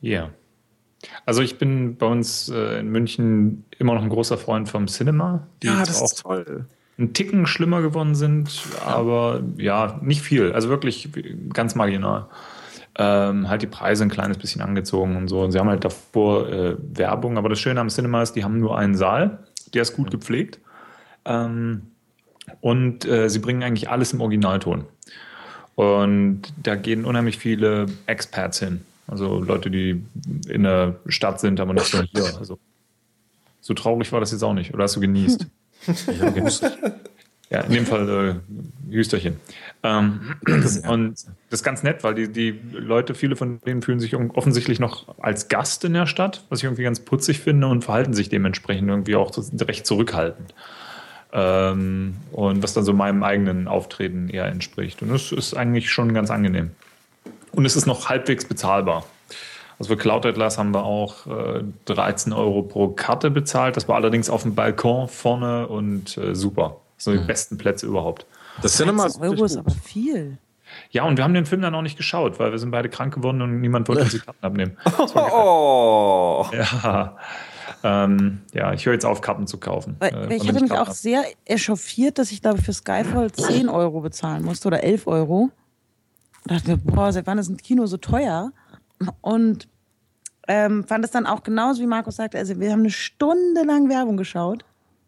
Ja. 0.00 0.20
Yeah. 0.22 0.30
Also 1.26 1.42
ich 1.42 1.58
bin 1.58 1.96
bei 1.96 2.06
uns 2.06 2.48
äh, 2.48 2.80
in 2.80 2.88
München 2.88 3.64
immer 3.78 3.94
noch 3.94 4.02
ein 4.02 4.08
großer 4.08 4.38
Freund 4.38 4.68
vom 4.68 4.88
Cinema. 4.88 5.46
Ja, 5.62 5.80
das 5.80 6.00
ist 6.00 6.22
toll. 6.22 6.66
Ein 6.98 7.12
Ticken 7.12 7.46
schlimmer 7.46 7.80
geworden 7.80 8.16
sind, 8.16 8.62
aber 8.84 9.42
ja, 9.56 10.00
nicht 10.02 10.20
viel. 10.20 10.52
Also 10.52 10.68
wirklich 10.68 11.08
ganz 11.52 11.76
marginal. 11.76 12.26
Ähm, 12.96 13.48
halt 13.48 13.62
die 13.62 13.68
Preise 13.68 14.02
ein 14.02 14.10
kleines 14.10 14.38
bisschen 14.38 14.60
angezogen 14.60 15.16
und 15.16 15.28
so. 15.28 15.42
Und 15.42 15.52
sie 15.52 15.60
haben 15.60 15.68
halt 15.68 15.84
davor 15.84 16.48
äh, 16.48 16.76
Werbung, 16.94 17.38
aber 17.38 17.48
das 17.48 17.60
Schöne 17.60 17.80
am 17.80 17.88
Cinema 17.88 18.22
ist, 18.22 18.32
die 18.32 18.42
haben 18.42 18.58
nur 18.58 18.76
einen 18.76 18.96
Saal, 18.96 19.44
der 19.74 19.82
ist 19.82 19.94
gut 19.94 20.10
gepflegt. 20.10 20.58
Ähm, 21.24 21.82
und 22.60 23.04
äh, 23.04 23.28
sie 23.28 23.38
bringen 23.38 23.62
eigentlich 23.62 23.88
alles 23.90 24.12
im 24.12 24.20
Originalton. 24.20 24.84
Und 25.74 26.42
da 26.62 26.74
gehen 26.74 27.04
unheimlich 27.04 27.38
viele 27.38 27.86
Experts 28.06 28.58
hin. 28.58 28.80
Also 29.06 29.40
Leute, 29.40 29.70
die 29.70 30.04
in 30.48 30.64
der 30.64 30.96
Stadt 31.06 31.40
sind, 31.40 31.60
aber 31.60 31.72
nicht 31.72 31.94
nur 31.94 32.02
hier. 32.02 32.36
Also 32.38 32.58
so 33.60 33.74
traurig 33.74 34.12
war 34.12 34.20
das 34.20 34.32
jetzt 34.32 34.42
auch 34.42 34.54
nicht. 34.54 34.74
Oder 34.74 34.84
hast 34.84 34.96
du 34.96 35.00
genießt? 35.00 35.46
ja, 36.20 36.30
genießt. 36.30 36.78
Ja, 37.50 37.60
in 37.60 37.72
dem 37.72 37.86
Fall 37.86 38.08
äh, 38.08 38.92
Hüsterchen. 38.92 39.36
Ähm, 39.82 40.34
und 40.88 41.14
das 41.14 41.26
ist 41.50 41.62
ganz 41.62 41.82
nett, 41.82 42.04
weil 42.04 42.14
die, 42.14 42.30
die 42.30 42.60
Leute, 42.72 43.14
viele 43.14 43.36
von 43.36 43.60
denen 43.60 43.80
fühlen 43.80 44.00
sich 44.00 44.14
offensichtlich 44.14 44.80
noch 44.80 45.16
als 45.18 45.48
Gast 45.48 45.84
in 45.84 45.94
der 45.94 46.06
Stadt, 46.06 46.44
was 46.50 46.58
ich 46.58 46.64
irgendwie 46.64 46.82
ganz 46.82 47.00
putzig 47.00 47.40
finde 47.40 47.68
und 47.68 47.84
verhalten 47.84 48.12
sich 48.12 48.28
dementsprechend 48.28 48.88
irgendwie 48.88 49.16
auch 49.16 49.32
recht 49.60 49.86
zurückhaltend. 49.86 50.54
Ähm, 51.32 52.16
und 52.32 52.62
was 52.62 52.74
dann 52.74 52.84
so 52.84 52.92
meinem 52.92 53.22
eigenen 53.22 53.68
Auftreten 53.68 54.28
eher 54.30 54.46
entspricht. 54.46 55.02
Und 55.02 55.10
es 55.10 55.32
ist 55.32 55.56
eigentlich 55.56 55.90
schon 55.90 56.14
ganz 56.14 56.30
angenehm. 56.30 56.70
Und 57.52 57.64
es 57.64 57.76
ist 57.76 57.86
noch 57.86 58.08
halbwegs 58.08 58.46
bezahlbar. 58.46 59.04
Also 59.78 59.94
für 59.94 59.96
Cloud 59.96 60.26
Atlas 60.26 60.58
haben 60.58 60.72
wir 60.72 60.84
auch 60.84 61.26
äh, 61.26 61.62
13 61.84 62.32
Euro 62.32 62.62
pro 62.62 62.88
Karte 62.88 63.30
bezahlt. 63.30 63.76
Das 63.76 63.88
war 63.88 63.96
allerdings 63.96 64.28
auf 64.28 64.42
dem 64.42 64.54
Balkon 64.54 65.08
vorne 65.08 65.68
und 65.68 66.16
äh, 66.18 66.34
super. 66.34 66.76
Das 66.96 67.04
sind 67.04 67.14
die 67.14 67.20
mhm. 67.20 67.26
besten 67.26 67.58
Plätze 67.58 67.86
überhaupt. 67.86 68.26
Das 68.60 68.76
Cinema 68.76 69.06
ist 69.06 69.20
Euro 69.20 69.44
ist 69.44 69.56
aber 69.56 69.70
viel. 69.70 70.38
Ja, 70.90 71.04
und 71.04 71.16
wir 71.16 71.24
haben 71.24 71.34
den 71.34 71.46
Film 71.46 71.62
dann 71.62 71.74
auch 71.74 71.82
nicht 71.82 71.96
geschaut, 71.96 72.38
weil 72.38 72.50
wir 72.50 72.58
sind 72.58 72.72
beide 72.72 72.88
krank 72.88 73.14
geworden 73.14 73.40
und 73.40 73.60
niemand 73.60 73.88
wollte 73.88 74.02
uns 74.04 74.12
die 74.12 74.18
Karten 74.18 74.44
abnehmen. 74.44 74.76
Oh. 75.14 76.46
Ja. 76.52 77.16
Ähm, 77.82 78.40
ja, 78.52 78.72
ich 78.72 78.86
höre 78.86 78.94
jetzt 78.94 79.04
auf, 79.04 79.20
Karten 79.20 79.46
zu 79.46 79.58
kaufen. 79.58 79.96
Weil, 79.98 80.30
äh, 80.30 80.36
ich 80.36 80.48
hatte 80.48 80.60
mich 80.60 80.72
auch 80.72 80.90
sehr 80.90 81.24
echauffiert, 81.44 82.18
dass 82.18 82.32
ich, 82.32 82.42
glaube 82.42 82.58
ich, 82.58 82.64
für 82.64 82.72
Skyfall 82.72 83.30
10 83.30 83.68
Euro 83.68 84.00
bezahlen 84.00 84.44
musste 84.44 84.68
oder 84.68 84.82
11 84.82 85.06
Euro. 85.06 85.50
Und 86.44 86.50
dachte 86.50 86.70
mir, 86.70 86.76
boah, 86.78 87.12
seit 87.12 87.26
wann 87.26 87.38
ist 87.38 87.48
ein 87.48 87.56
Kino 87.56 87.86
so 87.86 87.96
teuer? 87.96 88.52
Und 89.20 89.68
ähm, 90.48 90.84
fand 90.84 91.04
es 91.04 91.10
dann 91.10 91.26
auch 91.26 91.42
genauso, 91.42 91.82
wie 91.82 91.86
Markus 91.86 92.16
sagte, 92.16 92.38
also 92.38 92.58
wir 92.58 92.72
haben 92.72 92.80
eine 92.80 92.90
Stunde 92.90 93.62
lang 93.64 93.88
Werbung 93.88 94.16
geschaut. 94.16 94.64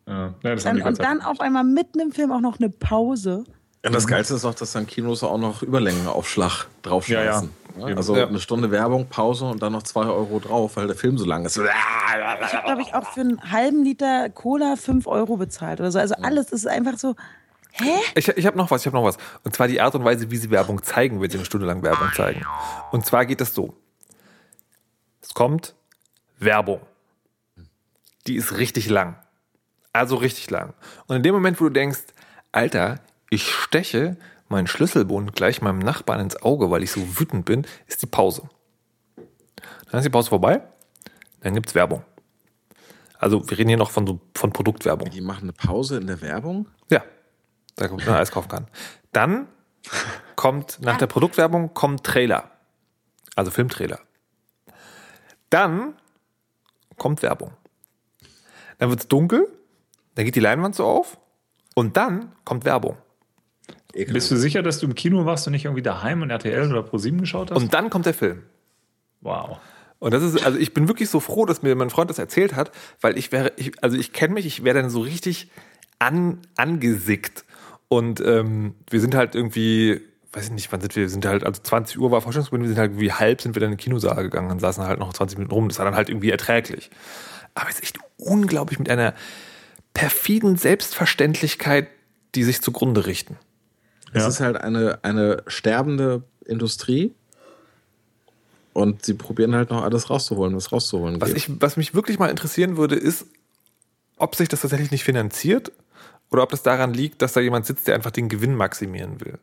Ja, 0.06 0.34
ja, 0.42 0.54
dann, 0.56 0.82
und 0.82 0.98
dann 0.98 1.22
auf 1.22 1.40
einmal 1.40 1.64
mitten 1.64 2.00
im 2.00 2.12
Film 2.12 2.32
auch 2.32 2.40
noch 2.40 2.58
eine 2.58 2.68
Pause. 2.68 3.44
Ja, 3.84 3.90
das 3.90 4.06
Geilste 4.06 4.34
ist 4.34 4.44
auch, 4.44 4.54
dass 4.54 4.72
dann 4.72 4.86
Kinos 4.86 5.22
auch 5.22 5.38
noch 5.38 5.62
Überlängenaufschlag 5.62 6.66
draufschmeißen. 6.82 7.24
Ja, 7.26 7.42
ja. 7.42 7.48
Also 7.82 8.16
ja. 8.16 8.26
eine 8.26 8.40
Stunde 8.40 8.70
Werbung, 8.70 9.08
Pause 9.08 9.46
und 9.46 9.62
dann 9.62 9.72
noch 9.72 9.82
zwei 9.82 10.06
Euro 10.06 10.38
drauf, 10.38 10.76
weil 10.76 10.86
der 10.86 10.96
Film 10.96 11.18
so 11.18 11.24
lang 11.24 11.44
ist. 11.44 11.56
Ich 11.56 11.64
habe, 11.64 12.64
glaube 12.64 12.82
ich, 12.82 12.94
auch 12.94 13.12
für 13.12 13.20
einen 13.20 13.52
halben 13.52 13.84
Liter 13.84 14.30
Cola 14.30 14.76
fünf 14.76 15.06
Euro 15.06 15.36
bezahlt 15.36 15.80
oder 15.80 15.90
so. 15.90 15.98
Also 15.98 16.14
alles 16.16 16.52
ist 16.52 16.66
einfach 16.66 16.98
so. 16.98 17.16
Hä? 17.72 17.90
Ich, 18.14 18.28
ich 18.28 18.46
habe 18.46 18.56
noch 18.58 18.70
was, 18.70 18.82
ich 18.82 18.86
habe 18.86 18.96
noch 18.96 19.04
was. 19.04 19.16
Und 19.44 19.54
zwar 19.54 19.68
die 19.68 19.80
Art 19.80 19.94
und 19.94 20.04
Weise, 20.04 20.30
wie 20.30 20.36
sie 20.36 20.50
Werbung 20.50 20.82
zeigen, 20.82 21.20
wenn 21.20 21.30
sie 21.30 21.38
eine 21.38 21.44
Stunde 21.44 21.66
lang 21.66 21.82
Werbung 21.82 22.10
zeigen. 22.14 22.44
Und 22.90 23.06
zwar 23.06 23.26
geht 23.26 23.40
das 23.40 23.54
so. 23.54 23.74
Es 25.22 25.34
kommt 25.34 25.74
Werbung. 26.38 26.80
Die 28.26 28.36
ist 28.36 28.58
richtig 28.58 28.88
lang. 28.88 29.16
Also 29.92 30.16
richtig 30.16 30.50
lang. 30.50 30.74
Und 31.06 31.16
in 31.16 31.22
dem 31.22 31.34
Moment, 31.34 31.60
wo 31.60 31.64
du 31.64 31.70
denkst, 31.70 32.00
Alter, 32.52 33.00
ich 33.28 33.50
steche 33.50 34.16
meinen 34.50 34.66
Schlüsselbund 34.66 35.34
gleich 35.34 35.62
meinem 35.62 35.78
Nachbarn 35.78 36.20
ins 36.20 36.42
Auge, 36.42 36.70
weil 36.70 36.82
ich 36.82 36.90
so 36.90 37.18
wütend 37.18 37.44
bin, 37.46 37.66
ist 37.86 38.02
die 38.02 38.06
Pause. 38.06 38.42
Dann 39.90 39.98
ist 39.98 40.04
die 40.04 40.10
Pause 40.10 40.28
vorbei, 40.28 40.62
dann 41.40 41.54
gibt's 41.54 41.74
Werbung. 41.74 42.04
Also 43.18 43.48
wir 43.48 43.58
reden 43.58 43.68
hier 43.68 43.76
noch 43.76 43.90
von, 43.90 44.06
so, 44.06 44.20
von 44.34 44.52
Produktwerbung. 44.52 45.10
Die 45.10 45.20
machen 45.20 45.44
eine 45.44 45.52
Pause 45.52 45.98
in 45.98 46.06
der 46.06 46.20
Werbung. 46.20 46.66
Ja, 46.90 47.02
da 47.76 47.88
man 47.88 48.00
alles 48.08 48.30
kaufen 48.30 48.48
kann. 48.48 48.66
Dann 49.12 49.46
kommt 50.36 50.80
nach 50.80 50.98
der 50.98 51.06
Produktwerbung 51.06 51.74
kommt 51.74 52.04
Trailer, 52.04 52.50
also 53.36 53.50
Filmtrailer. 53.50 54.00
Dann 55.50 55.94
kommt 56.96 57.22
Werbung. 57.22 57.52
Dann 58.78 58.90
wird's 58.90 59.08
dunkel, 59.08 59.48
dann 60.14 60.24
geht 60.24 60.36
die 60.36 60.40
Leinwand 60.40 60.74
so 60.74 60.86
auf 60.86 61.18
und 61.74 61.96
dann 61.96 62.32
kommt 62.44 62.64
Werbung. 62.64 62.96
Ekelhaft. 63.94 64.14
Bist 64.14 64.30
du 64.30 64.36
sicher, 64.36 64.62
dass 64.62 64.78
du 64.78 64.86
im 64.86 64.94
Kino 64.94 65.24
warst 65.24 65.46
und 65.46 65.52
nicht 65.52 65.64
irgendwie 65.64 65.82
daheim 65.82 66.22
und 66.22 66.30
RTL 66.30 66.70
oder 66.70 66.80
Pro7 66.80 67.18
geschaut 67.18 67.50
hast? 67.50 67.56
Und 67.56 67.74
dann 67.74 67.90
kommt 67.90 68.06
der 68.06 68.14
Film. 68.14 68.42
wow. 69.20 69.58
Und 70.00 70.14
das 70.14 70.22
ist, 70.22 70.42
also 70.44 70.58
ich 70.58 70.72
bin 70.72 70.88
wirklich 70.88 71.10
so 71.10 71.20
froh, 71.20 71.44
dass 71.44 71.62
mir 71.62 71.76
mein 71.76 71.90
Freund 71.90 72.08
das 72.08 72.18
erzählt 72.18 72.56
hat, 72.56 72.72
weil 73.02 73.18
ich 73.18 73.32
wäre, 73.32 73.52
ich, 73.56 73.72
also 73.84 73.98
ich 73.98 74.14
kenne 74.14 74.32
mich, 74.32 74.46
ich 74.46 74.64
wäre 74.64 74.80
dann 74.80 74.88
so 74.88 75.00
richtig 75.00 75.50
an, 75.98 76.38
angesickt. 76.56 77.44
Und 77.88 78.18
ähm, 78.20 78.74
wir 78.88 79.00
sind 79.00 79.14
halt 79.14 79.34
irgendwie, 79.34 80.00
weiß 80.32 80.46
ich 80.46 80.52
nicht, 80.52 80.72
wann 80.72 80.80
sind 80.80 80.96
wir, 80.96 81.02
wir 81.02 81.08
sind 81.10 81.26
halt, 81.26 81.44
also 81.44 81.60
20 81.62 81.98
Uhr 81.98 82.10
war 82.10 82.22
Vorstellungsbeginn, 82.22 82.62
wir 82.62 82.68
sind 82.70 82.78
halt 82.78 82.98
wie 82.98 83.12
halb 83.12 83.42
sind 83.42 83.54
wir 83.54 83.60
dann 83.60 83.72
in 83.72 83.76
den 83.76 83.82
Kinosaal 83.82 84.22
gegangen 84.22 84.50
und 84.50 84.60
saßen 84.60 84.82
halt 84.84 84.98
noch 84.98 85.12
20 85.12 85.36
Minuten 85.36 85.52
rum. 85.52 85.68
Das 85.68 85.78
war 85.78 85.84
dann 85.84 85.96
halt 85.96 86.08
irgendwie 86.08 86.30
erträglich. 86.30 86.90
Aber 87.54 87.68
es 87.68 87.74
ist 87.74 87.82
echt 87.82 87.98
unglaublich 88.16 88.78
mit 88.78 88.88
einer 88.88 89.12
perfiden 89.92 90.56
Selbstverständlichkeit, 90.56 91.88
die 92.34 92.44
sich 92.44 92.62
zugrunde 92.62 93.04
richten. 93.04 93.36
Es 94.12 94.22
Ja. 94.22 94.28
ist 94.28 94.40
halt 94.40 94.56
eine, 94.56 94.98
eine 95.02 95.42
sterbende 95.46 96.22
Industrie. 96.44 97.12
Und 98.72 99.04
sie 99.04 99.14
probieren 99.14 99.54
halt 99.54 99.70
noch 99.70 99.82
alles 99.82 100.10
rauszuholen, 100.10 100.54
was 100.54 100.70
rauszuholen 100.70 101.20
Was, 101.20 101.28
geht. 101.30 101.36
ich, 101.38 101.60
was 101.60 101.76
mich 101.76 101.92
wirklich 101.94 102.18
mal 102.18 102.28
interessieren 102.30 102.76
würde, 102.76 102.94
ist, 102.94 103.26
ob 104.16 104.36
sich 104.36 104.48
das 104.48 104.60
tatsächlich 104.60 104.90
nicht 104.92 105.02
finanziert 105.04 105.72
oder 106.30 106.44
ob 106.44 106.50
das 106.50 106.62
daran 106.62 106.94
liegt, 106.94 107.20
dass 107.20 107.32
da 107.32 107.40
jemand 107.40 107.66
sitzt, 107.66 107.88
der 107.88 107.96
einfach 107.96 108.12
den 108.12 108.28
Gewinn 108.28 108.54
maximieren 108.54 109.20
will. 109.20 109.38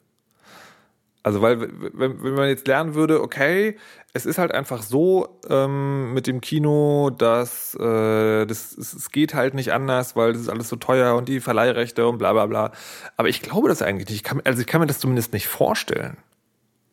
Also, 1.27 1.41
weil, 1.41 1.59
wenn, 1.59 2.23
wenn 2.23 2.35
man 2.35 2.47
jetzt 2.47 2.67
lernen 2.67 2.95
würde, 2.95 3.21
okay, 3.21 3.75
es 4.13 4.25
ist 4.25 4.37
halt 4.37 4.53
einfach 4.53 4.81
so 4.81 5.41
ähm, 5.49 6.13
mit 6.13 6.25
dem 6.25 6.39
Kino, 6.39 7.09
dass 7.09 7.75
äh, 7.75 8.45
das, 8.45 8.77
es, 8.77 8.93
es 8.93 9.11
geht 9.11 9.33
halt 9.33 9.53
nicht 9.53 9.73
anders, 9.73 10.15
weil 10.15 10.31
das 10.31 10.43
ist 10.43 10.47
alles 10.47 10.69
so 10.69 10.77
teuer 10.77 11.17
und 11.17 11.27
die 11.27 11.41
Verleihrechte 11.41 12.07
und 12.07 12.17
bla 12.17 12.31
bla 12.31 12.45
bla. 12.45 12.71
Aber 13.17 13.27
ich 13.27 13.41
glaube 13.41 13.67
das 13.67 13.81
eigentlich 13.81 14.07
nicht. 14.07 14.15
Ich 14.19 14.23
kann, 14.23 14.41
also 14.45 14.61
ich 14.61 14.67
kann 14.67 14.79
mir 14.79 14.87
das 14.87 14.99
zumindest 14.99 15.33
nicht 15.33 15.47
vorstellen. 15.47 16.15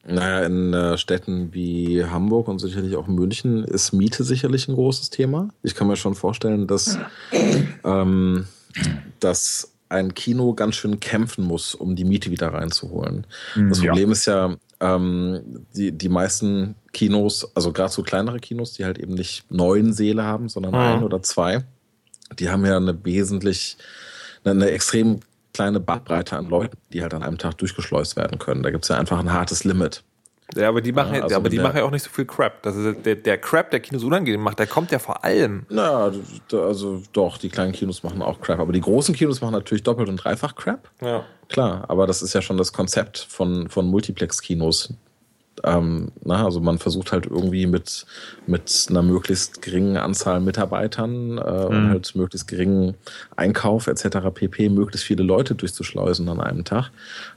Naja, 0.04 0.44
in 0.44 0.74
äh, 0.74 0.98
Städten 0.98 1.54
wie 1.54 2.04
Hamburg 2.04 2.48
und 2.48 2.58
sicherlich 2.58 2.96
auch 2.96 3.06
München 3.06 3.62
ist 3.62 3.92
Miete 3.92 4.24
sicherlich 4.24 4.66
ein 4.66 4.74
großes 4.74 5.10
Thema. 5.10 5.50
Ich 5.62 5.76
kann 5.76 5.86
mir 5.86 5.94
schon 5.94 6.16
vorstellen, 6.16 6.66
dass, 6.66 6.98
ähm, 7.84 8.48
dass 9.20 9.73
ein 9.94 10.14
Kino 10.14 10.54
ganz 10.54 10.76
schön 10.76 11.00
kämpfen 11.00 11.44
muss, 11.44 11.74
um 11.74 11.96
die 11.96 12.04
Miete 12.04 12.30
wieder 12.30 12.48
reinzuholen. 12.48 13.26
Das 13.68 13.80
ja. 13.80 13.90
Problem 13.90 14.12
ist 14.12 14.26
ja, 14.26 14.56
ähm, 14.80 15.64
die, 15.74 15.92
die 15.92 16.08
meisten 16.08 16.74
Kinos, 16.92 17.50
also 17.54 17.72
gerade 17.72 17.92
so 17.92 18.02
kleinere 18.02 18.40
Kinos, 18.40 18.72
die 18.72 18.84
halt 18.84 18.98
eben 18.98 19.14
nicht 19.14 19.50
neun 19.50 19.92
Säle 19.92 20.24
haben, 20.24 20.48
sondern 20.48 20.72
Mhm. 20.72 20.78
ein 20.78 21.02
oder 21.04 21.22
zwei, 21.22 21.64
die 22.38 22.50
haben 22.50 22.66
ja 22.66 22.76
eine 22.76 23.04
wesentlich, 23.04 23.76
eine, 24.44 24.52
eine 24.52 24.70
extrem 24.70 25.20
kleine 25.52 25.80
Bandbreite 25.80 26.36
an 26.36 26.48
Leuten, 26.48 26.76
die 26.92 27.02
halt 27.02 27.14
an 27.14 27.22
einem 27.22 27.38
Tag 27.38 27.56
durchgeschleust 27.58 28.16
werden 28.16 28.38
können. 28.38 28.62
Da 28.62 28.70
gibt 28.70 28.84
es 28.84 28.88
ja 28.88 28.98
einfach 28.98 29.18
ein 29.18 29.32
hartes 29.32 29.64
Limit. 29.64 30.02
Ja, 30.54 30.68
aber 30.68 30.80
die 30.82 30.92
machen, 30.92 31.14
Ja, 31.14 31.22
also 31.22 31.36
aber 31.36 31.48
die 31.48 31.56
der- 31.56 31.64
machen 31.66 31.78
ja 31.78 31.84
auch 31.84 31.90
nicht 31.90 32.02
so 32.04 32.10
viel 32.10 32.26
Crap. 32.26 32.62
Das 32.62 32.76
ist 32.76 33.04
der, 33.04 33.16
der 33.16 33.38
Crap, 33.38 33.70
der 33.70 33.80
Kinos 33.80 34.04
unangenehm 34.04 34.40
macht, 34.42 34.58
der 34.58 34.66
kommt 34.66 34.90
ja 34.90 34.98
vor 34.98 35.24
allem. 35.24 35.64
Na, 35.70 36.10
d- 36.10 36.56
also 36.56 37.02
doch, 37.12 37.38
die 37.38 37.48
kleinen 37.48 37.72
Kinos 37.72 38.02
machen 38.02 38.20
auch 38.22 38.40
Crap. 38.40 38.60
Aber 38.60 38.72
die 38.72 38.80
großen 38.80 39.14
Kinos 39.14 39.40
machen 39.40 39.52
natürlich 39.52 39.82
doppelt 39.82 40.08
und 40.08 40.16
dreifach 40.16 40.54
Crap. 40.54 40.90
Ja. 41.00 41.24
Klar, 41.48 41.84
aber 41.88 42.06
das 42.06 42.22
ist 42.22 42.34
ja 42.34 42.42
schon 42.42 42.56
das 42.58 42.72
Konzept 42.72 43.18
von, 43.28 43.68
von 43.70 43.86
Multiplex-Kinos. 43.86 44.92
Ähm, 45.62 46.10
na, 46.24 46.44
also 46.44 46.60
man 46.60 46.78
versucht 46.78 47.12
halt 47.12 47.26
irgendwie 47.26 47.66
mit, 47.66 48.06
mit 48.46 48.86
einer 48.90 49.02
möglichst 49.02 49.62
geringen 49.62 49.96
Anzahl 49.96 50.40
Mitarbeitern 50.40 51.38
äh, 51.38 51.40
und 51.40 51.88
halt 51.90 52.14
möglichst 52.16 52.48
geringen 52.48 52.94
Einkauf 53.36 53.86
etc. 53.86 54.18
pp. 54.34 54.68
möglichst 54.68 55.06
viele 55.06 55.22
Leute 55.22 55.54
durchzuschleusen 55.54 56.28
an 56.28 56.40
einem 56.40 56.64
Tag. 56.64 56.90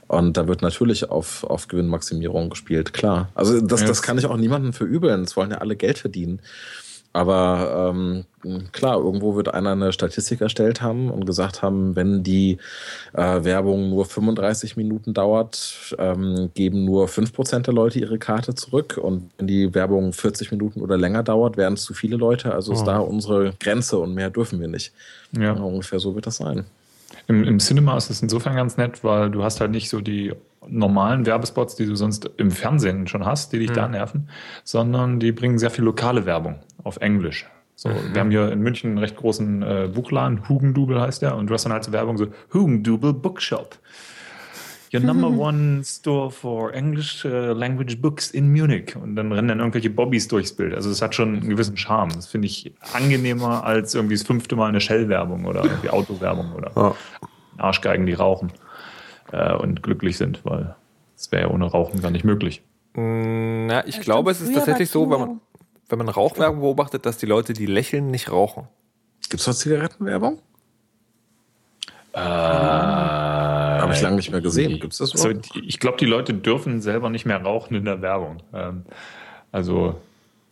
Und 0.08 0.36
da 0.36 0.48
wird 0.48 0.62
natürlich 0.62 1.10
auf, 1.10 1.44
auf 1.44 1.68
Gewinnmaximierung 1.68 2.50
gespielt, 2.50 2.92
klar. 2.92 3.28
Also 3.34 3.60
das, 3.60 3.82
Ja. 3.82 3.86
das 3.86 4.02
kann 4.02 4.18
ich 4.18 4.26
auch 4.26 4.36
niemandem 4.36 4.72
verübeln. 4.72 5.22
Es 5.22 5.36
wollen 5.36 5.50
ja 5.50 5.58
alle 5.58 5.76
Geld 5.76 5.98
verdienen. 5.98 6.40
Aber 7.18 7.90
ähm, 7.90 8.24
klar, 8.70 8.96
irgendwo 8.96 9.34
wird 9.34 9.52
einer 9.52 9.72
eine 9.72 9.92
Statistik 9.92 10.40
erstellt 10.40 10.82
haben 10.82 11.10
und 11.10 11.26
gesagt 11.26 11.62
haben, 11.62 11.96
wenn 11.96 12.22
die 12.22 12.58
äh, 13.12 13.42
Werbung 13.42 13.90
nur 13.90 14.04
35 14.04 14.76
Minuten 14.76 15.14
dauert, 15.14 15.96
ähm, 15.98 16.50
geben 16.54 16.84
nur 16.84 17.08
5% 17.08 17.62
der 17.62 17.74
Leute 17.74 17.98
ihre 17.98 18.20
Karte 18.20 18.54
zurück. 18.54 19.00
Und 19.02 19.32
wenn 19.36 19.48
die 19.48 19.74
Werbung 19.74 20.12
40 20.12 20.52
Minuten 20.52 20.80
oder 20.80 20.96
länger 20.96 21.24
dauert, 21.24 21.56
werden 21.56 21.74
es 21.74 21.82
zu 21.82 21.92
viele 21.92 22.16
Leute. 22.16 22.54
Also 22.54 22.72
ist 22.72 22.84
da 22.84 22.98
unsere 22.98 23.52
Grenze 23.58 23.98
und 23.98 24.14
mehr 24.14 24.30
dürfen 24.30 24.60
wir 24.60 24.68
nicht. 24.68 24.92
Ja. 25.32 25.56
Ja, 25.56 25.60
ungefähr 25.60 25.98
so 25.98 26.14
wird 26.14 26.28
das 26.28 26.36
sein. 26.36 26.66
Im, 27.26 27.42
Im 27.42 27.58
Cinema 27.58 27.96
ist 27.96 28.10
es 28.10 28.22
insofern 28.22 28.54
ganz 28.54 28.76
nett, 28.76 29.02
weil 29.02 29.28
du 29.28 29.42
hast 29.42 29.60
halt 29.60 29.72
nicht 29.72 29.88
so 29.90 30.00
die 30.00 30.34
normalen 30.70 31.26
Werbespots, 31.26 31.76
die 31.76 31.86
du 31.86 31.94
sonst 31.94 32.30
im 32.36 32.50
Fernsehen 32.50 33.06
schon 33.06 33.24
hast, 33.24 33.52
die 33.52 33.58
dich 33.58 33.72
da 33.72 33.88
nerven, 33.88 34.28
sondern 34.64 35.20
die 35.20 35.32
bringen 35.32 35.58
sehr 35.58 35.70
viel 35.70 35.84
lokale 35.84 36.26
Werbung 36.26 36.56
auf 36.84 36.98
Englisch. 36.98 37.46
So, 37.74 37.90
Wir 38.12 38.20
haben 38.20 38.30
hier 38.30 38.50
in 38.50 38.60
München 38.60 38.90
einen 38.90 38.98
recht 38.98 39.16
großen 39.16 39.62
äh, 39.62 39.88
Buchladen, 39.92 40.48
Hugendubel 40.48 41.00
heißt 41.00 41.22
der, 41.22 41.36
und 41.36 41.46
du 41.46 41.54
hast 41.54 41.64
dann 41.64 41.72
halt 41.72 41.84
so 41.84 41.92
Werbung 41.92 42.18
so, 42.18 42.26
Hugendubel 42.52 43.12
Bookshop. 43.12 43.78
Your 44.92 45.00
number 45.00 45.28
one 45.46 45.82
store 45.84 46.30
for 46.30 46.74
English 46.74 47.24
uh, 47.24 47.52
language 47.52 48.00
books 48.00 48.30
in 48.30 48.50
Munich. 48.50 48.96
Und 48.96 49.14
dann 49.14 49.30
rennen 49.30 49.48
dann 49.48 49.60
irgendwelche 49.60 49.90
Bobbys 49.90 50.26
durchs 50.26 50.52
Bild. 50.52 50.74
Also 50.74 50.90
es 50.90 51.00
hat 51.00 51.14
schon 51.14 51.36
einen 51.36 51.50
gewissen 51.50 51.76
Charme. 51.76 52.10
Das 52.14 52.26
finde 52.26 52.46
ich 52.46 52.72
angenehmer 52.94 53.64
als 53.64 53.94
irgendwie 53.94 54.16
das 54.16 54.26
fünfte 54.26 54.56
Mal 54.56 54.70
eine 54.70 54.80
Shell-Werbung 54.80 55.44
oder 55.44 55.62
irgendwie 55.62 55.90
Autowerbung 55.90 56.54
oder. 56.54 56.96
Arschgeigen, 57.58 58.06
die 58.06 58.14
rauchen 58.14 58.52
äh, 59.32 59.54
und 59.54 59.82
glücklich 59.82 60.16
sind, 60.16 60.44
weil 60.44 60.74
es 61.16 61.30
wäre 61.32 61.48
ja 61.48 61.50
ohne 61.54 61.66
Rauchen 61.66 62.00
gar 62.00 62.10
nicht 62.10 62.24
möglich. 62.24 62.62
Na, 62.94 63.86
ich 63.86 63.96
Ja, 63.96 64.02
glaube, 64.02 64.34
stimmt. 64.34 64.50
es 64.50 64.50
ist 64.50 64.56
tatsächlich 64.56 64.90
so, 64.90 65.10
wenn 65.10 65.20
man, 65.20 65.40
wenn 65.88 65.98
man 65.98 66.08
Rauchwerbung 66.08 66.60
beobachtet, 66.60 67.06
dass 67.06 67.18
die 67.18 67.26
Leute, 67.26 67.52
die 67.52 67.66
lächeln, 67.66 68.10
nicht 68.10 68.30
rauchen. 68.30 68.66
Gibt 69.28 69.40
es 69.40 69.46
noch 69.46 69.54
Zigarettenwerbung? 69.54 70.38
Äh, 72.12 72.18
Habe 72.20 73.92
ich 73.92 74.00
lange 74.00 74.16
nicht 74.16 74.30
mehr 74.30 74.40
gesehen. 74.40 74.80
Gibt 74.80 74.92
es 74.94 74.98
das 74.98 75.12
also, 75.12 75.38
ich 75.54 75.78
glaube, 75.78 75.98
die 75.98 76.06
Leute 76.06 76.34
dürfen 76.34 76.80
selber 76.80 77.10
nicht 77.10 77.26
mehr 77.26 77.40
rauchen 77.42 77.74
in 77.76 77.84
der 77.84 78.02
Werbung. 78.02 78.38
Ähm, 78.52 78.84
also, 79.52 80.00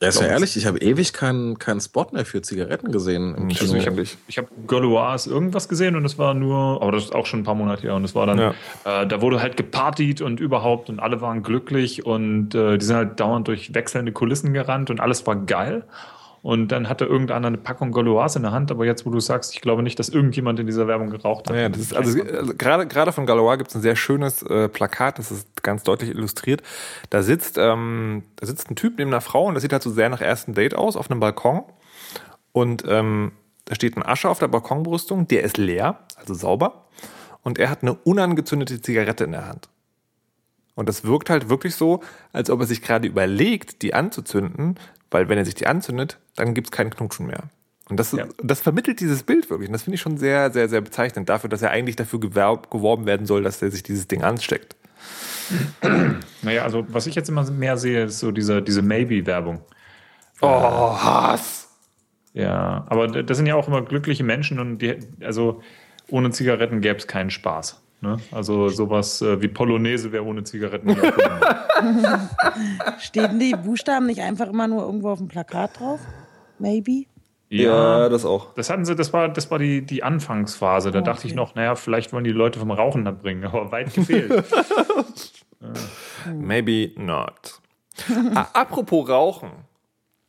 Ja, 0.03 0.09
ist 0.09 0.21
ja 0.21 0.27
ehrlich, 0.27 0.57
ich 0.59 0.67
habe 0.67 0.77
ewig 0.79 1.15
keinen 1.15 1.59
keinen 1.59 1.81
Spot 1.81 2.07
mehr 2.13 2.27
für 2.27 2.43
Zigaretten 2.43 2.93
gesehen 2.93 3.35
im 3.35 3.49
Also 3.49 3.65
Kino. 3.65 3.79
ich 3.79 3.87
habe 3.87 3.97
nicht. 3.97 4.19
ich 4.29 4.37
habe 4.37 4.49
Gauloise 4.67 5.31
irgendwas 5.31 5.69
gesehen 5.71 5.97
und 5.97 6.05
es 6.05 6.19
war 6.19 6.35
nur, 6.35 6.83
aber 6.83 6.93
das 6.93 7.05
ist 7.05 7.15
auch 7.15 7.25
schon 7.25 7.41
ein 7.41 7.45
paar 7.45 7.55
Monate 7.55 7.83
her 7.83 7.95
und 7.95 8.05
es 8.05 8.15
war 8.15 8.27
dann, 8.27 8.39
Ja. 8.39 8.55
äh, 8.85 9.07
da 9.07 9.23
wurde 9.23 9.41
halt 9.41 9.57
gepartied 9.57 10.21
und 10.21 10.39
überhaupt 10.39 10.91
und 10.91 11.01
alle 11.01 11.23
waren 11.23 11.43
glücklich 11.43 12.05
und 12.05 12.55
äh, 12.55 12.77
die 12.77 12.85
sind 12.85 12.97
halt 12.97 13.21
dauernd 13.21 13.49
durch 13.49 13.73
wechselnde 13.75 14.13
Kulissen 14.13 14.53
gerannt 14.53 14.91
und 14.91 15.01
alles 15.01 15.27
war 15.27 15.37
geil. 15.37 15.85
Und 16.47 16.69
dann 16.69 16.89
hatte 16.89 17.07
irgendeiner 17.07 17.49
eine 17.49 17.59
Packung 17.59 17.91
Gauloise 17.91 18.39
in 18.39 18.45
der 18.45 18.53
Hand, 18.53 18.71
aber 18.71 18.87
jetzt, 18.87 19.05
wo 19.05 19.11
du 19.11 19.19
sagst, 19.19 19.53
ich 19.53 19.61
glaube 19.61 19.83
nicht, 19.83 19.99
dass 19.99 20.09
irgendjemand 20.09 20.61
in 20.61 20.67
dieser 20.67 20.87
Werbung 20.87 21.11
geraucht 21.11 21.51
hat. 21.51 21.57
Ja, 21.57 21.69
das 21.69 21.81
ist, 21.81 21.97
also, 21.97 22.23
also 22.23 22.55
gerade 22.57 22.87
gerade 22.87 23.11
von 23.11 23.27
Galois 23.27 23.57
gibt 23.57 23.71
es 23.71 23.75
ein 23.75 23.83
sehr 23.83 23.97
schönes 23.97 24.45
äh, 24.45 24.69
Plakat, 24.69 25.19
das 25.19 25.33
ist 25.33 25.65
ganz 25.65 25.83
deutlich 25.83 26.11
illustriert. 26.11 26.63
Da 27.11 27.25
sitzt, 27.25 27.59
ähm, 27.59 28.23
da 28.37 28.47
sitzt 28.47 28.71
ein 28.71 28.77
Typ 28.77 28.97
neben 28.97 29.11
einer 29.11 29.23
Frau 29.23 29.47
und 29.47 29.55
das 29.55 29.63
sieht 29.63 29.73
halt 29.73 29.83
so 29.83 29.91
sehr 29.91 30.09
nach 30.09 30.21
ersten 30.21 30.55
Date 30.55 30.77
aus, 30.77 30.95
auf 30.95 31.11
einem 31.11 31.19
Balkon. 31.19 31.65
Und 32.53 32.85
ähm, 32.87 33.33
da 33.65 33.75
steht 33.75 33.97
ein 33.97 34.07
Asche 34.07 34.29
auf 34.29 34.39
der 34.39 34.47
Balkonbrüstung, 34.47 35.27
der 35.27 35.43
ist 35.43 35.57
leer, 35.57 35.99
also 36.15 36.33
sauber. 36.35 36.87
Und 37.43 37.59
er 37.59 37.71
hat 37.71 37.83
eine 37.83 37.95
unangezündete 37.95 38.81
Zigarette 38.81 39.25
in 39.25 39.33
der 39.33 39.49
Hand. 39.49 39.69
Und 40.77 40.89
das 40.89 41.03
wirkt 41.03 41.29
halt 41.29 41.49
wirklich 41.49 41.75
so, 41.75 42.05
als 42.33 42.51
ob 42.51 42.61
er 42.61 42.67
sich 42.67 42.83
gerade 42.83 43.09
überlegt, 43.09 43.83
die 43.83 43.95
anzuzünden, 43.95 44.79
weil 45.17 45.31
wenn 45.31 45.39
er 45.39 45.47
sich 45.47 45.55
die 45.55 45.67
anzündet, 45.67 46.19
dann 46.35 46.53
gibt 46.53 46.67
es 46.67 46.71
keinen 46.71 46.91
Knutschen 46.91 47.27
mehr. 47.27 47.45
Und 47.89 47.99
das, 47.99 48.13
Ja. 48.13 48.27
das 48.43 48.61
vermittelt 48.61 49.01
dieses 49.01 49.23
Bild 49.23 49.49
wirklich. 49.49 49.71
Und 49.71 49.73
das 49.73 49.85
finde 49.85 49.95
ich 49.95 50.03
schon 50.03 50.19
sehr, 50.19 50.51
sehr, 50.51 50.69
sehr 50.69 50.83
bezeichnend 50.83 51.31
dafür, 51.31 51.49
dass 51.49 51.63
er 51.63 51.71
eigentlich 51.71 51.97
dafür 51.97 52.21
gewerb, 52.21 52.71
geworben 52.71 53.07
werden 53.07 53.25
soll, 53.25 53.43
dass 53.43 53.63
er 53.63 53.71
sich 53.71 53.83
dieses 53.83 54.07
Ding 54.09 54.23
ansteckt. 54.23 54.77
Naja, 56.43 56.65
also 56.65 56.85
was 56.89 57.07
ich 57.07 57.15
jetzt 57.15 57.29
immer 57.31 57.51
mehr 57.51 57.77
sehe, 57.79 58.05
ist 58.05 58.19
so 58.19 58.31
diese, 58.31 58.61
diese 58.61 58.83
Maybe-Werbung. 58.83 59.63
Oh, 60.43 60.49
Hass! 61.03 61.69
Ja, 62.35 62.85
aber 62.89 63.09
das 63.09 63.39
sind 63.39 63.47
ja 63.47 63.55
auch 63.55 63.67
immer 63.69 63.83
glückliche 63.83 64.23
Menschen 64.23 64.59
und 64.61 64.79
die, 64.79 64.99
also 65.23 65.63
ohne 66.09 66.31
Zigaretten 66.31 66.83
gäbe 66.83 66.99
es 66.99 67.07
keinen 67.07 67.31
Spaß. 67.31 67.81
Ne? 68.01 68.19
Also 68.31 68.69
sowas 68.69 69.23
äh, 69.23 69.41
wie 69.41 69.49
Polonaise 69.49 70.13
wäre 70.13 70.25
ohne 70.25 70.45
Zigaretten 70.45 70.89
nicht. 70.89 71.01
Stehen 72.99 73.39
die 73.39 73.53
Buchstaben 73.53 74.07
nicht 74.07 74.21
einfach 74.21 74.49
immer 74.49 74.69
nur 74.69 74.83
irgendwo 74.85 75.11
auf 75.11 75.19
dem 75.19 75.29
Plakat 75.29 75.81
drauf? 75.81 76.01
Maybe? 76.59 77.07
das 78.09 78.25
auch. 78.25 78.55
Das 78.55 78.71
hatten 78.71 78.85
sie, 78.85 78.97
das 78.97 79.13
war, 79.13 79.29
das 79.29 79.51
war 79.51 79.59
die, 79.59 79.85
die 79.85 80.03
Anfangsphase. 80.03 80.91
Da 80.91 80.99
Oh, 80.99 81.03
dachte 81.03 81.27
ich 81.27 81.33
okay. 81.33 81.41
noch, 81.41 81.55
naja, 81.55 81.75
vielleicht 81.75 82.13
wollen 82.13 82.25
die 82.25 82.33
Leute 82.33 82.59
vom 82.59 82.71
Rauchen 82.71 83.07
abbringen, 83.07 83.45
aber 83.45 83.71
weit 83.73 83.95
gefehlt. 83.95 84.45
Maybe 86.35 86.93
not. 86.97 87.61
ah, 88.35 88.49
apropos 88.53 89.09
Rauchen. 89.09 89.51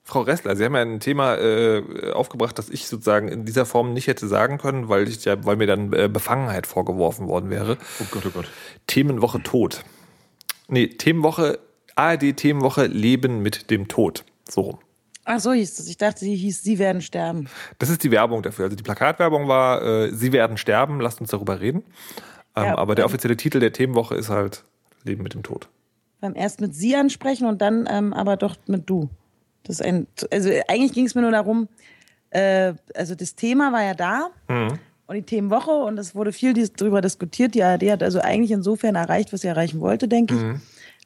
Frau 0.08 0.22
Ressler, 0.22 0.56
Sie 0.56 0.64
haben 0.64 0.74
ja 0.74 0.82
ein 0.82 1.02
Thema 1.02 1.36
äh, 1.36 2.12
aufgebracht, 2.14 2.58
das 2.58 2.70
ich 2.70 2.88
sozusagen 2.88 3.28
in 3.28 3.44
dieser 3.44 3.66
Form 3.66 3.92
nicht 3.92 4.08
hätte 4.08 4.26
sagen 4.30 4.58
können, 4.58 4.88
weil, 4.88 5.06
ich 5.10 5.26
ja, 5.26 5.44
weil 5.44 5.58
mir 5.58 5.68
dann 5.68 5.92
äh, 5.92 6.08
Befangenheit 6.08 6.66
vorgeworfen 6.66 7.28
worden 7.28 7.50
wäre. 7.50 7.78
oh 8.00 8.06
Gott, 8.10 8.24
oh 8.26 8.30
Gott. 8.30 8.48
Themenwoche 8.88 9.44
Tod. 9.44 9.84
Nee, 10.70 10.88
Themenwoche, 10.88 11.60
ARD-Themenwoche 11.96 12.86
Leben 12.86 13.42
mit 13.42 13.70
dem 13.70 13.90
Tod. 13.90 14.24
So 14.50 14.62
rum. 14.62 14.78
Ach 15.26 15.42
so 15.42 15.52
hieß 15.52 15.78
es. 15.78 15.90
Ich 15.90 15.98
dachte, 15.98 16.22
sie 16.22 16.38
hieß, 16.38 16.64
sie 16.64 16.80
werden 16.80 17.02
sterben. 17.02 17.50
Das 17.78 17.90
ist 17.90 18.02
die 18.02 18.12
Werbung 18.12 18.44
dafür. 18.44 18.64
Also 18.64 18.78
die 18.78 18.84
Plakatwerbung 18.84 19.50
war, 19.50 19.82
äh, 19.82 20.14
Sie 20.14 20.32
werden 20.32 20.56
sterben, 20.56 21.02
lasst 21.02 21.20
uns 21.20 21.32
darüber 21.32 21.60
reden. 21.60 21.84
Ähm, 22.56 22.64
Ja, 22.64 22.78
aber 22.78 22.96
der 22.96 23.04
ähm, 23.04 23.08
offizielle 23.08 23.36
Titel 23.36 23.60
der 23.60 23.74
Themenwoche 23.74 24.16
ist 24.16 24.30
halt 24.30 24.64
Leben 25.04 25.22
mit 25.24 25.34
dem 25.34 25.44
Tod. 25.44 25.68
Beim 26.22 26.34
erst 26.34 26.62
mit 26.62 26.74
sie 26.74 26.96
ansprechen 26.96 27.46
und 27.46 27.62
dann 27.62 27.90
ähm, 27.92 28.14
aber 28.14 28.38
doch 28.38 28.56
mit 28.68 28.90
du. 28.90 29.10
Das 29.68 29.82
ein, 29.82 30.08
also 30.32 30.50
eigentlich 30.68 30.94
ging 30.94 31.06
es 31.06 31.16
mir 31.16 31.22
nur 31.22 31.32
darum, 31.32 31.68
äh, 32.30 32.74
also 32.96 33.16
das 33.16 33.36
Thema 33.36 33.72
war 33.72 33.84
ja 33.84 33.94
da 33.94 34.30
und 35.08 35.16
die 35.16 35.24
Themenwoche 35.24 35.72
und 35.72 35.98
es 35.98 36.16
wurde 36.16 36.32
viel 36.32 36.54
darüber 36.54 37.02
diskutiert. 37.02 37.56
Die 37.56 37.64
ARD 37.64 37.92
hat 37.92 38.04
also 38.04 38.20
eigentlich 38.20 38.52
insofern 38.52 38.96
erreicht, 38.96 39.32
was 39.34 39.42
sie 39.42 39.48
erreichen 39.48 39.80
wollte, 39.80 40.08
denke 40.08 40.36
ich. 40.36 40.42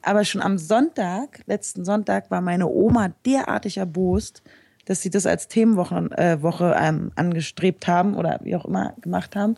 Aber 0.03 0.25
schon 0.25 0.41
am 0.41 0.57
Sonntag, 0.57 1.41
letzten 1.45 1.85
Sonntag, 1.85 2.31
war 2.31 2.41
meine 2.41 2.67
Oma 2.67 3.09
derartig 3.25 3.77
erbost, 3.77 4.41
dass 4.85 5.01
sie 5.01 5.11
das 5.11 5.27
als 5.27 5.47
Themenwoche 5.47 6.09
äh, 6.17 6.41
Woche, 6.41 6.75
ähm, 6.79 7.11
angestrebt 7.15 7.87
haben 7.87 8.15
oder 8.15 8.39
wie 8.43 8.55
auch 8.55 8.65
immer 8.65 8.95
gemacht 9.01 9.35
haben. 9.35 9.55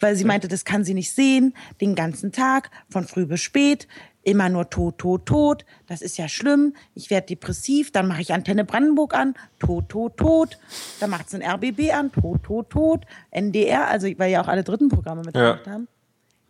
Weil 0.00 0.16
sie 0.16 0.24
meinte, 0.24 0.48
das 0.48 0.64
kann 0.64 0.84
sie 0.84 0.94
nicht 0.94 1.14
sehen, 1.14 1.54
den 1.80 1.94
ganzen 1.94 2.32
Tag, 2.32 2.70
von 2.88 3.04
früh 3.04 3.26
bis 3.26 3.40
spät, 3.40 3.86
immer 4.24 4.48
nur 4.48 4.70
tot, 4.70 4.98
tot, 4.98 5.26
tot. 5.26 5.64
Das 5.86 6.02
ist 6.02 6.16
ja 6.18 6.28
schlimm. 6.28 6.74
Ich 6.94 7.10
werde 7.10 7.26
depressiv, 7.28 7.90
dann 7.90 8.06
mache 8.08 8.20
ich 8.22 8.32
Antenne 8.32 8.64
Brandenburg 8.64 9.14
an, 9.14 9.34
tot, 9.58 9.88
tot, 9.88 10.16
tot. 10.16 10.58
Dann 11.00 11.10
macht 11.10 11.26
es 11.28 11.34
ein 11.34 11.42
RBB 11.42 11.92
an, 11.92 12.12
tot, 12.12 12.42
tot, 12.44 12.70
tot. 12.70 13.04
NDR, 13.30 13.88
also 13.88 14.06
weil 14.18 14.30
ja 14.30 14.42
auch 14.42 14.48
alle 14.48 14.64
dritten 14.64 14.88
Programme 14.88 15.22
mitgemacht 15.24 15.66
haben. 15.66 15.88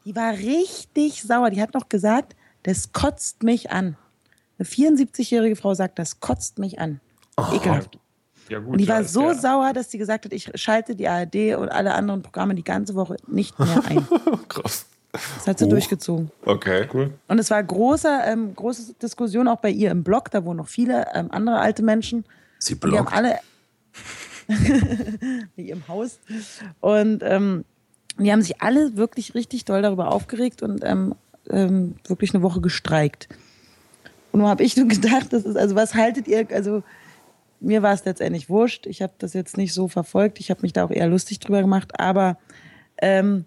Die 0.05 0.15
war 0.17 0.33
richtig 0.33 1.23
sauer. 1.23 1.51
Die 1.51 1.63
hat 1.63 1.75
noch 1.75 1.89
gesagt, 1.89 2.35
das 2.65 2.93
kotzt 2.93 3.43
mich 3.43 3.71
an. 3.71 3.97
Eine 4.59 4.67
74-jährige 4.69 5.57
Frau 5.57 5.75
sagt, 5.75 5.99
das 5.99 6.21
kotzt 6.21 6.59
mich 6.59 6.79
an. 6.79 7.01
Ekelhaft. 7.53 7.99
Ja, 8.49 8.59
gut, 8.59 8.73
Und 8.73 8.79
die 8.79 8.85
ja, 8.85 8.95
war 8.97 9.05
so 9.05 9.29
ja- 9.29 9.35
sauer, 9.35 9.73
dass 9.73 9.91
sie 9.91 9.99
gesagt 9.99 10.25
hat, 10.25 10.33
ich 10.33 10.51
schalte 10.57 10.95
die 10.97 11.09
ARD 11.09 11.55
und 11.57 11.69
alle 11.71 11.95
anderen 11.95 12.23
Programme 12.23 12.55
die 12.55 12.65
ganze 12.65 12.95
Woche 12.95 13.17
nicht 13.27 13.59
mehr 13.59 13.83
ein. 13.89 14.07
Krass. 14.49 14.87
Das 15.13 15.47
hat 15.47 15.59
sie 15.59 15.67
Oh. 15.67 15.71
durchgezogen. 15.71 16.31
Okay. 16.45 16.89
Cool. 16.93 17.13
Und 17.29 17.39
es 17.39 17.51
war 17.51 17.63
großer, 17.63 18.27
ähm, 18.27 18.55
große 18.55 18.95
Diskussion 18.95 19.47
auch 19.49 19.59
bei 19.61 19.71
ihr 19.71 19.91
im 19.91 20.03
Blog, 20.03 20.31
da 20.31 20.45
wohnen 20.45 20.57
noch 20.59 20.69
viele 20.69 21.07
ähm, 21.15 21.29
andere 21.31 21.59
alte 21.59 21.83
Menschen. 21.83 22.25
Sie 22.59 22.75
Und 22.75 22.91
die 22.93 22.99
haben 22.99 23.09
alle 23.09 23.39
wie 25.57 25.71
im 25.71 25.87
Haus. 25.89 26.19
Und 26.81 27.23
ähm, 27.25 27.65
die 28.19 28.31
haben 28.33 28.43
sich 28.43 28.61
alle 28.63 28.97
wirklich 28.97 29.35
richtig 29.35 29.65
doll 29.65 29.83
darüber 29.83 30.11
aufgeregt 30.11 30.63
und 30.63 30.83
ähm, 30.85 31.15
ähm, 31.51 31.97
wirklich 32.07 32.35
eine 32.35 32.43
Woche 32.43 32.61
gestreikt. 32.61 33.29
Und 34.33 34.41
nur 34.41 34.49
habe 34.49 34.63
ich 34.63 34.77
nur 34.77 34.89
gedacht, 34.89 35.33
das 35.33 35.45
ist, 35.45 35.57
also 35.57 35.75
was 35.75 35.95
haltet 35.95 36.27
ihr, 36.29 36.47
also 36.53 36.83
mir 37.61 37.83
war 37.83 37.93
es 37.93 38.05
letztendlich 38.05 38.49
wurscht. 38.49 38.87
Ich 38.87 39.03
habe 39.03 39.13
das 39.19 39.35
jetzt 39.35 39.57
nicht 39.57 39.73
so 39.73 39.89
verfolgt. 39.89 40.41
Ich 40.41 40.51
habe 40.51 40.63
mich 40.63 40.73
da 40.73 40.85
auch 40.85 40.91
eher 40.91 41.07
lustig 41.07 41.39
drüber 41.39 41.61
gemacht. 41.61 41.99
Aber 42.01 42.37
ähm, 43.01 43.45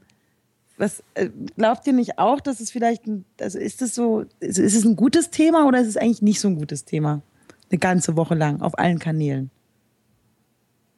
was 0.78 1.04
äh, 1.14 1.30
glaubt 1.58 1.88
ihr 1.88 1.94
nicht 1.94 2.18
auch, 2.18 2.42
dass 2.42 2.60
es 2.60 2.72
vielleicht, 2.72 3.08
ein, 3.08 3.26
also 3.40 3.58
ist 3.60 3.82
es 3.82 3.96
so, 3.96 4.26
ist, 4.40 4.58
ist 4.58 4.76
es 4.76 4.86
ein 4.86 4.96
gutes 4.96 5.30
Thema 5.30 5.68
oder 5.68 5.80
ist 5.80 5.88
es 5.88 5.98
eigentlich 5.98 6.22
nicht 6.22 6.40
so 6.40 6.48
ein 6.48 6.56
gutes 6.58 6.86
Thema? 6.86 7.22
Eine 7.70 7.80
ganze 7.80 8.16
Woche 8.16 8.36
lang 8.36 8.62
auf 8.62 8.78
allen 8.78 9.00
Kanälen. 9.00 9.50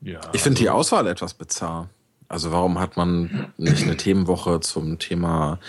Ja, 0.02 0.20
Ich 0.34 0.42
finde 0.42 0.60
die 0.60 0.70
Auswahl 0.70 1.08
etwas 1.08 1.34
bizarr. 1.34 1.90
Also 2.28 2.52
warum 2.52 2.80
hat 2.80 2.98
man 2.98 3.54
nicht 3.58 3.84
eine 3.84 3.98
Themenwoche 3.98 4.60
zum 4.60 5.00
Thema 5.00 5.60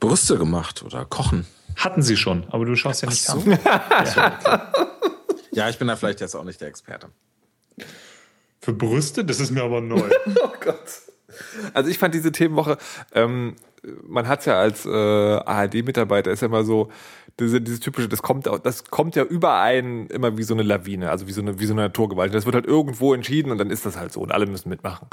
Brüste 0.00 0.38
gemacht 0.38 0.82
oder 0.82 1.04
Kochen? 1.04 1.46
hatten 1.76 2.02
sie 2.02 2.16
schon, 2.16 2.44
aber 2.50 2.64
du 2.64 2.74
schaust 2.74 3.02
ja 3.02 3.08
nicht 3.08 3.22
so. 3.22 3.38
an. 3.38 3.58
Ja, 5.52 5.68
ich 5.68 5.78
bin 5.78 5.88
da 5.88 5.96
vielleicht 5.96 6.20
jetzt 6.20 6.34
auch 6.34 6.44
nicht 6.44 6.60
der 6.60 6.68
Experte. 6.68 7.08
Für 8.60 8.72
Brüste? 8.72 9.24
Das 9.24 9.40
ist 9.40 9.50
mir 9.50 9.62
aber 9.62 9.80
neu. 9.80 10.08
Oh 10.42 10.52
Gott. 10.60 11.02
Also 11.74 11.90
ich 11.90 11.98
fand 11.98 12.14
diese 12.14 12.32
Themenwoche, 12.32 12.78
ähm, 13.12 13.56
man 14.06 14.26
hat 14.26 14.40
es 14.40 14.46
ja 14.46 14.58
als 14.58 14.84
äh, 14.86 14.90
ARD-Mitarbeiter, 14.90 16.30
ist 16.30 16.40
ja 16.42 16.46
immer 16.46 16.64
so, 16.64 16.90
diese, 17.38 17.60
dieses 17.60 17.80
typische, 17.80 18.08
das 18.08 18.22
kommt, 18.22 18.46
das 18.46 18.84
kommt 18.84 19.14
ja 19.14 19.22
über 19.22 19.60
einen 19.60 20.06
immer 20.06 20.38
wie 20.38 20.42
so 20.42 20.54
eine 20.54 20.62
Lawine, 20.62 21.10
also 21.10 21.26
wie 21.26 21.32
so 21.32 21.42
eine, 21.42 21.58
wie 21.60 21.66
so 21.66 21.74
eine 21.74 21.82
Naturgewalt. 21.82 22.34
Das 22.34 22.46
wird 22.46 22.54
halt 22.54 22.66
irgendwo 22.66 23.14
entschieden 23.14 23.52
und 23.52 23.58
dann 23.58 23.70
ist 23.70 23.84
das 23.84 23.96
halt 23.96 24.12
so 24.12 24.20
und 24.20 24.32
alle 24.32 24.46
müssen 24.46 24.68
mitmachen. 24.68 25.08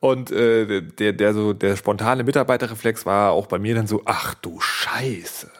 Und 0.00 0.30
äh, 0.30 0.82
der, 0.82 1.12
der 1.12 1.34
so 1.34 1.52
der 1.52 1.76
spontane 1.76 2.24
Mitarbeiterreflex 2.24 3.06
war 3.06 3.32
auch 3.32 3.46
bei 3.46 3.58
mir 3.58 3.74
dann 3.74 3.86
so, 3.86 4.02
ach 4.04 4.34
du 4.34 4.60
Scheiße. 4.60 5.50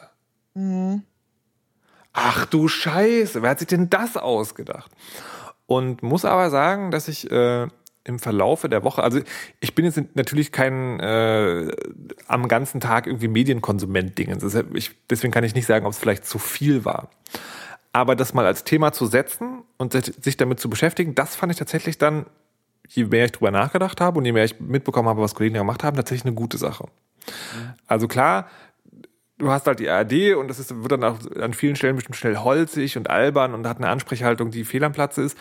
Ach 2.13 2.45
du 2.45 2.67
Scheiße, 2.67 3.41
wer 3.41 3.51
hat 3.51 3.59
sich 3.59 3.67
denn 3.67 3.89
das 3.89 4.17
ausgedacht? 4.17 4.91
Und 5.65 6.03
muss 6.03 6.25
aber 6.25 6.49
sagen, 6.49 6.91
dass 6.91 7.07
ich 7.07 7.29
äh, 7.31 7.67
im 8.07 8.19
Verlaufe 8.19 8.69
der 8.69 8.83
Woche, 8.83 9.03
also 9.03 9.19
ich 9.59 9.75
bin 9.75 9.85
jetzt 9.85 10.01
natürlich 10.15 10.51
kein 10.51 10.99
äh, 10.99 11.71
am 12.27 12.47
ganzen 12.47 12.79
Tag 12.79 13.07
irgendwie 13.07 13.27
Medienkonsument-Dingens. 13.27 14.43
Deshalb- 14.43 14.75
ich- 14.75 14.91
Deswegen 15.09 15.31
kann 15.31 15.43
ich 15.43 15.53
nicht 15.55 15.65
sagen, 15.67 15.85
ob 15.85 15.91
es 15.91 15.99
vielleicht 15.99 16.25
zu 16.25 16.39
viel 16.39 16.85
war. 16.85 17.09
Aber 17.93 18.15
das 18.15 18.33
mal 18.33 18.45
als 18.45 18.63
Thema 18.63 18.91
zu 18.91 19.05
setzen 19.05 19.63
und 19.77 19.93
sich- 19.93 20.37
damit 20.37 20.59
zu 20.59 20.69
beschäftigen, 20.69 21.15
das 21.15 21.35
fand 21.35 21.51
ich 21.51 21.57
tatsächlich 21.57 21.97
dann, 21.97 22.25
je 22.87 23.05
mehr 23.05 23.25
ich 23.25 23.31
drüber 23.31 23.51
nachgedacht 23.51 23.99
habe 24.01 24.19
und 24.19 24.25
je 24.25 24.31
mehr 24.31 24.45
ich 24.45 24.59
mitbekommen 24.59 25.09
habe, 25.09 25.21
was 25.21 25.35
Kollegen 25.35 25.55
gemacht 25.55 25.83
haben, 25.83 25.95
tatsächlich 25.95 26.25
eine 26.25 26.35
gute 26.35 26.57
Sache. 26.57 26.85
Also 27.87 28.07
klar, 28.07 28.47
du 29.37 29.51
hast 29.51 29.67
halt 29.67 29.79
die 29.79 29.89
ARD 29.89 30.35
und 30.35 30.47
das 30.47 30.59
ist, 30.59 30.73
wird 30.81 30.91
dann 30.93 31.03
auch 31.03 31.19
an 31.39 31.53
vielen 31.53 31.75
Stellen 31.75 31.95
bestimmt 31.95 32.15
schnell 32.15 32.37
holzig 32.37 32.97
und 32.97 33.09
albern 33.09 33.53
und 33.53 33.67
hat 33.67 33.77
eine 33.77 33.89
Ansprechhaltung, 33.89 34.51
die 34.51 34.63
fehl 34.63 34.83
am 34.83 34.93
Platze 34.93 35.21
ist. 35.23 35.37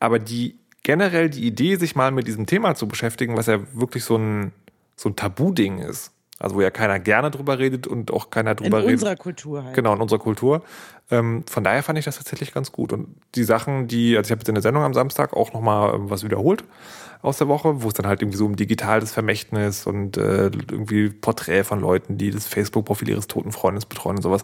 Aber 0.00 0.18
die 0.18 0.58
generell 0.88 1.28
die 1.28 1.46
Idee, 1.46 1.76
sich 1.76 1.96
mal 1.96 2.10
mit 2.12 2.26
diesem 2.26 2.46
Thema 2.46 2.74
zu 2.74 2.88
beschäftigen, 2.88 3.36
was 3.36 3.44
ja 3.44 3.58
wirklich 3.74 4.04
so 4.04 4.16
ein, 4.16 4.52
so 4.96 5.10
ein 5.10 5.16
Tabu-Ding 5.16 5.80
ist. 5.80 6.12
Also 6.38 6.56
wo 6.56 6.62
ja 6.62 6.70
keiner 6.70 6.98
gerne 6.98 7.30
drüber 7.30 7.58
redet 7.58 7.86
und 7.86 8.10
auch 8.10 8.30
keiner 8.30 8.52
In 8.52 8.56
drüber 8.56 8.78
redet. 8.78 8.92
unserer 8.94 9.16
Kultur 9.16 9.64
halt. 9.64 9.74
Genau, 9.74 9.94
in 9.94 10.00
unserer 10.00 10.18
Kultur. 10.18 10.62
Ähm, 11.10 11.44
von 11.46 11.62
daher 11.62 11.82
fand 11.82 11.98
ich 11.98 12.06
das 12.06 12.16
tatsächlich 12.16 12.54
ganz 12.54 12.72
gut. 12.72 12.94
Und 12.94 13.16
die 13.34 13.44
Sachen, 13.44 13.86
die, 13.86 14.16
also 14.16 14.28
ich 14.28 14.30
habe 14.30 14.40
jetzt 14.40 14.48
in 14.48 14.54
der 14.54 14.62
Sendung 14.62 14.82
am 14.82 14.94
Samstag 14.94 15.34
auch 15.34 15.52
nochmal 15.52 15.94
ähm, 15.94 16.08
was 16.08 16.24
wiederholt 16.24 16.64
aus 17.20 17.36
der 17.36 17.48
Woche, 17.48 17.82
wo 17.82 17.88
es 17.88 17.94
dann 17.94 18.06
halt 18.06 18.22
irgendwie 18.22 18.38
so 18.38 18.46
um 18.46 18.56
digitales 18.56 19.12
Vermächtnis 19.12 19.86
und 19.86 20.16
äh, 20.16 20.44
irgendwie 20.46 21.10
Porträt 21.10 21.64
von 21.64 21.80
Leuten, 21.80 22.16
die 22.16 22.30
das 22.30 22.46
Facebook-Profil 22.46 23.10
ihres 23.10 23.26
toten 23.26 23.52
Freundes 23.52 23.84
betreuen 23.84 24.16
und 24.16 24.22
sowas. 24.22 24.42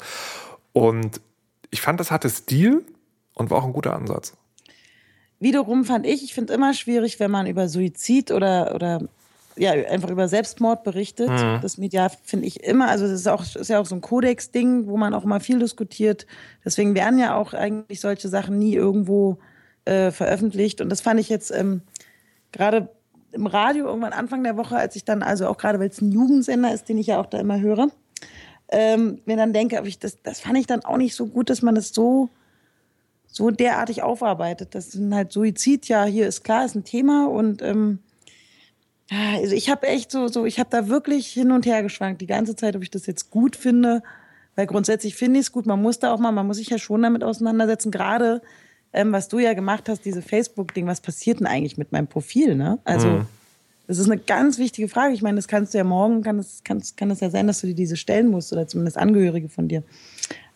Und 0.75 1.23
ich 1.71 1.81
fand, 1.81 2.01
das 2.01 2.11
hatte 2.11 2.29
Stil 2.29 2.85
und 3.33 3.51
war 3.51 3.57
auch 3.57 3.65
ein 3.65 3.73
guter 3.73 3.97
Ansatz. 3.97 4.37
Wiederum 5.41 5.85
fand 5.85 6.07
ich, 6.07 6.23
ich 6.23 6.35
finde 6.35 6.55
immer 6.55 6.75
schwierig, 6.75 7.21
wenn 7.21 7.31
man 7.31 7.47
über 7.47 7.69
Suizid 7.69 8.31
oder, 8.31 8.75
oder 8.75 9.01
ja, 9.57 9.73
einfach 9.73 10.11
über 10.11 10.29
Selbstmord 10.29 10.83
berichtet. 10.85 11.29
Das 11.63 11.79
Media 11.79 12.09
finde 12.09 12.47
ich 12.47 12.63
immer, 12.65 12.89
also 12.89 13.07
das 13.07 13.21
ist, 13.21 13.29
auch, 13.29 13.43
ist 13.43 13.69
ja 13.69 13.79
auch 13.79 13.87
so 13.87 13.95
ein 13.95 14.01
Kodex-Ding, 14.01 14.87
wo 14.87 14.97
man 14.97 15.15
auch 15.15 15.25
immer 15.25 15.41
viel 15.41 15.59
diskutiert. 15.59 16.27
Deswegen 16.65 16.95
werden 16.95 17.19
ja 17.19 17.37
auch 17.37 17.53
eigentlich 17.55 18.01
solche 18.01 18.29
Sachen 18.29 18.59
nie 18.59 18.75
irgendwo 18.75 19.39
äh, 19.85 20.11
veröffentlicht. 20.11 20.81
Und 20.81 20.89
das 20.89 21.01
fand 21.01 21.21
ich 21.21 21.29
jetzt 21.29 21.51
ähm, 21.51 21.83
gerade 22.53 22.89
im 23.33 23.47
Radio 23.47 23.87
irgendwann 23.87 24.13
Anfang 24.13 24.43
der 24.45 24.57
Woche, 24.57 24.77
als 24.77 24.97
ich 24.97 25.05
dann, 25.05 25.23
also 25.23 25.49
auch 25.49 25.59
gerade 25.59 25.79
weil 25.79 25.89
es 25.89 26.01
ein 26.01 26.13
Jugendsender 26.13 26.73
ist, 26.73 26.89
den 26.89 26.99
ich 26.99 27.09
ja 27.09 27.21
auch 27.21 27.27
da 27.27 27.39
immer 27.39 27.61
höre, 27.61 27.89
ähm, 28.69 29.21
mir 29.25 29.37
dann 29.37 29.53
denke, 29.53 29.81
ich, 29.85 29.99
das, 29.99 30.23
das 30.23 30.41
fand 30.41 30.59
ich 30.59 30.67
dann 30.67 30.85
auch 30.85 30.97
nicht 30.97 31.15
so 31.15 31.27
gut, 31.27 31.51
dass 31.51 31.63
man 31.63 31.75
das 31.75 31.91
so 31.91 32.31
so 33.35 33.51
derartig 33.51 34.03
aufarbeitet. 34.03 34.77
Das 34.77 34.93
sind 34.93 35.13
halt 35.13 35.33
Suizid, 35.33 35.89
ja, 35.89 36.05
hier 36.05 36.29
ist 36.29 36.45
klar, 36.45 36.65
ist 36.65 36.77
ein 36.77 36.85
Thema 36.85 37.29
und 37.29 37.63
ähm, 37.63 37.99
ja, 39.11 39.39
also 39.39 39.55
ich 39.55 39.69
habe 39.69 39.89
echt 39.89 40.13
so, 40.13 40.29
so, 40.29 40.47
ich 40.47 40.61
habe 40.61 40.71
da 40.71 40.89
wirklich 40.89 41.27
hin 41.27 41.51
und 41.51 41.67
her 41.67 41.83
geschwankt 41.83 42.21
die 42.21 42.27
ganze 42.27 42.55
Zeit, 42.55 42.77
ob 42.77 42.83
ich 42.83 42.91
das 42.91 43.07
jetzt 43.07 43.31
gut 43.31 43.57
finde, 43.57 44.03
weil 44.55 44.67
grundsätzlich 44.67 45.17
finde 45.17 45.41
ich 45.41 45.47
es 45.47 45.53
gut. 45.53 45.67
Man 45.67 45.83
muss 45.83 45.99
da 45.99 46.15
auch 46.15 46.21
mal, 46.21 46.31
man 46.31 46.47
muss 46.47 46.59
sich 46.59 46.71
ja 46.71 46.79
schon 46.79 47.03
damit 47.03 47.25
auseinandersetzen. 47.25 47.91
Gerade 47.91 48.41
ähm, 48.93 49.11
was 49.11 49.29
du 49.29 49.41
ja 49.41 49.53
gemacht 49.53 49.89
hast, 49.89 50.05
diese 50.05 50.23
Facebook-Ding, 50.23 50.87
was 50.87 51.01
passiert 51.01 51.41
denn 51.41 51.49
eigentlich 51.49 51.77
mit 51.77 51.91
meinem 51.91 52.07
Profil? 52.07 52.55
Ne? 52.55 52.79
Also 52.85 53.27
Das 53.87 53.99
ist 53.99 54.11
eine 54.11 54.19
ganz 54.19 54.59
wichtige 54.59 54.89
Frage. 54.89 55.13
Ich 55.13 55.23
meine, 55.23 55.37
das 55.37 55.49
kannst 55.49 55.75
du 55.75 55.79
ja 55.79 55.85
morgen, 55.85 56.23
kann 56.23 56.39
es, 56.39 56.63
kann, 56.65 56.83
kann 56.97 57.11
es 57.11 57.21
ja 57.21 57.31
sein, 57.31 57.47
dass 57.49 57.61
du 57.61 57.67
dir 57.67 57.75
diese 57.75 57.97
stellen 57.97 58.29
musst 58.29 58.53
oder 58.53 58.67
zumindest 58.67 58.97
Angehörige 58.97 59.49
von 59.49 59.69
dir. 59.69 59.83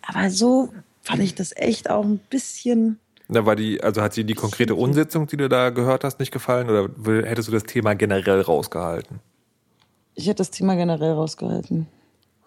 Aber 0.06 0.30
so 0.30 0.72
fand 1.08 1.22
ich 1.22 1.34
das 1.34 1.52
echt 1.56 1.90
auch 1.90 2.04
ein 2.04 2.18
bisschen. 2.30 2.98
Da 3.28 3.44
war 3.44 3.56
die, 3.56 3.82
also 3.82 4.00
hat 4.00 4.14
sie 4.14 4.24
die 4.24 4.34
konkrete 4.34 4.74
Umsetzung, 4.74 5.26
die 5.26 5.36
du 5.36 5.48
da 5.48 5.70
gehört 5.70 6.04
hast, 6.04 6.18
nicht 6.18 6.32
gefallen 6.32 6.70
oder 6.70 6.88
hättest 7.26 7.48
du 7.48 7.52
das 7.52 7.64
Thema 7.64 7.94
generell 7.94 8.40
rausgehalten? 8.40 9.20
Ich 10.14 10.26
hätte 10.26 10.36
das 10.36 10.50
Thema 10.50 10.76
generell 10.76 11.12
rausgehalten. 11.12 11.86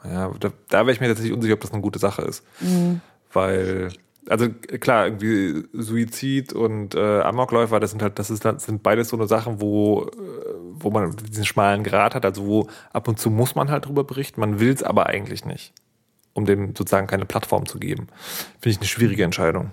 Ja, 0.03 0.31
da, 0.39 0.51
da 0.69 0.79
wäre 0.79 0.91
ich 0.91 0.99
mir 0.99 1.07
tatsächlich 1.07 1.33
unsicher, 1.33 1.53
ob 1.53 1.61
das 1.61 1.71
eine 1.71 1.81
gute 1.81 1.99
Sache 1.99 2.23
ist. 2.23 2.43
Mhm. 2.59 3.01
Weil, 3.31 3.89
also 4.27 4.49
klar, 4.49 5.05
irgendwie 5.05 5.63
Suizid 5.73 6.53
und 6.53 6.95
äh, 6.95 7.21
Amokläufer, 7.21 7.79
das 7.79 7.91
sind 7.91 8.01
halt, 8.01 8.17
das 8.17 8.31
ist, 8.31 8.43
das 8.43 8.65
sind 8.65 8.81
beides 8.81 9.09
so 9.09 9.17
eine 9.17 9.27
Sachen, 9.27 9.61
wo, 9.61 10.03
äh, 10.05 10.09
wo 10.73 10.89
man 10.89 11.15
diesen 11.15 11.45
schmalen 11.45 11.83
Grat 11.83 12.15
hat, 12.15 12.25
also 12.25 12.45
wo 12.45 12.67
ab 12.91 13.07
und 13.07 13.19
zu 13.19 13.29
muss 13.29 13.55
man 13.55 13.69
halt 13.69 13.85
drüber 13.85 14.03
berichten, 14.03 14.41
man 14.41 14.59
will 14.59 14.73
es 14.73 14.83
aber 14.83 15.05
eigentlich 15.05 15.45
nicht, 15.45 15.73
um 16.33 16.45
dem 16.45 16.75
sozusagen 16.75 17.07
keine 17.07 17.25
Plattform 17.25 17.65
zu 17.65 17.79
geben. 17.79 18.07
Finde 18.59 18.69
ich 18.69 18.77
eine 18.77 18.87
schwierige 18.87 19.23
Entscheidung. 19.23 19.71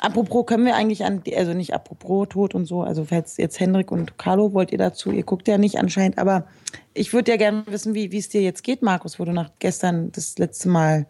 Apropos, 0.00 0.46
können 0.46 0.64
wir 0.64 0.76
eigentlich 0.76 1.04
an, 1.04 1.22
also 1.36 1.52
nicht 1.52 1.74
apropos 1.74 2.28
Tod 2.30 2.54
und 2.54 2.64
so, 2.64 2.82
also 2.82 3.06
jetzt, 3.10 3.38
jetzt 3.38 3.60
Hendrik 3.60 3.92
und 3.92 4.16
Carlo, 4.16 4.54
wollt 4.54 4.72
ihr 4.72 4.78
dazu? 4.78 5.10
Ihr 5.10 5.24
guckt 5.24 5.46
ja 5.46 5.58
nicht 5.58 5.78
anscheinend, 5.78 6.16
aber 6.16 6.46
ich 6.94 7.12
würde 7.12 7.32
ja 7.32 7.36
gerne 7.36 7.64
wissen, 7.66 7.94
wie 7.94 8.16
es 8.16 8.30
dir 8.30 8.40
jetzt 8.40 8.64
geht, 8.64 8.80
Markus, 8.80 9.18
wo 9.18 9.26
du 9.26 9.32
nach 9.32 9.50
gestern 9.58 10.10
das 10.12 10.38
letzte 10.38 10.70
Mal 10.70 11.06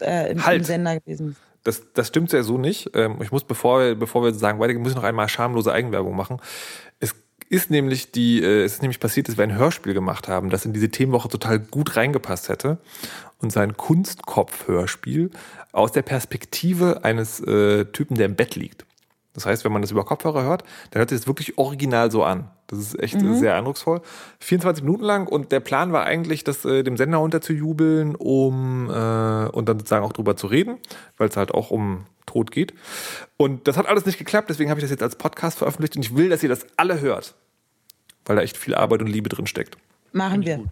äh, 0.00 0.30
im, 0.30 0.46
halt. 0.46 0.58
im 0.58 0.64
Sender 0.64 1.00
gewesen 1.00 1.28
bist. 1.28 1.40
Das, 1.64 1.82
das 1.94 2.06
stimmt 2.06 2.32
ja 2.32 2.44
so 2.44 2.58
nicht. 2.58 2.90
Ähm, 2.94 3.16
ich 3.20 3.32
muss, 3.32 3.42
bevor 3.42 3.80
wir, 3.80 3.94
bevor 3.96 4.22
wir 4.22 4.32
sagen, 4.32 4.60
weitergehen, 4.60 4.82
muss 4.82 4.92
ich 4.92 4.96
noch 4.96 5.02
einmal 5.02 5.28
schamlose 5.28 5.72
Eigenwerbung 5.72 6.14
machen. 6.14 6.40
Ist 7.48 7.70
nämlich 7.70 8.10
die, 8.10 8.42
äh, 8.42 8.64
es 8.64 8.74
ist 8.74 8.82
nämlich 8.82 9.00
passiert, 9.00 9.28
dass 9.28 9.36
wir 9.36 9.44
ein 9.44 9.54
Hörspiel 9.54 9.94
gemacht 9.94 10.28
haben, 10.28 10.50
das 10.50 10.64
in 10.64 10.72
diese 10.72 10.88
Themenwoche 10.88 11.28
total 11.28 11.60
gut 11.60 11.96
reingepasst 11.96 12.48
hätte. 12.48 12.78
Und 13.40 13.52
sein 13.52 13.76
Kunstkopf-Hörspiel 13.76 15.30
aus 15.72 15.92
der 15.92 16.02
Perspektive 16.02 17.04
eines 17.04 17.40
äh, 17.40 17.84
Typen, 17.86 18.16
der 18.16 18.26
im 18.26 18.34
Bett 18.34 18.56
liegt. 18.56 18.86
Das 19.34 19.44
heißt, 19.44 19.64
wenn 19.64 19.72
man 19.72 19.82
das 19.82 19.90
über 19.90 20.04
Kopfhörer 20.04 20.44
hört, 20.44 20.64
dann 20.90 21.00
hört 21.00 21.10
sich 21.10 21.18
das 21.20 21.26
wirklich 21.26 21.58
original 21.58 22.10
so 22.10 22.24
an. 22.24 22.50
Das 22.68 22.78
ist 22.78 22.98
echt 22.98 23.20
mhm. 23.20 23.36
sehr 23.36 23.54
eindrucksvoll. 23.54 24.00
24 24.40 24.82
Minuten 24.82 25.04
lang 25.04 25.28
und 25.28 25.52
der 25.52 25.60
Plan 25.60 25.92
war 25.92 26.04
eigentlich, 26.04 26.42
das 26.42 26.64
äh, 26.64 26.82
dem 26.82 26.96
Sender 26.96 27.20
unterzujubeln, 27.20 28.14
um 28.14 28.88
äh, 28.88 29.48
und 29.48 29.68
dann 29.68 29.78
sozusagen 29.78 30.04
auch 30.04 30.14
drüber 30.14 30.36
zu 30.36 30.46
reden, 30.46 30.78
weil 31.18 31.28
es 31.28 31.36
halt 31.36 31.52
auch 31.52 31.70
um 31.70 32.06
Tod 32.36 32.50
geht. 32.50 32.74
Und 33.36 33.66
das 33.66 33.76
hat 33.76 33.86
alles 33.86 34.04
nicht 34.04 34.18
geklappt, 34.18 34.50
deswegen 34.50 34.70
habe 34.70 34.80
ich 34.80 34.84
das 34.84 34.90
jetzt 34.90 35.02
als 35.02 35.16
Podcast 35.16 35.58
veröffentlicht 35.58 35.96
und 35.96 36.02
ich 36.02 36.16
will, 36.16 36.28
dass 36.28 36.42
ihr 36.42 36.48
das 36.48 36.66
alle 36.76 37.00
hört, 37.00 37.34
weil 38.26 38.36
da 38.36 38.42
echt 38.42 38.56
viel 38.56 38.74
Arbeit 38.74 39.00
und 39.00 39.08
Liebe 39.08 39.28
drin 39.28 39.46
steckt. 39.46 39.78
Machen 40.12 40.44
wir. 40.44 40.64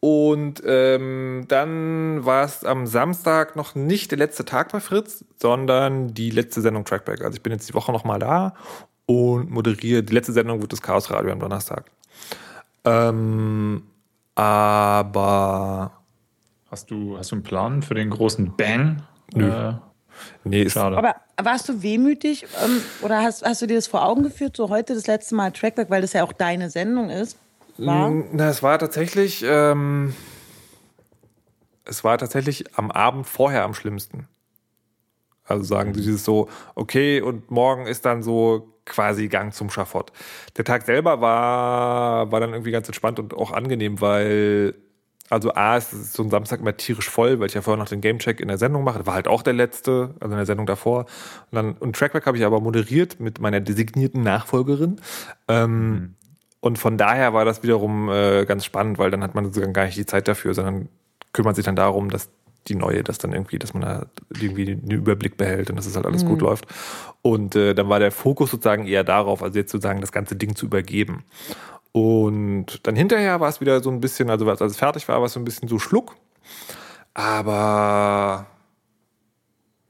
Und 0.00 0.62
ähm, 0.64 1.46
dann 1.48 2.24
war 2.24 2.44
es 2.44 2.64
am 2.64 2.86
Samstag 2.86 3.56
noch 3.56 3.74
nicht 3.74 4.10
der 4.10 4.18
letzte 4.18 4.44
Tag 4.44 4.70
bei 4.70 4.80
Fritz, 4.80 5.24
sondern 5.40 6.14
die 6.14 6.30
letzte 6.30 6.60
Sendung 6.60 6.84
Trackback. 6.84 7.22
Also 7.22 7.36
ich 7.36 7.42
bin 7.42 7.52
jetzt 7.52 7.68
die 7.68 7.74
Woche 7.74 7.92
nochmal 7.92 8.18
da 8.18 8.54
und 9.06 9.50
moderiere. 9.50 10.02
Die 10.02 10.14
letzte 10.14 10.32
Sendung 10.32 10.60
wird 10.60 10.72
das 10.72 10.82
Chaos 10.82 11.10
Radio 11.10 11.32
am 11.32 11.40
Donnerstag. 11.40 11.90
Ähm, 12.84 13.82
aber 14.34 15.92
hast 16.70 16.90
du, 16.90 17.18
hast 17.18 17.32
du 17.32 17.36
einen 17.36 17.42
Plan 17.42 17.82
für 17.82 17.94
den 17.94 18.10
großen 18.10 18.54
Bang? 18.56 19.02
Nö. 19.34 19.48
Äh, 19.48 19.74
nee, 20.44 20.62
ist 20.62 20.72
schade. 20.72 20.96
Aber 20.96 21.16
warst 21.42 21.68
du 21.68 21.82
wehmütig 21.82 22.46
ähm, 22.64 22.80
oder 23.02 23.22
hast, 23.22 23.44
hast 23.44 23.62
du 23.62 23.66
dir 23.66 23.76
das 23.76 23.86
vor 23.86 24.04
Augen 24.04 24.22
geführt, 24.22 24.56
so 24.56 24.68
heute 24.68 24.94
das 24.94 25.06
letzte 25.06 25.34
Mal 25.34 25.52
Trackback, 25.52 25.90
weil 25.90 26.02
das 26.02 26.12
ja 26.12 26.24
auch 26.24 26.32
deine 26.32 26.70
Sendung 26.70 27.10
ist? 27.10 27.36
War? 27.78 28.10
Na, 28.32 28.48
es 28.48 28.62
war 28.62 28.78
tatsächlich, 28.78 29.44
ähm, 29.46 30.14
es 31.84 32.04
war 32.04 32.18
tatsächlich 32.18 32.76
am 32.78 32.90
Abend 32.90 33.26
vorher 33.26 33.64
am 33.64 33.74
schlimmsten. 33.74 34.28
Also 35.44 35.64
sagen 35.64 35.94
sie 35.94 36.00
dieses 36.00 36.24
so, 36.24 36.48
okay, 36.74 37.20
und 37.20 37.50
morgen 37.50 37.86
ist 37.86 38.04
dann 38.04 38.22
so 38.22 38.72
quasi 38.84 39.28
Gang 39.28 39.52
zum 39.52 39.70
Schafott. 39.70 40.12
Der 40.56 40.64
Tag 40.64 40.84
selber 40.84 41.20
war, 41.20 42.32
war 42.32 42.40
dann 42.40 42.52
irgendwie 42.52 42.70
ganz 42.70 42.88
entspannt 42.88 43.18
und 43.18 43.34
auch 43.34 43.52
angenehm, 43.52 44.00
weil, 44.00 44.74
also 45.28 45.52
A, 45.54 45.76
es 45.76 45.92
ist 45.92 46.12
so 46.12 46.22
ein 46.22 46.30
Samstag 46.30 46.60
immer 46.60 46.76
tierisch 46.76 47.10
voll, 47.10 47.40
weil 47.40 47.46
ich 47.46 47.54
ja 47.54 47.62
vorher 47.62 47.82
noch 47.82 47.88
den 47.88 48.00
Gamecheck 48.00 48.40
in 48.40 48.48
der 48.48 48.58
Sendung 48.58 48.84
mache. 48.84 48.98
Das 48.98 49.06
war 49.06 49.14
halt 49.14 49.28
auch 49.28 49.42
der 49.42 49.54
letzte, 49.54 50.14
also 50.20 50.32
in 50.32 50.36
der 50.36 50.46
Sendung 50.46 50.66
davor. 50.66 51.06
Und 51.50 51.56
dann, 51.56 51.72
und 51.74 51.96
Trackback 51.96 52.26
habe 52.26 52.38
ich 52.38 52.44
aber 52.44 52.60
moderiert 52.60 53.18
mit 53.18 53.40
meiner 53.40 53.60
designierten 53.60 54.22
Nachfolgerin. 54.22 55.00
Ähm, 55.48 55.90
mhm. 55.90 56.14
Und 56.60 56.78
von 56.78 56.96
daher 56.96 57.34
war 57.34 57.44
das 57.44 57.62
wiederum 57.62 58.08
äh, 58.08 58.44
ganz 58.44 58.64
spannend, 58.64 58.98
weil 58.98 59.10
dann 59.10 59.22
hat 59.22 59.34
man 59.34 59.44
sozusagen 59.44 59.72
gar 59.72 59.86
nicht 59.86 59.98
die 59.98 60.06
Zeit 60.06 60.28
dafür, 60.28 60.54
sondern 60.54 60.88
kümmert 61.32 61.56
sich 61.56 61.64
dann 61.64 61.76
darum, 61.76 62.08
dass 62.10 62.30
die 62.68 62.74
neue, 62.74 63.04
dass 63.04 63.18
dann 63.18 63.32
irgendwie, 63.32 63.58
dass 63.58 63.74
man 63.74 63.82
da 63.82 64.06
irgendwie 64.40 64.72
einen 64.72 64.90
Überblick 64.90 65.36
behält 65.36 65.70
und 65.70 65.76
dass 65.76 65.86
es 65.86 65.96
halt 65.96 66.06
alles 66.06 66.24
mhm. 66.24 66.28
gut 66.28 66.40
läuft. 66.40 66.66
Und 67.22 67.54
äh, 67.56 67.74
dann 67.74 67.88
war 67.88 67.98
der 68.00 68.12
Fokus 68.12 68.50
sozusagen 68.50 68.86
eher 68.86 69.04
darauf, 69.04 69.42
also 69.42 69.58
jetzt 69.58 69.70
sozusagen 69.72 70.00
das 70.00 70.12
ganze 70.12 70.36
Ding 70.36 70.56
zu 70.56 70.66
übergeben. 70.66 71.24
Und 71.92 72.86
dann 72.86 72.96
hinterher 72.96 73.40
war 73.40 73.48
es 73.48 73.60
wieder 73.60 73.82
so 73.82 73.90
ein 73.90 74.00
bisschen, 74.00 74.28
also 74.30 74.48
als 74.48 74.60
es 74.60 74.76
fertig 74.76 75.08
war, 75.08 75.18
war 75.18 75.26
es 75.26 75.32
so 75.32 75.40
ein 75.40 75.44
bisschen 75.44 75.68
so 75.68 75.78
Schluck. 75.78 76.16
Aber 77.14 78.46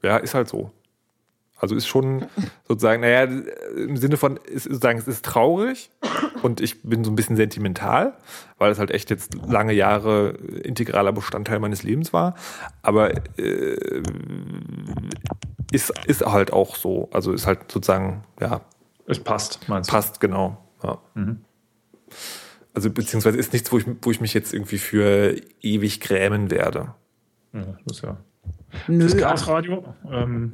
ja, 0.03 0.17
ist 0.19 0.35
halt 0.35 0.49
so. 0.49 0.71
Also 1.59 1.75
ist 1.75 1.87
schon 1.87 2.27
sozusagen, 2.69 3.01
naja, 3.01 3.23
im 3.23 3.97
Sinne 3.97 4.19
von, 4.19 4.37
ist 4.37 4.65
sozusagen, 4.65 4.99
es 4.99 5.09
ist 5.09 5.25
traurig 5.25 5.91
und 6.43 6.61
ich 6.61 6.83
bin 6.83 7.03
so 7.03 7.11
ein 7.11 7.17
bisschen 7.17 7.37
sentimental, 7.37 8.13
weil 8.59 8.71
es 8.71 8.79
halt 8.79 8.91
echt 8.91 9.09
jetzt 9.09 9.35
lange 9.47 9.73
Jahre 9.73 10.35
integraler 10.63 11.13
Bestandteil 11.13 11.59
meines 11.59 11.83
Lebens 11.83 12.13
war. 12.13 12.35
Aber 12.83 13.15
äh, 13.39 14.03
ist, 15.73 15.93
ist 16.07 16.27
halt 16.27 16.53
auch 16.53 16.77
so. 16.77 17.09
Also 17.11 17.33
ist 17.33 17.47
halt 17.47 17.73
sozusagen, 17.73 18.25
ja. 18.39 18.61
Es 19.07 19.19
passt, 19.19 19.67
meinst 19.69 19.89
du? 19.89 19.95
Passt, 19.95 20.21
genau. 20.21 20.59
Ja. 20.83 20.99
Mhm. 21.15 21.46
Also 22.75 22.91
beziehungsweise 22.91 23.39
ist 23.39 23.53
nichts, 23.53 23.73
wo 23.73 23.79
ich, 23.79 23.87
wo 24.03 24.11
ich 24.11 24.21
mich 24.21 24.35
jetzt 24.35 24.53
irgendwie 24.53 24.79
für 24.79 25.35
ewig 25.63 26.01
grämen 26.01 26.51
werde. 26.51 26.95
Ja, 27.53 27.65
das 27.87 27.97
ist 27.97 28.03
ja. 28.03 28.19
Nö, 28.87 29.05
das 29.05 29.17
Gasradio, 29.17 29.95
ähm, 30.11 30.53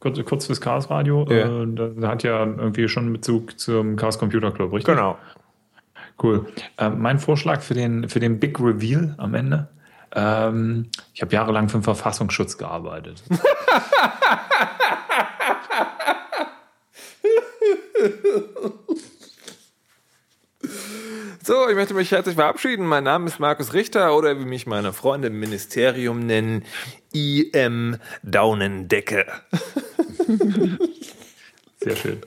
kurz, 0.00 0.18
kurz 0.24 0.46
fürs 0.46 0.60
Chaos 0.60 0.90
Radio. 0.90 1.24
Ja. 1.30 1.62
Äh, 1.62 1.92
da 1.96 2.08
hat 2.08 2.24
ja 2.24 2.44
irgendwie 2.44 2.88
schon 2.88 3.12
Bezug 3.12 3.60
zum 3.60 3.94
Chaos 3.96 4.18
Computer 4.18 4.50
Club, 4.50 4.72
richtig? 4.72 4.94
Genau. 4.94 5.16
Cool. 6.20 6.46
Äh, 6.78 6.90
mein 6.90 7.18
Vorschlag 7.20 7.60
für 7.60 7.74
den, 7.74 8.08
für 8.08 8.18
den 8.18 8.40
Big 8.40 8.58
Reveal 8.58 9.14
am 9.18 9.34
Ende. 9.34 9.68
Ähm, 10.14 10.86
ich 11.14 11.22
habe 11.22 11.32
jahrelang 11.32 11.68
für 11.68 11.78
den 11.78 11.84
Verfassungsschutz 11.84 12.58
gearbeitet. 12.58 13.22
So, 21.46 21.68
ich 21.68 21.76
möchte 21.76 21.94
mich 21.94 22.10
herzlich 22.10 22.34
verabschieden. 22.34 22.84
Mein 22.86 23.04
Name 23.04 23.26
ist 23.26 23.38
Markus 23.38 23.72
Richter 23.72 24.16
oder 24.16 24.40
wie 24.40 24.44
mich 24.44 24.66
meine 24.66 24.92
Freunde 24.92 25.28
im 25.28 25.38
Ministerium 25.38 26.26
nennen, 26.26 26.64
IM 27.12 27.98
Daunendecke. 28.24 29.26
Sehr 31.80 31.94
schön. 31.94 32.20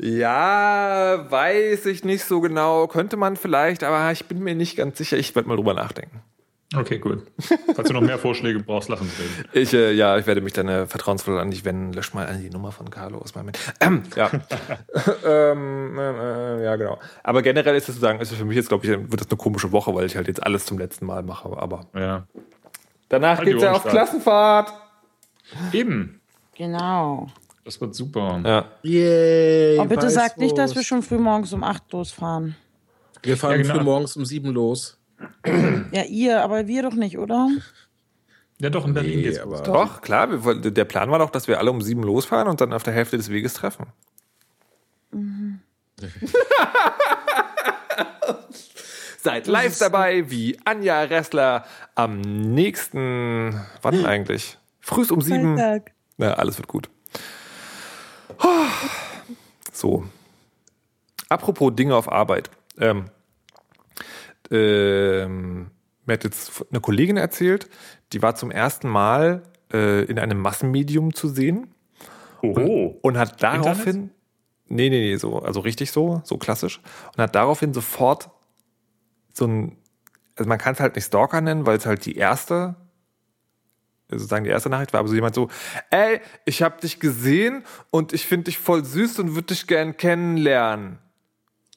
Ja, 0.00 1.24
weiß 1.30 1.86
ich 1.86 2.02
nicht 2.02 2.24
so 2.24 2.40
genau. 2.40 2.88
Könnte 2.88 3.16
man 3.16 3.36
vielleicht, 3.36 3.84
aber 3.84 4.10
ich 4.10 4.24
bin 4.24 4.40
mir 4.40 4.56
nicht 4.56 4.76
ganz 4.76 4.98
sicher. 4.98 5.16
Ich 5.16 5.36
werde 5.36 5.48
mal 5.48 5.54
drüber 5.54 5.74
nachdenken. 5.74 6.20
Okay, 6.76 7.00
cool. 7.04 7.26
Falls 7.74 7.88
du 7.88 7.94
noch 7.94 8.00
mehr 8.00 8.18
Vorschläge 8.18 8.60
brauchst, 8.60 8.88
lass 8.88 9.00
uns 9.00 9.18
reden. 9.18 9.48
Ich, 9.52 9.74
äh, 9.74 9.92
ja, 9.92 10.16
ich 10.18 10.26
werde 10.28 10.40
mich 10.40 10.52
dann 10.52 10.68
äh, 10.68 10.86
vertrauensvoll 10.86 11.40
an 11.40 11.50
dich 11.50 11.64
wenden. 11.64 11.92
Lösch 11.92 12.14
mal 12.14 12.32
die 12.40 12.48
Nummer 12.48 12.70
von 12.70 12.90
Carlo 12.90 13.18
aus 13.18 13.34
meinem. 13.34 13.50
Ähm, 13.80 14.04
ja. 14.14 14.30
ähm, 15.26 15.98
äh, 15.98 16.64
ja, 16.64 16.76
genau. 16.76 17.00
Aber 17.24 17.42
generell 17.42 17.74
ist 17.74 17.88
es 17.88 17.96
sozusagen, 17.96 18.20
ist 18.20 18.30
es 18.30 18.38
für 18.38 18.44
mich 18.44 18.56
jetzt, 18.56 18.68
glaube 18.68 18.86
ich, 18.86 18.90
wird 18.92 19.20
das 19.20 19.28
eine 19.28 19.36
komische 19.36 19.72
Woche, 19.72 19.92
weil 19.96 20.06
ich 20.06 20.14
halt 20.14 20.28
jetzt 20.28 20.44
alles 20.44 20.64
zum 20.64 20.78
letzten 20.78 21.06
Mal 21.06 21.24
mache. 21.24 21.48
Aber 21.56 21.86
ja. 21.92 22.28
danach 23.08 23.38
halt 23.38 23.48
geht's 23.48 23.62
ja 23.62 23.72
auf 23.72 23.84
Klassenfahrt. 23.84 24.72
Eben. 25.72 26.20
Genau. 26.54 27.26
Das 27.64 27.80
wird 27.80 27.96
super. 27.96 28.40
Ja. 28.44 28.64
Yay, 28.82 29.78
oh, 29.80 29.86
bitte 29.86 30.08
sag 30.08 30.38
nicht, 30.38 30.56
dass 30.56 30.76
wir 30.76 30.84
schon 30.84 31.02
früh 31.02 31.18
morgens 31.18 31.52
um 31.52 31.64
8 31.64 31.90
losfahren. 31.92 32.54
Wir 33.22 33.36
fahren 33.36 33.56
ja, 33.56 33.62
genau. 33.62 33.74
früh 33.74 33.84
morgens 33.84 34.16
um 34.16 34.24
7 34.24 34.50
los. 34.50 34.99
Ja, 35.92 36.04
ihr, 36.04 36.42
aber 36.42 36.66
wir 36.66 36.82
doch 36.82 36.94
nicht, 36.94 37.18
oder? 37.18 37.48
Ja, 38.58 38.70
doch, 38.70 38.86
in 38.86 38.94
Berlin 38.94 39.16
nee, 39.16 39.22
geht's 39.22 39.38
aber 39.38 39.60
Doch, 39.62 40.02
klar. 40.02 40.44
Wir, 40.44 40.54
der 40.54 40.84
Plan 40.84 41.10
war 41.10 41.18
doch, 41.18 41.30
dass 41.30 41.48
wir 41.48 41.58
alle 41.58 41.70
um 41.70 41.80
sieben 41.80 42.02
losfahren 42.02 42.46
und 42.46 42.60
dann 42.60 42.72
auf 42.72 42.82
der 42.82 42.92
Hälfte 42.92 43.16
des 43.16 43.30
Weges 43.30 43.54
treffen. 43.54 43.86
Mhm. 45.12 45.60
Seid 49.22 49.46
live 49.46 49.78
dabei, 49.78 50.30
wie 50.30 50.58
Anja 50.64 51.02
Ressler 51.02 51.64
am 51.94 52.20
nächsten, 52.20 53.60
wann 53.82 54.06
eigentlich? 54.06 54.58
Frühst 54.80 55.12
um 55.12 55.20
sieben. 55.20 55.56
Freitag. 55.56 55.92
Ja, 56.18 56.34
alles 56.34 56.58
wird 56.58 56.68
gut. 56.68 56.88
So. 59.72 60.04
apropos 61.28 61.74
Dinge 61.74 61.94
auf 61.94 62.10
Arbeit. 62.10 62.50
Ähm, 62.78 63.06
ähm, 64.50 65.70
mir 66.06 66.14
hat 66.14 66.24
jetzt 66.24 66.64
eine 66.70 66.80
Kollegin 66.80 67.16
erzählt, 67.16 67.68
die 68.12 68.22
war 68.22 68.34
zum 68.34 68.50
ersten 68.50 68.88
Mal 68.88 69.42
äh, 69.72 70.04
in 70.04 70.18
einem 70.18 70.40
Massenmedium 70.40 71.14
zu 71.14 71.28
sehen 71.28 71.74
Oho. 72.42 72.98
und 73.02 73.16
hat 73.16 73.42
daraufhin, 73.42 74.10
nee, 74.66 74.90
nee, 74.90 75.00
nee, 75.00 75.16
so, 75.16 75.38
also 75.38 75.60
richtig 75.60 75.92
so, 75.92 76.20
so 76.24 76.36
klassisch, 76.36 76.80
und 77.16 77.22
hat 77.22 77.34
daraufhin 77.34 77.72
sofort 77.72 78.30
so 79.32 79.46
ein, 79.46 79.76
also 80.36 80.48
man 80.48 80.58
kann 80.58 80.74
es 80.74 80.80
halt 80.80 80.96
nicht 80.96 81.04
Stalker 81.04 81.40
nennen, 81.40 81.66
weil 81.66 81.78
es 81.78 81.86
halt 81.86 82.04
die 82.04 82.16
erste, 82.16 82.74
sozusagen 84.08 84.44
die 84.44 84.50
erste 84.50 84.70
Nachricht 84.70 84.92
war, 84.92 85.00
aber 85.00 85.08
so 85.08 85.14
jemand 85.14 85.34
so, 85.34 85.48
ey, 85.90 86.20
ich 86.44 86.62
habe 86.62 86.80
dich 86.80 86.98
gesehen 86.98 87.64
und 87.90 88.12
ich 88.12 88.26
finde 88.26 88.44
dich 88.44 88.58
voll 88.58 88.84
süß 88.84 89.20
und 89.20 89.34
würde 89.34 89.48
dich 89.48 89.66
gern 89.66 89.96
kennenlernen. 89.96 90.98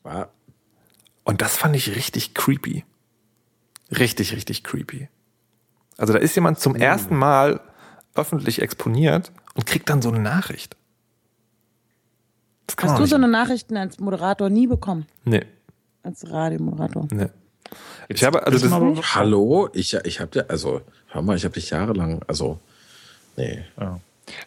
War, 0.01 0.31
Und 1.23 1.41
das 1.41 1.57
fand 1.57 1.75
ich 1.75 1.95
richtig 1.95 2.33
creepy. 2.33 2.83
Richtig, 3.91 4.33
richtig 4.33 4.63
creepy. 4.63 5.07
Also 5.97 6.13
da 6.13 6.19
ist 6.19 6.35
jemand 6.35 6.59
zum 6.59 6.75
ersten 6.75 7.15
Mal 7.15 7.61
öffentlich 8.15 8.61
exponiert 8.61 9.31
und 9.53 9.65
kriegt 9.65 9.89
dann 9.89 10.01
so 10.01 10.09
eine 10.09 10.19
Nachricht. 10.19 10.75
Hast 12.77 12.99
du 12.99 13.05
so 13.05 13.15
eine 13.15 13.27
Nachrichten 13.27 13.77
als 13.77 13.99
Moderator 13.99 14.49
nie 14.49 14.67
bekommen? 14.67 15.05
Nee, 15.25 15.45
Als 16.01 16.29
Radiomoderator? 16.29 17.07
nee. 17.11 17.27
Ich 18.07 18.23
habe, 18.23 18.45
also 18.45 18.67
das, 18.67 19.15
Hallo? 19.15 19.69
Ich, 19.73 19.93
ich 20.03 20.19
hab 20.19 20.31
dir, 20.31 20.49
also, 20.49 20.81
hör 21.07 21.21
mal, 21.21 21.35
ich 21.35 21.43
habe 21.45 21.53
dich 21.53 21.69
jahrelang, 21.71 22.21
also, 22.27 22.59
nee. 23.35 23.63
Ja. 23.79 23.85
Mal 23.85 23.99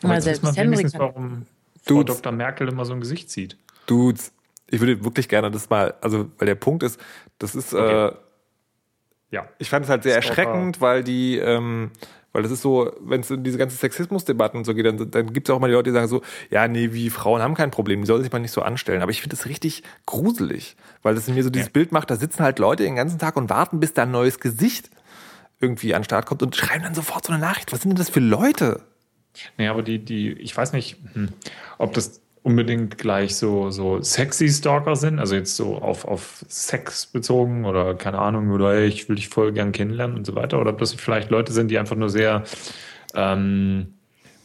Aber 0.03 0.14
jetzt 0.14 0.24
selbst 0.24 0.43
weiß 0.45 0.57
man 0.57 0.66
wenigstens, 0.66 0.95
warum 0.99 1.47
Frau 1.83 1.95
Dudes. 1.95 2.16
Dr. 2.16 2.33
Merkel 2.33 2.68
immer 2.68 2.85
so 2.85 2.93
ein 2.93 3.01
Gesicht 3.01 3.31
zieht. 3.31 3.57
Dudes, 3.87 4.33
ich 4.71 4.81
würde 4.81 5.05
wirklich 5.05 5.29
gerne 5.29 5.51
das 5.51 5.71
mal, 5.71 5.95
also, 6.01 6.31
weil 6.39 6.47
der 6.47 6.55
Punkt 6.57 6.83
ist, 6.83 7.01
das 7.39 7.55
ist, 7.55 7.73
Okay. 7.75 8.09
äh, 8.09 8.12
Ja. 9.31 9.49
ich 9.59 9.69
fand 9.71 9.85
es 9.85 9.91
halt 9.91 10.03
sehr 10.03 10.21
Stalker. 10.23 10.43
erschreckend, 10.43 10.81
weil 10.81 11.03
die, 11.05 11.37
ähm, 11.39 11.91
weil 12.33 12.43
das 12.43 12.53
ist 12.53 12.62
so, 12.62 12.93
wenn 13.01 13.23
es 13.23 13.31
in 13.31 13.45
diese 13.45 13.57
ganzen 13.59 13.79
Sexismusdebatten 13.79 14.59
und 14.59 14.64
so 14.64 14.75
geht, 14.75 14.85
dann, 14.87 15.11
dann 15.11 15.33
gibt 15.33 15.49
es 15.49 15.55
auch 15.55 15.59
mal 15.59 15.69
die 15.69 15.73
Leute, 15.73 15.91
die 15.91 15.95
sagen 15.95 16.07
so, 16.09 16.21
ja, 16.51 16.69
nee, 16.69 16.93
wie 16.93 17.09
Frauen 17.11 17.41
haben 17.41 17.55
kein 17.55 17.71
Problem, 17.71 18.01
die 18.03 18.07
sollen 18.07 18.23
sich 18.23 18.31
mal 18.33 18.39
nicht 18.41 18.51
so 18.53 18.61
anstellen. 18.62 19.01
Aber 19.03 19.11
ich 19.11 19.23
finde 19.23 19.35
das 19.37 19.47
richtig 19.47 19.83
gruselig, 20.05 20.77
weil 21.03 21.14
das 21.14 21.27
in 21.29 21.35
mir 21.35 21.43
so 21.45 21.51
dieses 21.51 21.69
Ja. 21.69 21.73
Bild 21.73 21.93
macht, 21.93 22.11
da 22.11 22.17
sitzen 22.17 22.43
halt 22.43 22.59
Leute 22.59 22.83
den 22.83 22.97
ganzen 22.97 23.19
Tag 23.19 23.37
und 23.37 23.49
warten, 23.49 23.81
bis 23.81 23.95
da 23.95 24.03
ein 24.03 24.11
neues 24.11 24.39
Gesicht 24.39 24.91
irgendwie 25.61 25.95
an 25.95 26.01
den 26.01 26.05
Start 26.05 26.27
kommt 26.27 26.43
und 26.43 26.55
schreiben 26.55 26.83
dann 26.85 26.95
sofort 26.95 27.25
so 27.25 27.33
eine 27.33 27.41
Nachricht. 27.41 27.73
Was 27.73 27.81
sind 27.81 27.91
denn 27.91 27.97
das 27.99 28.11
für 28.11 28.21
Leute? 28.21 28.83
Nee, 29.57 29.69
aber 29.69 29.83
die, 29.83 29.99
die, 30.05 30.33
ich 30.33 30.55
weiß 30.55 30.73
nicht, 30.75 30.99
hm, 31.14 31.31
ob 31.79 31.95
das 31.95 32.21
unbedingt 32.47 32.97
gleich 32.97 33.34
so, 33.34 33.70
so 33.70 34.01
sexy 34.01 34.49
Stalker 34.49 34.94
sind, 34.94 35.18
also 35.18 35.34
jetzt 35.34 35.57
so 35.57 35.78
auf, 35.78 36.05
auf 36.05 36.44
Sex 36.47 37.07
bezogen 37.07 37.64
oder 37.64 37.97
keine 37.97 38.20
Ahnung, 38.20 38.53
oder 38.53 38.72
ey, 38.72 38.86
ich 38.86 39.09
will 39.09 39.16
dich 39.16 39.28
voll 39.28 39.51
gern 39.51 39.72
kennenlernen 39.72 40.16
und 40.16 40.24
so 40.24 40.36
weiter, 40.36 40.61
oder 40.61 40.70
ob 40.70 40.78
das 40.78 40.94
vielleicht 40.94 41.30
Leute 41.30 41.53
sind, 41.53 41.72
die 41.72 41.78
einfach 41.78 41.97
nur 41.97 42.09
sehr 42.09 42.44
ähm, 43.16 43.94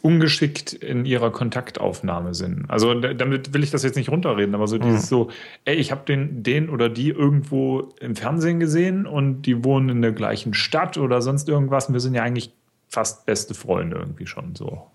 ungeschickt 0.00 0.72
in 0.72 1.04
ihrer 1.04 1.30
Kontaktaufnahme 1.30 2.34
sind. 2.34 2.68
Also 2.68 2.92
damit 2.92 3.54
will 3.54 3.62
ich 3.62 3.70
das 3.70 3.84
jetzt 3.84 3.94
nicht 3.94 4.10
runterreden, 4.10 4.56
aber 4.56 4.66
so 4.66 4.78
dieses 4.78 5.08
so, 5.08 5.30
ey, 5.64 5.76
ich 5.76 5.92
habe 5.92 6.04
den, 6.04 6.42
den 6.42 6.70
oder 6.70 6.88
die 6.88 7.10
irgendwo 7.10 7.90
im 8.00 8.16
Fernsehen 8.16 8.58
gesehen 8.58 9.06
und 9.06 9.42
die 9.42 9.62
wohnen 9.62 9.88
in 9.90 10.02
der 10.02 10.10
gleichen 10.10 10.54
Stadt 10.54 10.98
oder 10.98 11.22
sonst 11.22 11.48
irgendwas 11.48 11.86
und 11.86 11.92
wir 11.92 12.00
sind 12.00 12.14
ja 12.14 12.24
eigentlich 12.24 12.52
fast 12.88 13.26
beste 13.26 13.54
Freunde 13.54 13.96
irgendwie 13.96 14.26
schon 14.26 14.56
so. 14.56 14.88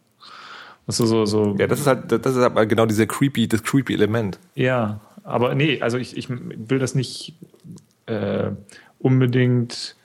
Ist 0.88 0.97
so, 0.97 1.25
so, 1.25 1.55
Ja, 1.59 1.67
das 1.67 1.81
ist 1.81 1.88
halt, 1.88 2.11
das 2.11 2.35
ist 2.35 2.41
aber 2.41 2.65
genau 2.65 2.85
dieser 2.85 3.05
creepy, 3.05 3.47
das 3.47 3.63
creepy 3.63 3.93
Element. 3.93 4.39
ja, 4.55 5.01
aber 5.23 5.55
nee, 5.55 5.81
also 5.81 5.97
ich, 5.97 6.15
ich 6.15 6.29
will 6.29 6.79
das 6.79 6.95
nicht 6.95 7.33
äh, 8.05 8.51
unbedingt. 8.99 9.97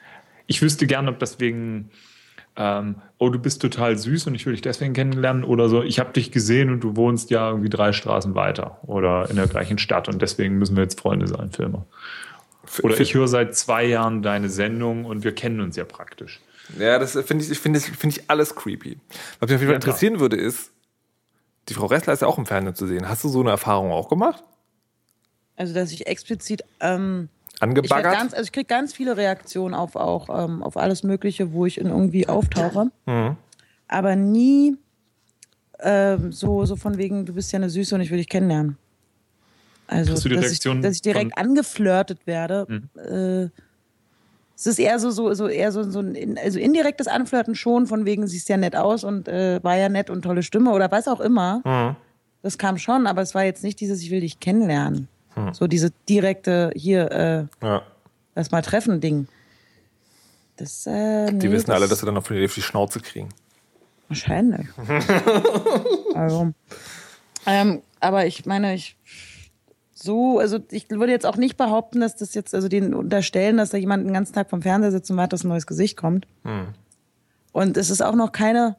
Ich 0.48 0.60
wüsste 0.60 0.88
gern, 0.88 1.08
ob 1.08 1.20
das 1.20 1.38
wegen, 1.38 1.90
ähm, 2.56 2.96
oh, 3.18 3.28
du 3.28 3.38
bist 3.38 3.62
total 3.62 3.96
süß 3.96 4.26
und 4.26 4.34
ich 4.34 4.46
will 4.46 4.52
dich 4.54 4.62
deswegen 4.62 4.94
kennenlernen 4.94 5.44
oder 5.44 5.68
so, 5.68 5.84
ich 5.84 6.00
habe 6.00 6.12
dich 6.12 6.32
gesehen 6.32 6.70
und 6.70 6.80
du 6.80 6.96
wohnst 6.96 7.30
ja 7.30 7.48
irgendwie 7.50 7.70
drei 7.70 7.92
Straßen 7.92 8.34
weiter 8.34 8.78
oder 8.82 9.30
in 9.30 9.36
der 9.36 9.46
gleichen 9.46 9.78
Stadt 9.78 10.08
und 10.08 10.20
deswegen 10.20 10.58
müssen 10.58 10.74
wir 10.74 10.82
jetzt 10.82 10.98
Freunde 11.00 11.28
sein, 11.28 11.52
Filme. 11.52 11.84
Oder 12.82 12.98
ich 12.98 13.14
höre 13.14 13.28
seit 13.28 13.54
zwei 13.54 13.84
Jahren 13.84 14.22
deine 14.22 14.48
Sendung 14.48 15.04
und 15.04 15.22
wir 15.22 15.34
kennen 15.36 15.60
uns 15.60 15.76
ja 15.76 15.84
praktisch. 15.84 16.40
Ja, 16.80 16.98
das 16.98 17.12
finde 17.12 17.44
ich, 17.44 17.50
ich 17.50 17.58
finde 17.60 17.78
finde 17.78 18.16
ich 18.16 18.28
alles 18.28 18.56
creepy. 18.56 18.98
Was 19.38 19.48
mich 19.48 19.54
auf 19.54 19.60
jeden 19.60 19.66
Fall 19.66 19.74
interessieren 19.74 20.18
würde, 20.20 20.36
ist, 20.36 20.71
die 21.68 21.74
Frau 21.74 21.86
Ressler 21.86 22.12
ist 22.12 22.22
ja 22.22 22.28
auch 22.28 22.38
im 22.38 22.46
Fernsehen 22.46 22.74
zu 22.74 22.86
sehen. 22.86 23.08
Hast 23.08 23.24
du 23.24 23.28
so 23.28 23.40
eine 23.40 23.50
Erfahrung 23.50 23.92
auch 23.92 24.08
gemacht? 24.08 24.42
Also, 25.56 25.74
dass 25.74 25.92
ich 25.92 26.06
explizit. 26.06 26.64
Ähm, 26.80 27.28
ich 27.54 27.62
Angebaggert? 27.62 28.12
ganz, 28.12 28.34
also 28.34 28.44
ich 28.44 28.52
kriege 28.52 28.66
ganz 28.66 28.92
viele 28.92 29.16
Reaktionen 29.16 29.74
auf 29.74 29.94
auch 29.94 30.28
ähm, 30.44 30.62
auf 30.62 30.76
alles 30.76 31.04
Mögliche, 31.04 31.52
wo 31.52 31.64
ich 31.66 31.78
in 31.78 31.86
irgendwie 31.86 32.28
auftauche. 32.28 32.90
Mhm. 33.06 33.36
Aber 33.86 34.16
nie 34.16 34.76
ähm, 35.78 36.32
so, 36.32 36.64
so 36.64 36.76
von 36.76 36.96
wegen, 36.98 37.26
du 37.26 37.34
bist 37.34 37.52
ja 37.52 37.58
eine 37.58 37.70
Süße 37.70 37.94
und 37.94 38.00
ich 38.00 38.10
will 38.10 38.18
dich 38.18 38.28
kennenlernen. 38.28 38.78
Also, 39.86 40.12
Kriegst 40.12 40.24
du 40.24 40.28
die 40.30 40.34
dass, 40.36 40.44
ich, 40.46 40.50
Reaktion 40.50 40.82
dass 40.82 40.94
ich 40.96 41.02
direkt 41.02 41.36
angeflirtet 41.36 42.26
werde. 42.26 42.66
Äh, 42.96 43.62
es 44.62 44.66
ist 44.66 44.78
eher 44.78 44.98
so, 44.98 45.10
so, 45.10 45.34
so 45.34 45.48
eher 45.48 45.72
so, 45.72 45.82
so 45.90 45.98
ein 46.00 46.14
in- 46.14 46.38
also 46.38 46.58
indirektes 46.58 47.06
Anflirten 47.08 47.54
schon, 47.54 47.86
von 47.86 48.04
wegen, 48.06 48.26
siehst 48.26 48.48
ja 48.48 48.56
nett 48.56 48.76
aus 48.76 49.02
und 49.04 49.26
äh, 49.28 49.62
war 49.62 49.76
ja 49.76 49.88
nett 49.88 50.08
und 50.10 50.22
tolle 50.22 50.42
Stimme 50.42 50.70
oder 50.72 50.90
was 50.90 51.08
auch 51.08 51.20
immer. 51.20 51.60
Mhm. 51.64 51.96
Das 52.42 52.58
kam 52.58 52.78
schon, 52.78 53.06
aber 53.06 53.22
es 53.22 53.34
war 53.34 53.44
jetzt 53.44 53.62
nicht 53.64 53.80
dieses, 53.80 54.00
ich 54.02 54.10
will 54.10 54.20
dich 54.20 54.40
kennenlernen. 54.40 55.08
Hm. 55.34 55.54
So 55.54 55.66
diese 55.66 55.90
direkte, 56.08 56.72
hier, 56.74 57.10
äh, 57.62 57.66
Ja. 57.66 57.82
lass 58.34 58.50
mal 58.50 58.62
treffen 58.62 59.00
Ding. 59.00 59.28
Das, 60.56 60.86
äh, 60.86 61.26
Die 61.32 61.46
nee, 61.48 61.52
wissen 61.52 61.68
das, 61.68 61.76
alle, 61.76 61.88
dass 61.88 62.00
sie 62.00 62.06
dann 62.06 62.16
auf 62.16 62.28
die 62.28 62.46
Schnauze 62.48 63.00
kriegen. 63.00 63.28
Wahrscheinlich. 64.08 64.66
also. 66.14 66.52
Ähm, 67.46 67.82
aber 68.00 68.26
ich 68.26 68.44
meine, 68.46 68.74
ich 68.74 68.96
so, 70.02 70.38
also 70.38 70.58
ich 70.70 70.90
würde 70.90 71.12
jetzt 71.12 71.26
auch 71.26 71.36
nicht 71.36 71.56
behaupten, 71.56 72.00
dass 72.00 72.16
das 72.16 72.34
jetzt, 72.34 72.54
also 72.54 72.68
den 72.68 72.94
unterstellen, 72.94 73.56
dass 73.56 73.70
da 73.70 73.78
jemand 73.78 74.06
den 74.06 74.12
ganzen 74.12 74.32
Tag 74.34 74.50
vom 74.50 74.62
Fernseher 74.62 74.90
sitzt 74.90 75.10
und 75.10 75.16
wartet, 75.16 75.34
dass 75.34 75.44
ein 75.44 75.48
neues 75.48 75.66
Gesicht 75.66 75.96
kommt. 75.96 76.26
Hm. 76.44 76.68
Und 77.52 77.76
es 77.76 77.90
ist 77.90 78.02
auch 78.02 78.14
noch 78.14 78.32
keine. 78.32 78.76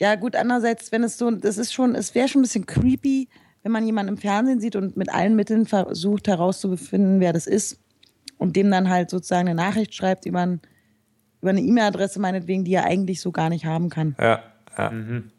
Ja, 0.00 0.14
gut, 0.14 0.34
andererseits, 0.34 0.92
wenn 0.92 1.04
es 1.04 1.18
so, 1.18 1.30
das 1.30 1.58
ist 1.58 1.72
schon, 1.72 1.94
es 1.94 2.14
wäre 2.14 2.26
schon 2.26 2.40
ein 2.40 2.44
bisschen 2.44 2.66
creepy, 2.66 3.28
wenn 3.62 3.72
man 3.72 3.84
jemanden 3.84 4.14
im 4.14 4.18
Fernsehen 4.18 4.60
sieht 4.60 4.76
und 4.76 4.96
mit 4.96 5.12
allen 5.12 5.36
Mitteln 5.36 5.66
versucht 5.66 6.26
herauszufinden, 6.26 7.20
wer 7.20 7.34
das 7.34 7.46
ist 7.46 7.78
und 8.38 8.56
dem 8.56 8.70
dann 8.70 8.88
halt 8.88 9.10
sozusagen 9.10 9.48
eine 9.48 9.54
Nachricht 9.54 9.94
schreibt 9.94 10.24
über, 10.24 10.40
ein, 10.40 10.60
über 11.42 11.50
eine 11.50 11.60
E-Mail-Adresse 11.60 12.18
meinetwegen, 12.18 12.64
die 12.64 12.72
er 12.72 12.84
eigentlich 12.84 13.20
so 13.20 13.30
gar 13.32 13.50
nicht 13.50 13.66
haben 13.66 13.90
kann. 13.90 14.16
Ja, 14.18 14.42
ja. 14.78 14.92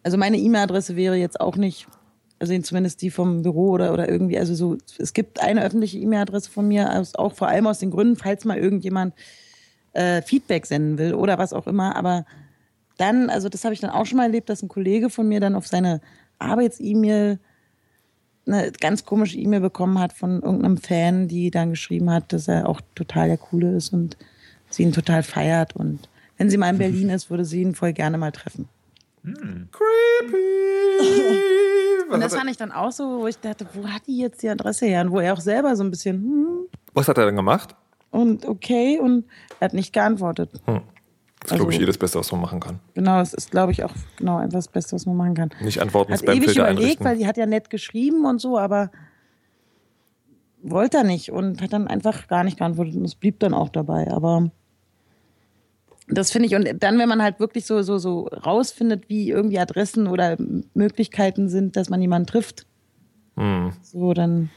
Also 0.03 0.17
meine 0.17 0.37
E-Mail-Adresse 0.37 0.95
wäre 0.95 1.15
jetzt 1.15 1.41
auch 1.41 1.55
nicht, 1.55 1.87
also 2.41 2.57
zumindest 2.59 3.03
die 3.03 3.11
vom 3.11 3.43
Büro 3.43 3.69
oder, 3.69 3.93
oder 3.93 4.09
irgendwie, 4.09 4.39
also 4.39 4.55
so, 4.55 4.75
es 4.97 5.13
gibt 5.13 5.39
eine 5.41 5.63
öffentliche 5.63 5.99
E-Mail-Adresse 5.99 6.49
von 6.49 6.67
mir, 6.67 6.91
aus, 6.91 7.13
auch 7.13 7.33
vor 7.33 7.47
allem 7.47 7.67
aus 7.67 7.77
den 7.77 7.91
Gründen, 7.91 8.15
falls 8.15 8.45
mal 8.45 8.57
irgendjemand 8.57 9.13
äh, 9.93 10.23
Feedback 10.23 10.65
senden 10.65 10.97
will 10.97 11.13
oder 11.13 11.37
was 11.37 11.53
auch 11.53 11.67
immer, 11.67 11.95
aber 11.95 12.25
dann, 12.97 13.29
also 13.29 13.47
das 13.47 13.63
habe 13.63 13.75
ich 13.75 13.79
dann 13.79 13.91
auch 13.91 14.07
schon 14.07 14.17
mal 14.17 14.23
erlebt, 14.23 14.49
dass 14.49 14.63
ein 14.63 14.69
Kollege 14.69 15.11
von 15.11 15.27
mir 15.27 15.39
dann 15.39 15.53
auf 15.53 15.67
seine 15.67 16.01
Arbeits-E-Mail 16.39 17.37
eine 18.47 18.71
ganz 18.71 19.05
komische 19.05 19.37
E-Mail 19.37 19.59
bekommen 19.59 19.99
hat 19.99 20.11
von 20.11 20.41
irgendeinem 20.41 20.77
Fan, 20.77 21.27
die 21.27 21.51
dann 21.51 21.69
geschrieben 21.69 22.09
hat, 22.09 22.33
dass 22.33 22.47
er 22.47 22.67
auch 22.67 22.81
total 22.95 23.27
der 23.27 23.37
Coole 23.37 23.75
ist 23.75 23.93
und 23.93 24.17
sie 24.71 24.81
ihn 24.81 24.93
total 24.93 25.21
feiert 25.21 25.75
und 25.75 26.09
wenn 26.39 26.49
sie 26.49 26.57
mal 26.57 26.71
in 26.71 26.79
Berlin 26.79 27.09
ist, 27.11 27.29
würde 27.29 27.45
sie 27.45 27.61
ihn 27.61 27.75
voll 27.75 27.93
gerne 27.93 28.17
mal 28.17 28.31
treffen. 28.31 28.67
Creepy! 29.23 30.41
Und 32.11 32.21
das 32.21 32.35
fand 32.35 32.49
ich 32.49 32.57
dann 32.57 32.71
auch 32.71 32.91
so, 32.91 33.21
wo 33.21 33.27
ich 33.27 33.37
dachte, 33.39 33.65
wo 33.73 33.87
hat 33.87 34.05
die 34.07 34.17
jetzt 34.19 34.41
die 34.43 34.49
Adresse 34.49 34.85
her? 34.85 35.01
Und 35.01 35.11
wo 35.11 35.19
er 35.19 35.33
auch 35.33 35.39
selber 35.39 35.75
so 35.75 35.83
ein 35.83 35.91
bisschen, 35.91 36.15
hm, 36.17 36.57
was 36.93 37.07
hat 37.07 37.17
er 37.17 37.25
dann 37.25 37.35
gemacht? 37.35 37.75
und 38.11 38.45
okay, 38.45 38.99
und 38.99 39.23
er 39.61 39.65
hat 39.65 39.73
nicht 39.73 39.93
geantwortet. 39.93 40.51
Das 40.53 40.61
ist, 41.51 41.55
glaube 41.55 41.71
ich, 41.71 41.77
Also- 41.77 41.83
eh 41.83 41.85
das 41.85 41.97
Beste, 41.97 42.19
was 42.19 42.31
man 42.33 42.41
machen 42.41 42.59
kann. 42.59 42.79
Genau, 42.93 43.19
das 43.19 43.33
ist, 43.33 43.49
glaube 43.51 43.71
ich, 43.71 43.83
auch 43.85 43.93
genau 44.17 44.37
einfach 44.37 44.57
das 44.59 44.67
Beste, 44.67 44.93
was 44.95 45.05
man 45.05 45.15
machen 45.15 45.33
kann. 45.33 45.49
Nicht 45.61 45.81
antworten, 45.81 46.11
Hat 46.13 46.21
ewig 46.23 46.33
Spamfilter 46.51 46.59
überlegt, 46.61 46.79
einrichten. 46.81 47.05
weil 47.05 47.17
die 47.17 47.25
hat 47.27 47.37
ja 47.37 47.45
nett 47.45 47.69
geschrieben 47.69 48.25
und 48.25 48.39
so, 48.41 48.57
aber 48.59 48.91
wollte 50.61 50.97
er 50.97 51.03
nicht 51.03 51.31
und 51.31 51.61
hat 51.61 51.73
dann 51.73 51.87
einfach 51.87 52.27
gar 52.27 52.43
nicht 52.43 52.57
geantwortet 52.57 52.95
und 52.95 53.05
es 53.05 53.15
blieb 53.15 53.39
dann 53.39 53.53
auch 53.53 53.69
dabei. 53.69 54.11
Aber 54.11 54.51
das 56.11 56.31
finde 56.31 56.47
ich, 56.47 56.55
und 56.55 56.67
dann, 56.83 56.97
wenn 56.99 57.09
man 57.09 57.21
halt 57.21 57.39
wirklich 57.39 57.65
so, 57.65 57.81
so, 57.81 57.97
so 57.97 58.27
rausfindet, 58.27 59.09
wie 59.09 59.29
irgendwie 59.29 59.59
Adressen 59.59 60.07
oder 60.07 60.37
Möglichkeiten 60.73 61.49
sind, 61.49 61.75
dass 61.75 61.89
man 61.89 62.01
jemanden 62.01 62.27
trifft, 62.27 62.65
Hm. 63.37 63.71
so 63.81 64.13
dann. 64.13 64.49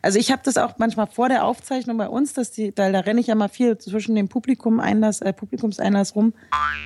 Also 0.00 0.18
ich 0.18 0.30
habe 0.32 0.42
das 0.44 0.56
auch 0.56 0.78
manchmal 0.78 1.06
vor 1.06 1.28
der 1.28 1.44
Aufzeichnung 1.44 1.98
bei 1.98 2.08
uns, 2.08 2.32
dass 2.32 2.50
die, 2.50 2.74
da, 2.74 2.90
da 2.90 3.00
renne 3.00 3.20
ich 3.20 3.26
ja 3.26 3.34
mal 3.34 3.48
viel 3.48 3.76
zwischen 3.78 4.14
dem 4.14 4.28
Publikum 4.28 4.80
Einlass, 4.80 5.20
äh, 5.20 5.32
Publikumseinlass 5.32 6.14
rum, 6.16 6.32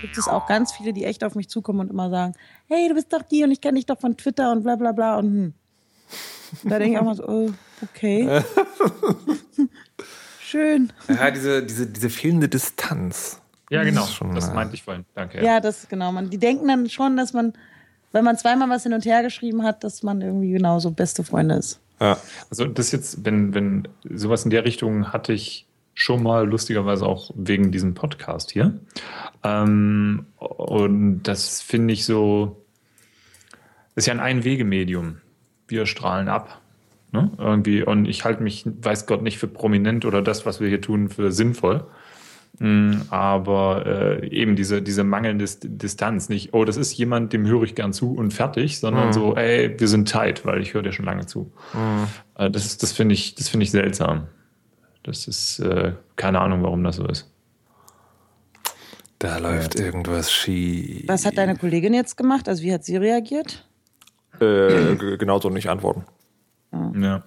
gibt 0.01 0.19
es 0.19 0.27
auch 0.27 0.47
ganz 0.47 0.73
viele, 0.73 0.93
die 0.93 1.05
echt 1.05 1.23
auf 1.23 1.35
mich 1.35 1.49
zukommen 1.49 1.81
und 1.81 1.91
immer 1.91 2.11
sagen, 2.11 2.35
hey, 2.67 2.89
du 2.89 2.95
bist 2.95 3.13
doch 3.13 3.23
die 3.23 3.45
und 3.45 3.53
ich 3.53 3.61
kenne 3.61 3.77
dich 3.77 3.87
doch 3.87 4.01
von 4.01 4.17
Twitter 4.17 4.51
und 4.51 4.65
bla 4.65 4.77
bla 4.77 4.93
bla 4.93 5.19
und 5.19 5.27
hm. 5.27 5.55
Da 6.65 6.79
denke 6.79 6.95
ich 6.95 6.99
auch 6.99 7.05
mal 7.05 7.17
so, 7.17 7.27
oh, 7.27 7.51
okay. 7.83 8.29
Schön. 10.45 10.93
Ja, 11.09 11.31
diese, 11.31 11.63
diese, 11.63 11.87
diese 11.87 12.11
fehlende 12.11 12.49
Distanz. 12.49 13.41
Ja, 13.71 13.83
genau. 13.83 14.07
Das 14.07 14.19
das 14.35 14.55
meinte 14.55 14.75
ich 14.75 14.83
vorhin. 14.83 15.07
Danke. 15.15 15.43
Ja, 15.43 15.59
das 15.59 15.89
genau. 15.89 16.13
Man, 16.13 16.29
die 16.29 16.37
denken 16.37 16.69
dann 16.69 16.91
schon, 16.91 17.17
dass 17.17 17.33
man, 17.33 17.55
wenn 18.13 18.25
man 18.25 18.37
zweimal 18.37 18.69
was 18.69 18.83
hin 18.83 18.93
und 18.93 19.07
her 19.07 19.23
geschrieben 19.23 19.63
hat, 19.63 19.85
dass 19.85 20.03
man 20.03 20.21
irgendwie 20.21 20.53
genauso 20.53 20.91
beste 20.91 21.25
Freunde 21.25 21.55
ist. 21.55 21.81
Ja. 21.99 22.19
Also 22.51 22.67
das 22.67 22.93
jetzt, 22.93 23.25
wenn, 23.25 23.55
wenn 23.55 23.89
sowas 24.05 24.45
in 24.45 24.51
der 24.51 24.67
Richtung 24.67 25.15
hatte 25.15 25.33
ich 25.33 25.67
schon 25.95 26.23
mal 26.23 26.47
lustigerweise 26.47 27.07
auch 27.07 27.31
wegen 27.35 27.73
diesem 27.73 27.95
Podcast 27.95 28.51
hier. 28.51 28.79
Ähm, 29.43 30.27
und 30.37 31.23
das 31.23 31.63
finde 31.63 31.95
ich 31.95 32.05
so, 32.05 32.63
ist 33.95 34.07
ja 34.09 34.13
ein 34.13 34.21
Einwegemedium. 34.21 35.23
Wir 35.69 35.87
strahlen 35.87 36.29
ab. 36.29 36.61
Ne? 37.15 37.31
Irgendwie, 37.39 37.85
und 37.85 38.07
ich 38.07 38.25
halte 38.25 38.43
mich, 38.43 38.67
weiß 38.67 39.07
Gott, 39.07 39.23
nicht 39.23 39.39
für 39.39 39.47
prominent 39.47 40.05
oder 40.05 40.21
das, 40.21 40.45
was 40.47 40.61
wir 40.61 40.69
hier 40.69 40.81
tun, 40.81 41.09
für 41.09 41.31
sinnvoll. 41.31 41.85
Mm, 42.59 43.03
Aber 43.09 43.87
äh, 43.87 44.29
eben 44.31 44.57
diese, 44.57 44.83
diese 44.83 45.05
mangelnde 45.05 45.45
Dis- 45.45 45.61
Distanz, 45.63 46.29
nicht, 46.29 46.55
oh, 46.55 46.65
das 46.65 46.77
ist 46.77 46.93
jemand, 46.97 47.33
dem 47.33 47.47
höre 47.47 47.63
ich 47.63 47.77
gern 47.77 47.93
zu 47.93 48.15
und 48.17 48.33
fertig, 48.35 48.81
sondern 48.81 49.13
so, 49.13 49.37
ey, 49.37 49.79
wir 49.79 49.87
sind 49.87 50.09
tight, 50.09 50.45
weil 50.45 50.61
ich 50.61 50.75
höre 50.75 50.83
dir 50.83 50.93
schon 50.93 51.05
lange 51.05 51.27
zu. 51.27 51.53
Äh, 52.37 52.51
das 52.51 52.77
das 52.79 52.91
finde 52.93 53.15
ich, 53.15 53.37
das 53.37 53.49
finde 53.49 53.63
ich 53.63 53.71
seltsam. 53.71 54.27
Das 55.05 55.29
ist 55.29 55.61
äh, 55.61 55.93
keine 56.17 56.41
Ahnung, 56.41 56.65
warum 56.65 56.83
das 56.83 56.97
so 56.97 57.07
ist. 57.07 57.31
Da 59.21 59.39
läuft 59.39 59.79
irgendwas 59.79 60.33
schief. 60.33 61.05
Was 61.07 61.25
hat 61.25 61.39
deine 61.39 61.57
Kollegin 61.57 61.95
jetzt 61.95 62.17
gemacht? 62.17 62.49
Also 62.49 62.63
wie 62.65 62.73
hat 62.73 62.85
sie 62.85 62.97
reagiert? 62.97 63.67
Äh, 64.41 64.97
genauso 65.17 65.49
nicht 65.49 65.69
antworten. 65.71 66.05
Ja. 66.95 67.23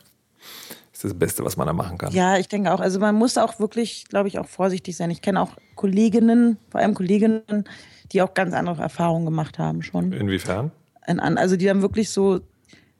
Das 0.91 1.03
ist 1.03 1.11
das 1.11 1.13
Beste, 1.13 1.45
was 1.45 1.57
man 1.57 1.67
da 1.67 1.73
machen 1.73 1.97
kann. 1.97 2.11
Ja, 2.11 2.37
ich 2.37 2.47
denke 2.47 2.73
auch. 2.73 2.79
Also 2.79 2.99
man 2.99 3.15
muss 3.15 3.37
auch 3.37 3.59
wirklich, 3.59 4.05
glaube 4.09 4.27
ich, 4.29 4.39
auch 4.39 4.47
vorsichtig 4.47 4.97
sein. 4.97 5.11
Ich 5.11 5.21
kenne 5.21 5.41
auch 5.41 5.51
Kolleginnen, 5.75 6.57
vor 6.69 6.81
allem 6.81 6.95
Kolleginnen, 6.95 7.65
die 8.11 8.21
auch 8.21 8.33
ganz 8.33 8.53
andere 8.53 8.81
Erfahrungen 8.81 9.25
gemacht 9.25 9.59
haben 9.59 9.83
schon. 9.83 10.11
Inwiefern? 10.11 10.71
in 11.07 11.19
also 11.19 11.55
die 11.55 11.65
dann 11.65 11.81
wirklich 11.81 12.09
so 12.09 12.41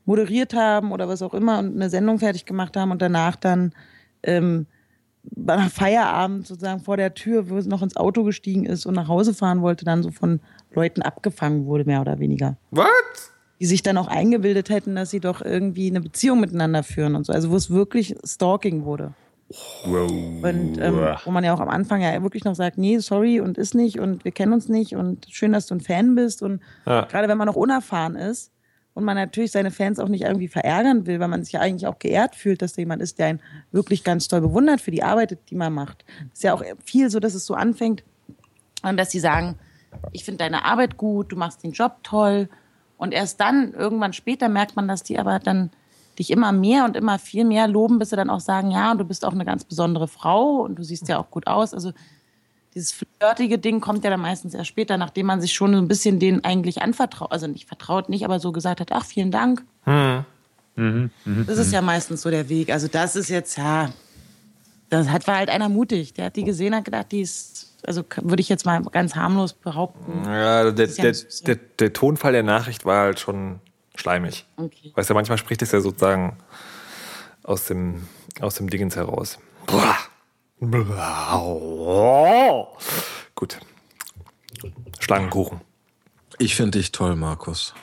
moderiert 0.06 0.54
haben 0.54 0.92
oder 0.92 1.08
was 1.08 1.22
auch 1.22 1.34
immer 1.34 1.60
und 1.60 1.76
eine 1.76 1.90
Sendung 1.90 2.20
fertig 2.20 2.46
gemacht 2.46 2.78
haben 2.78 2.92
und 2.92 3.02
danach 3.02 3.36
dann 3.36 3.74
ähm, 4.24 4.66
bei 5.24 5.58
Feierabend 5.70 6.48
sozusagen 6.48 6.80
vor 6.82 6.96
der 6.96 7.14
Tür, 7.14 7.50
wo 7.50 7.58
es 7.58 7.66
noch 7.66 7.82
ins 7.82 7.98
Auto 7.98 8.24
gestiegen 8.24 8.66
ist 8.66 8.86
und 8.86 8.96
nach 8.96 9.10
Hause 9.10 9.34
fahren 9.34 9.62
wollte, 9.62 9.84
dann 9.84 10.04
so 10.04 10.12
von 10.12 10.40
Leuten 10.72 11.02
abgefangen 11.02 11.66
wurde, 11.66 11.84
mehr 11.84 12.00
oder 12.02 12.20
weniger. 12.20 12.56
Was? 12.72 13.34
Die 13.60 13.66
sich 13.66 13.82
dann 13.82 13.98
auch 13.98 14.08
eingebildet 14.08 14.70
hätten, 14.70 14.96
dass 14.96 15.10
sie 15.10 15.20
doch 15.20 15.42
irgendwie 15.42 15.90
eine 15.90 16.02
Beziehung 16.02 16.40
miteinander 16.40 16.84
führen 16.84 17.16
und 17.16 17.26
so. 17.26 17.34
Also 17.34 17.50
wo 17.50 17.56
es 17.56 17.70
wirklich 17.72 18.16
Stalking 18.24 18.86
wurde. 18.86 19.14
Und 19.86 20.78
ähm, 20.80 21.16
wo 21.26 21.32
man 21.32 21.44
ja 21.44 21.54
auch 21.54 21.60
am 21.60 21.70
Anfang 21.70 22.02
ja 22.02 22.22
wirklich 22.22 22.44
noch 22.44 22.56
sagt, 22.56 22.78
nee, 22.78 23.00
sorry 23.00 23.40
und 23.40 23.58
ist 23.58 23.76
nicht 23.76 24.00
und 24.00 24.26
wir 24.26 24.32
kennen 24.32 24.54
uns 24.54 24.68
nicht 24.70 24.96
und 24.96 25.26
schön, 25.30 25.54
dass 25.54 25.66
du 25.68 25.76
ein 25.76 25.82
Fan 25.82 26.16
bist. 26.16 26.42
Und 26.42 26.62
Ja. 26.86 27.06
gerade 27.06 27.28
wenn 27.28 27.38
man 27.38 27.48
noch 27.48 27.56
unerfahren 27.56 28.16
ist 28.16 28.52
und 28.94 29.04
man 29.04 29.16
natürlich 29.16 29.52
seine 29.52 29.72
Fans 29.72 30.00
auch 30.00 30.10
nicht 30.10 30.24
irgendwie 30.24 30.48
verärgern 30.48 31.06
will, 31.08 31.20
weil 31.20 31.28
man 31.30 31.44
sich 31.44 31.54
ja 31.54 31.62
eigentlich 31.62 31.88
auch 31.88 31.98
geehrt 32.00 32.36
fühlt, 32.36 32.62
dass 32.62 32.74
da 32.74 32.82
jemand 32.82 33.02
ist, 33.02 33.20
der 33.20 33.28
einen 33.28 33.42
wirklich 33.72 34.04
ganz 34.04 34.28
toll 34.28 34.42
bewundert 34.42 34.82
für 34.82 34.92
die 34.92 35.04
Arbeit, 35.04 35.38
die 35.50 35.56
man 35.56 35.74
macht. 35.74 36.04
ist 36.34 36.44
ja 36.44 36.54
auch 36.54 36.64
viel 36.84 37.10
so, 37.10 37.20
dass 37.20 37.34
es 37.34 37.46
so 37.46 37.54
anfängt 37.54 38.04
und 38.84 38.98
dass 38.98 39.12
sie 39.12 39.20
sagen, 39.20 39.56
ich 40.12 40.26
finde 40.26 40.40
deine 40.40 40.66
Arbeit 40.66 40.98
gut, 40.98 41.32
du 41.32 41.36
machst 41.38 41.64
den 41.64 41.72
Job 41.72 41.98
toll. 42.04 42.50
Und 42.98 43.14
erst 43.14 43.40
dann, 43.40 43.74
irgendwann 43.74 44.14
später, 44.14 44.50
merkt 44.50 44.76
man, 44.76 44.88
dass 44.88 45.04
die 45.04 45.20
aber 45.20 45.40
dann 45.40 45.70
dich 46.18 46.32
immer 46.32 46.52
mehr 46.52 46.86
und 46.86 46.96
immer 46.96 47.20
viel 47.20 47.46
mehr 47.46 47.68
loben, 47.68 48.00
bis 48.00 48.10
sie 48.10 48.16
dann 48.16 48.30
auch 48.30 48.40
sagen, 48.40 48.72
ja, 48.72 48.92
und 48.92 48.98
du 48.98 49.06
bist 49.06 49.24
auch 49.24 49.34
eine 49.34 49.46
ganz 49.46 49.64
besondere 49.64 50.08
Frau 50.08 50.62
und 50.62 50.76
du 50.76 50.84
siehst 50.84 51.08
ja 51.08 51.20
auch 51.20 51.30
gut 51.30 51.46
aus. 51.48 51.74
Also 51.74 51.92
dieses 52.74 52.92
flirtige 52.92 53.60
Ding 53.60 53.82
kommt 53.82 54.04
ja 54.04 54.10
dann 54.10 54.20
meistens 54.20 54.54
erst 54.54 54.68
später, 54.68 54.98
nachdem 54.98 55.28
man 55.28 55.42
sich 55.42 55.54
schon 55.54 55.74
so 55.74 55.78
ein 55.78 55.88
bisschen 55.88 56.20
denen 56.20 56.44
eigentlich 56.44 56.82
anvertraut, 56.82 57.32
also 57.32 57.48
nicht 57.48 57.68
vertraut 57.68 58.10
nicht, 58.10 58.26
aber 58.26 58.40
so 58.40 58.52
gesagt 58.52 58.80
hat, 58.82 58.92
ach, 58.92 59.06
vielen 59.06 59.32
Dank. 59.32 59.64
Das 60.76 61.58
ist 61.58 61.74
ja 61.74 61.82
meistens 61.82 62.22
so 62.22 62.30
der 62.30 62.50
Weg. 62.50 62.72
Also 62.72 62.88
das 62.88 63.16
ist 63.16 63.30
jetzt, 63.30 63.58
ja, 63.58 63.90
das 64.90 65.10
hat 65.10 65.28
war 65.28 65.38
halt 65.38 65.50
einer 65.50 65.70
mutig. 65.70 66.14
Der 66.14 66.26
hat 66.26 66.36
die 66.36 66.44
gesehen, 66.44 66.76
hat 66.76 66.86
gedacht, 66.86 67.12
die 67.12 67.22
ist, 67.22 67.67
also 67.84 68.04
würde 68.22 68.42
ich 68.42 68.50
jetzt 68.50 68.66
mal 68.66 68.82
ganz 68.84 69.16
harmlos 69.16 69.54
behaupten. 69.54 70.24
Ja, 70.26 70.72
der, 70.72 70.86
ist 70.86 70.98
ja 70.98 71.04
der, 71.04 71.14
so. 71.14 71.46
der, 71.46 71.56
der 71.56 71.94
Tonfall 71.94 72.32
der 72.32 72.44
Nachricht 72.44 72.86
war 72.86 73.02
halt 73.02 73.20
schon 73.20 73.60
schleimig. 73.96 74.46
Okay. 74.58 74.92
Weißt 74.96 75.10
du, 75.10 75.14
manchmal 75.14 75.38
spricht 75.38 75.62
es 75.62 75.72
ja 75.72 75.82
sozusagen 75.82 76.38
aus 77.44 77.66
dem, 77.66 78.08
aus 78.40 78.56
dem 78.56 78.70
Dingens 78.70 78.96
heraus. 78.96 79.40
Gut. 83.36 83.60
Schlangenkuchen. 85.00 85.62
Ich 86.40 86.56
finde 86.56 86.80
dich 86.80 86.92
toll, 86.92 87.16
Markus. 87.16 87.74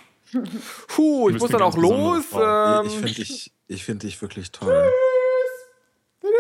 Puh, 0.89 1.31
ich 1.31 1.39
muss 1.39 1.51
dann 1.51 1.63
auch 1.63 1.77
los. 1.77 2.25
Ähm, 2.33 2.87
ich 2.87 2.93
finde 2.95 3.13
dich, 3.15 3.53
ich 3.69 3.85
find 3.85 4.03
dich 4.03 4.21
wirklich 4.21 4.51
toll. 4.51 4.91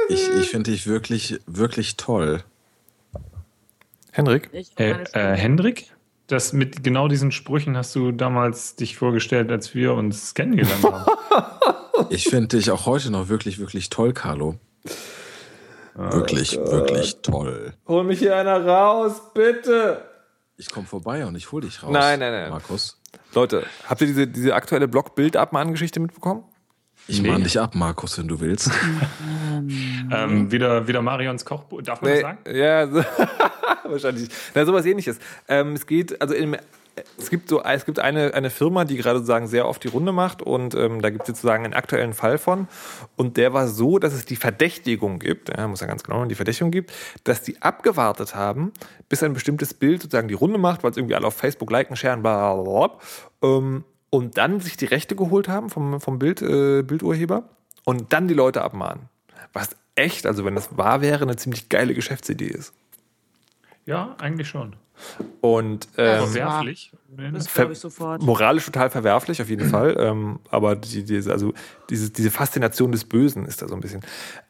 Ich, 0.09 0.29
ich 0.29 0.51
finde 0.51 0.71
dich 0.71 0.87
wirklich, 0.87 1.41
wirklich 1.47 1.97
toll. 1.97 2.43
Henrik? 4.15 4.49
Ich 4.53 4.71
Äh, 4.79 5.03
äh, 5.12 5.37
Hendrik? 5.37 5.93
Das 6.29 6.53
mit 6.53 6.85
genau 6.85 7.09
diesen 7.09 7.33
Sprüchen 7.33 7.77
hast 7.77 7.95
du 7.97 8.12
damals 8.12 8.77
dich 8.77 8.97
vorgestellt, 8.97 9.51
als 9.51 9.75
wir 9.75 9.95
uns 9.95 10.35
kennengelernt 10.35 10.85
haben. 10.85 11.05
Ich 12.11 12.29
finde 12.29 12.57
dich 12.57 12.73
auch 12.73 12.87
heute 12.87 13.11
noch 13.12 13.29
wirklich, 13.29 13.61
wirklich 13.61 13.89
toll, 13.89 14.12
Carlo. 14.12 14.57
Wirklich, 15.95 16.57
wirklich 16.59 17.19
toll. 17.23 17.73
Hol 17.87 18.03
mich 18.03 18.19
hier 18.19 18.37
einer 18.37 18.67
raus, 18.67 19.21
bitte. 19.33 20.05
Ich 20.57 20.71
komme 20.71 20.87
vorbei 20.87 21.25
und 21.25 21.37
ich 21.37 21.53
hol 21.53 21.61
dich 21.61 21.83
raus. 21.85 21.93
Nein, 21.93 22.19
nein, 22.19 22.33
nein. 22.33 22.51
Markus. 22.51 23.01
Leute, 23.33 23.65
habt 23.89 24.01
ihr 24.01 24.09
diese, 24.09 24.27
diese 24.27 24.55
aktuelle 24.55 24.89
Blog-Bild-Abmahn-Geschichte 24.89 26.01
mitbekommen? 26.01 26.43
Ich 27.07 27.21
Nee. 27.21 27.29
mahn 27.29 27.43
dich 27.43 27.61
ab, 27.61 27.75
Markus, 27.75 28.19
wenn 28.19 28.29
du 28.29 28.41
willst. 28.41 28.71
ähm, 30.13 30.51
wieder, 30.51 30.87
wieder 30.89 31.03
Marions 31.03 31.45
Kochbuch. 31.45 31.83
Darf 31.83 32.01
man 32.01 32.11
das 32.13 32.21
sagen? 32.21 32.39
ja, 32.51 32.87
so, 32.89 33.05
wahrscheinlich. 33.85 34.29
Na, 34.55 34.65
sowas 34.65 34.87
ähnliches. 34.87 35.19
Ähm, 35.49 35.75
es 35.75 35.87
geht, 35.87 36.21
also 36.23 36.35
im, 36.35 36.57
es 37.19 37.29
gibt 37.29 37.49
so, 37.49 37.63
es 37.63 37.85
gibt 37.85 37.99
eine, 37.99 38.33
eine 38.33 38.49
Firma, 38.51 38.85
die 38.85 38.97
gerade 38.97 39.19
sozusagen 39.19 39.49
sehr 39.49 39.67
oft 39.69 39.83
die 39.85 39.89
Runde 39.89 40.13
macht 40.13 40.41
und 40.43 40.75
ähm, 40.75 41.03
da 41.03 41.11
gibt 41.11 41.23
es 41.23 41.29
sozusagen 41.29 41.65
einen 41.65 41.75
aktuellen 41.75 42.15
Fall 42.15 42.39
von. 42.39 42.69
Und 43.17 43.37
der 43.37 43.53
war 43.53 43.69
so, 43.69 43.99
dass 43.99 44.15
es 44.15 44.25
die 44.25 44.37
Verdächtigung 44.37 45.19
gibt, 45.19 45.51
ja, 45.55 45.69
muss 45.69 45.81
ja 45.81 45.87
ganz 45.87 46.05
genau, 46.05 46.25
die 46.25 46.35
Verdächtigung 46.35 46.71
gibt, 46.71 46.93
dass 47.25 47.43
die 47.43 47.61
abgewartet 47.61 48.35
haben, 48.35 48.73
bis 49.09 49.23
ein 49.23 49.35
bestimmtes 49.35 49.75
Bild 49.75 50.03
sozusagen 50.03 50.29
die 50.29 50.35
Runde 50.35 50.59
macht, 50.59 50.83
weil 50.85 50.91
es 50.93 50.97
irgendwie 50.97 51.17
alle 51.17 51.27
auf 51.27 51.35
Facebook 51.35 51.71
liken, 51.71 51.97
sharen, 51.97 52.23
bla, 52.23 52.55
bla, 52.55 52.87
bla, 52.87 52.99
ähm, 53.43 53.85
und 54.15 54.39
dann 54.39 54.61
sich 54.61 54.77
die 54.77 54.85
Rechte 54.85 55.17
geholt 55.17 55.49
haben 55.49 55.71
vom, 55.71 56.01
vom 56.01 56.19
Bild, 56.21 56.41
äh, 56.41 56.83
Bildurheber 56.83 57.49
und 57.85 58.12
dann 58.12 58.29
die 58.29 58.35
Leute 58.35 58.62
abmahnen. 58.62 59.09
Was 59.53 59.71
echt, 59.97 60.25
also 60.27 60.45
wenn 60.45 60.55
das 60.55 60.77
wahr 60.77 61.01
wäre, 61.01 61.23
eine 61.25 61.37
ziemlich 61.37 61.69
geile 61.69 61.95
Geschäftsidee 61.95 62.47
ist. 62.47 62.73
Ja, 63.87 64.15
eigentlich 64.19 64.49
schon. 64.49 64.77
Und 65.41 65.89
ähm. 65.97 66.21
Verwerflich. 66.21 66.93
Das 67.33 67.49
ver- 67.49 67.71
ich 67.71 67.79
sofort. 67.79 68.23
moralisch 68.23 68.65
total 68.65 68.91
verwerflich 68.91 69.43
auf 69.43 69.49
jeden 69.49 69.69
Fall. 69.69 69.97
Ähm, 69.99 70.39
aber 70.51 70.75
die, 70.77 71.05
diese, 71.05 71.33
also 71.33 71.53
diese, 71.91 72.11
diese 72.11 72.31
Faszination 72.31 72.93
des 72.93 73.05
Bösen 73.05 73.47
ist 73.47 73.62
da 73.62 73.69
so 73.69 73.75
ein 73.75 73.81
bisschen. 73.81 74.03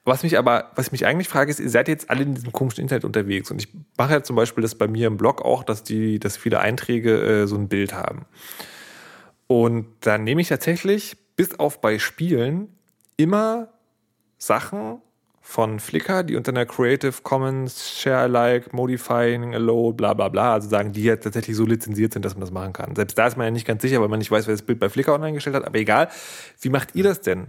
Was 0.04 0.22
mich 0.22 0.38
aber, 0.38 0.70
was 0.74 0.86
ich 0.86 0.92
mich 0.92 1.06
eigentlich 1.06 1.28
frage, 1.28 1.50
ist, 1.50 1.60
ihr 1.60 1.70
seid 1.70 1.88
jetzt 1.88 2.10
alle 2.10 2.22
in 2.22 2.34
diesem 2.34 2.52
komischen 2.52 2.82
Internet 2.82 3.04
unterwegs. 3.04 3.50
Und 3.50 3.62
ich 3.62 3.68
mache 3.98 4.12
ja 4.12 4.22
zum 4.22 4.36
Beispiel 4.36 4.62
das 4.62 4.74
bei 4.74 4.88
mir 4.88 5.06
im 5.06 5.16
Blog 5.16 5.42
auch, 5.42 5.64
dass 5.64 5.82
die, 5.82 6.18
dass 6.18 6.36
viele 6.36 6.60
Einträge 6.60 7.42
äh, 7.42 7.46
so 7.46 7.56
ein 7.56 7.68
Bild 7.68 7.94
haben. 7.94 8.26
Und 9.46 9.86
dann 10.00 10.24
nehme 10.24 10.40
ich 10.40 10.48
tatsächlich, 10.48 11.16
bis 11.36 11.58
auf 11.58 11.80
bei 11.80 11.98
Spielen, 11.98 12.68
immer 13.16 13.68
Sachen 14.38 15.00
von 15.46 15.78
Flickr, 15.78 16.22
die 16.22 16.36
unter 16.36 16.52
einer 16.52 16.64
Creative 16.64 17.12
Commons, 17.22 17.90
Share 17.90 18.22
Alike, 18.22 18.70
Modifying 18.72 19.54
Allow, 19.54 19.92
bla 19.92 20.14
bla 20.14 20.28
bla, 20.30 20.54
also 20.54 20.68
sagen, 20.70 20.92
die 20.92 21.04
ja 21.04 21.16
tatsächlich 21.16 21.54
so 21.54 21.66
lizenziert 21.66 22.14
sind, 22.14 22.24
dass 22.24 22.34
man 22.34 22.40
das 22.40 22.50
machen 22.50 22.72
kann. 22.72 22.96
Selbst 22.96 23.18
da 23.18 23.26
ist 23.26 23.36
man 23.36 23.46
ja 23.46 23.50
nicht 23.50 23.66
ganz 23.66 23.82
sicher, 23.82 24.00
weil 24.00 24.08
man 24.08 24.18
nicht 24.18 24.30
weiß, 24.30 24.46
wer 24.46 24.54
das 24.54 24.62
Bild 24.62 24.80
bei 24.80 24.88
Flickr 24.88 25.12
online 25.12 25.34
gestellt 25.34 25.54
hat, 25.54 25.66
aber 25.66 25.78
egal. 25.78 26.08
Wie 26.60 26.70
macht 26.70 26.94
ihr 26.94 27.04
das 27.04 27.20
denn? 27.20 27.48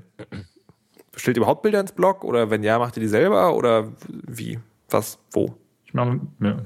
Stellt 1.16 1.38
ihr 1.38 1.42
überhaupt 1.42 1.62
Bilder 1.62 1.80
ins 1.80 1.94
Blog 1.94 2.26
oder 2.26 2.50
wenn 2.50 2.64
ja, 2.64 2.78
macht 2.78 2.98
ihr 2.98 3.02
die 3.02 3.08
selber 3.08 3.56
oder 3.56 3.94
wie? 4.10 4.60
Was? 4.90 5.18
Wo? 5.32 5.56
Ich 5.86 5.94
mache 5.94 6.20
ja, 6.42 6.58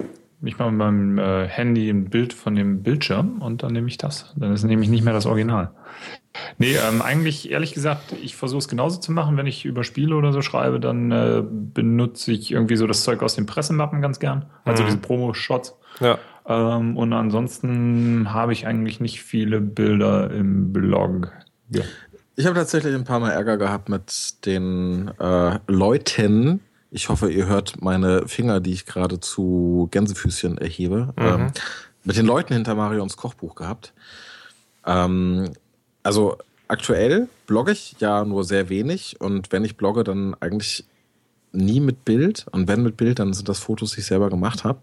ich 0.42 0.58
mache 0.58 0.72
mit 0.72 0.78
meinem 0.78 1.18
äh, 1.18 1.48
Handy 1.48 1.90
ein 1.90 2.10
Bild 2.10 2.34
von 2.34 2.56
dem 2.56 2.82
Bildschirm 2.82 3.42
und 3.42 3.64
dann 3.64 3.74
nehme 3.74 3.88
ich 3.88 3.98
das. 3.98 4.34
Dann 4.38 4.54
ist 4.54 4.64
nämlich 4.64 4.90
nicht 4.90 5.04
mehr 5.04 5.14
das 5.14 5.26
Original. 5.26 5.72
Nee, 6.58 6.76
ähm, 6.76 7.02
eigentlich, 7.02 7.52
ehrlich 7.52 7.74
gesagt, 7.74 8.14
ich 8.22 8.36
versuche 8.36 8.60
es 8.60 8.68
genauso 8.68 9.00
zu 9.00 9.12
machen. 9.12 9.36
Wenn 9.36 9.48
ich 9.48 9.66
über 9.66 9.84
Spiele 9.84 10.16
oder 10.16 10.32
so 10.32 10.42
schreibe, 10.42 10.80
dann 10.80 11.12
äh, 11.12 11.44
benutze 11.44 12.32
ich 12.32 12.52
irgendwie 12.52 12.78
so 12.78 12.88
das 12.88 13.04
Zeug 13.04 13.22
aus 13.22 13.36
den 13.36 13.46
Pressemappen 13.46 14.02
ganz 14.02 14.20
gern. 14.20 14.46
Also 14.64 14.84
diese 14.84 14.98
Promo-Shots. 14.98 15.76
Ja. 16.00 16.18
Ähm, 16.48 16.96
und 16.96 17.14
ansonsten 17.14 18.34
habe 18.34 18.54
ich 18.54 18.66
eigentlich 18.66 19.00
nicht 19.00 19.22
viele 19.22 19.60
Bilder 19.60 20.32
im 20.32 20.72
Blog. 20.72 21.32
Ja. 21.70 21.84
Ich 22.36 22.46
habe 22.46 22.56
tatsächlich 22.56 22.96
ein 22.96 23.04
paar 23.04 23.20
Mal 23.20 23.32
Ärger 23.32 23.58
gehabt 23.58 23.90
mit 23.90 24.46
den 24.46 25.12
äh, 25.20 25.60
Leuten. 25.68 26.62
Ich 26.92 27.10
hoffe, 27.10 27.32
ihr 27.32 27.46
hört 27.46 27.82
meine 27.82 28.28
Finger, 28.28 28.60
die 28.60 28.74
ich 28.74 28.86
gerade 28.86 29.20
zu 29.20 29.88
Gänsefüßchen 29.92 30.58
erhebe. 30.58 31.14
Mhm. 31.18 31.26
Ähm, 31.26 31.52
mit 32.04 32.18
den 32.18 32.26
Leuten 32.26 32.54
hinter 32.54 32.76
Marions 32.76 33.18
Kochbuch 33.18 33.56
gehabt. 33.56 33.94
Ähm, 34.86 35.52
also 36.02 36.38
aktuell 36.68 37.28
blogge 37.46 37.74
ich 37.74 37.96
ja 38.00 38.24
nur 38.26 38.44
sehr 38.44 38.70
wenig 38.70 39.20
und 39.20 39.52
wenn 39.52 39.66
ich 39.66 39.78
blogge, 39.78 40.04
dann 40.04 40.36
eigentlich 40.40 40.86
nie 41.52 41.80
mit 41.80 42.06
Bild 42.06 42.46
und 42.52 42.68
wenn 42.68 42.84
mit 42.84 42.96
Bild, 42.96 43.20
dann 43.20 43.34
sind 43.34 43.50
das 43.50 43.60
Fotos, 43.60 43.92
die 43.92 44.02
ich 44.02 44.06
selber 44.06 44.30
gemacht 44.30 44.64
habe. 44.64 44.80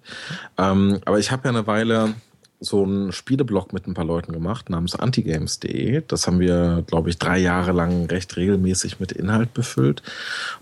Ähm, 0.58 1.00
aber 1.04 1.18
ich 1.18 1.30
habe 1.30 1.44
ja 1.44 1.50
eine 1.50 1.66
Weile 1.66 2.14
so 2.58 2.84
einen 2.84 3.12
Spieleblog 3.12 3.72
mit 3.72 3.86
ein 3.86 3.94
paar 3.94 4.04
Leuten 4.04 4.32
gemacht 4.32 4.70
namens 4.70 4.94
antigames.de. 4.94 6.02
Das 6.08 6.26
haben 6.26 6.40
wir, 6.40 6.84
glaube 6.86 7.10
ich, 7.10 7.18
drei 7.18 7.38
Jahre 7.38 7.72
lang 7.72 8.06
recht 8.06 8.36
regelmäßig 8.36 8.98
mit 8.98 9.12
Inhalt 9.12 9.52
befüllt. 9.52 10.02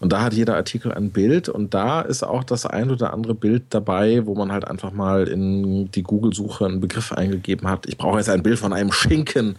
Und 0.00 0.12
da 0.12 0.22
hat 0.22 0.34
jeder 0.34 0.56
Artikel 0.56 0.92
ein 0.92 1.10
Bild 1.10 1.48
und 1.48 1.72
da 1.72 2.00
ist 2.00 2.24
auch 2.24 2.42
das 2.42 2.66
ein 2.66 2.90
oder 2.90 3.12
andere 3.12 3.34
Bild 3.34 3.64
dabei, 3.70 4.26
wo 4.26 4.34
man 4.34 4.50
halt 4.50 4.66
einfach 4.66 4.92
mal 4.92 5.28
in 5.28 5.90
die 5.92 6.02
Google-Suche 6.02 6.66
einen 6.66 6.80
Begriff 6.80 7.12
eingegeben 7.12 7.68
hat. 7.68 7.86
Ich 7.86 7.96
brauche 7.96 8.18
jetzt 8.18 8.28
ein 8.28 8.42
Bild 8.42 8.58
von 8.58 8.72
einem 8.72 8.90
Schinken 8.90 9.56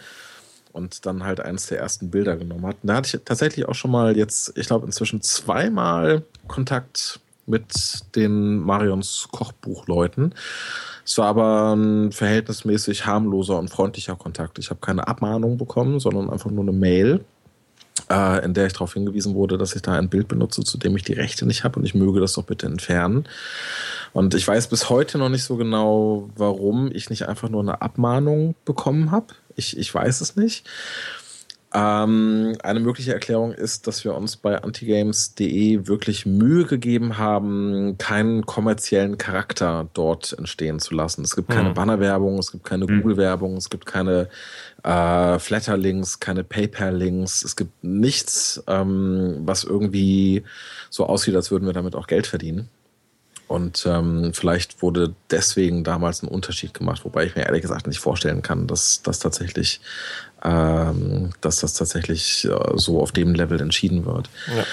und 0.73 1.05
dann 1.05 1.23
halt 1.23 1.39
eines 1.39 1.67
der 1.67 1.79
ersten 1.79 2.11
Bilder 2.11 2.35
genommen 2.35 2.65
hat. 2.65 2.75
Und 2.81 2.89
da 2.89 2.95
hatte 2.95 3.15
ich 3.15 3.23
tatsächlich 3.23 3.65
auch 3.65 3.75
schon 3.75 3.91
mal 3.91 4.17
jetzt, 4.17 4.57
ich 4.57 4.67
glaube, 4.67 4.85
inzwischen 4.85 5.21
zweimal 5.21 6.23
Kontakt 6.47 7.21
mit 7.45 7.71
den 8.15 8.57
Marions 8.57 9.29
Kochbuchleuten. 9.31 10.33
Es 11.05 11.19
war 11.19 11.27
aber 11.27 11.75
ein 11.75 12.11
verhältnismäßig 12.11 13.05
harmloser 13.05 13.59
und 13.59 13.69
freundlicher 13.69 14.15
Kontakt. 14.15 14.57
Ich 14.57 14.71
habe 14.71 14.79
keine 14.79 15.07
Abmahnung 15.07 15.57
bekommen, 15.57 15.99
sondern 15.99 16.31
einfach 16.31 16.49
nur 16.49 16.63
eine 16.63 16.71
Mail, 16.71 17.23
äh, 18.09 18.43
in 18.43 18.55
der 18.55 18.65
ich 18.65 18.73
darauf 18.73 18.93
hingewiesen 18.93 19.35
wurde, 19.35 19.59
dass 19.59 19.75
ich 19.75 19.83
da 19.83 19.93
ein 19.93 20.09
Bild 20.09 20.27
benutze, 20.27 20.63
zu 20.63 20.79
dem 20.79 20.95
ich 20.95 21.03
die 21.03 21.13
Rechte 21.13 21.45
nicht 21.45 21.63
habe 21.63 21.79
und 21.79 21.85
ich 21.85 21.93
möge 21.93 22.19
das 22.19 22.33
doch 22.33 22.43
bitte 22.43 22.65
entfernen. 22.65 23.27
Und 24.13 24.33
ich 24.33 24.47
weiß 24.47 24.67
bis 24.67 24.89
heute 24.89 25.19
noch 25.19 25.29
nicht 25.29 25.43
so 25.43 25.57
genau, 25.57 26.29
warum 26.35 26.89
ich 26.91 27.11
nicht 27.11 27.27
einfach 27.27 27.49
nur 27.49 27.61
eine 27.61 27.83
Abmahnung 27.83 28.55
bekommen 28.65 29.11
habe. 29.11 29.27
Ich, 29.55 29.77
ich 29.77 29.93
weiß 29.93 30.21
es 30.21 30.35
nicht. 30.35 30.67
Ähm, 31.77 32.55
eine 32.63 32.79
mögliche 32.79 33.11
Erklärung 33.11 33.51
ist, 33.51 33.85
dass 33.85 34.05
wir 34.05 34.15
uns 34.15 34.37
bei 34.37 34.63
antigames.de 34.63 35.87
wirklich 35.87 36.25
Mühe 36.25 36.63
gegeben 36.63 37.17
haben, 37.17 37.97
keinen 37.97 38.45
kommerziellen 38.45 39.17
Charakter 39.17 39.89
dort 39.93 40.37
entstehen 40.37 40.79
zu 40.79 40.95
lassen. 40.95 41.23
Es 41.25 41.35
gibt 41.35 41.49
keine 41.49 41.69
mhm. 41.69 41.73
Bannerwerbung, 41.73 42.39
es 42.39 42.53
gibt 42.53 42.63
keine 42.63 42.85
mhm. 42.85 43.01
Google-Werbung, 43.01 43.57
es 43.57 43.69
gibt 43.69 43.85
keine 43.85 44.29
äh, 44.83 45.37
Flatter-Links, 45.37 46.21
keine 46.21 46.45
PayPal-Links, 46.45 47.43
es 47.43 47.57
gibt 47.57 47.83
nichts, 47.83 48.63
ähm, 48.67 49.41
was 49.41 49.65
irgendwie 49.65 50.43
so 50.89 51.05
aussieht, 51.05 51.35
als 51.35 51.51
würden 51.51 51.65
wir 51.65 51.73
damit 51.73 51.93
auch 51.95 52.07
Geld 52.07 52.25
verdienen. 52.25 52.69
Und 53.47 53.85
ähm, 53.85 54.31
vielleicht 54.33 54.81
wurde 54.81 55.13
deswegen 55.29 55.83
damals 55.83 56.23
ein 56.23 56.27
Unterschied 56.27 56.73
gemacht, 56.73 57.05
wobei 57.05 57.25
ich 57.25 57.35
mir 57.35 57.43
ehrlich 57.45 57.61
gesagt 57.61 57.85
nicht 57.85 57.99
vorstellen 57.99 58.41
kann, 58.41 58.65
dass 58.65 59.03
das 59.03 59.19
tatsächlich, 59.19 59.81
ähm, 60.45 61.31
dass 61.41 61.61
das 61.61 61.73
tatsächlich 61.73 62.45
äh, 62.45 62.77
so 62.77 63.01
auf 63.01 63.11
dem 63.11 63.33
Level 63.33 63.59
entschieden 63.59 64.05
wird. 64.05 64.29
Ja. 64.55 64.63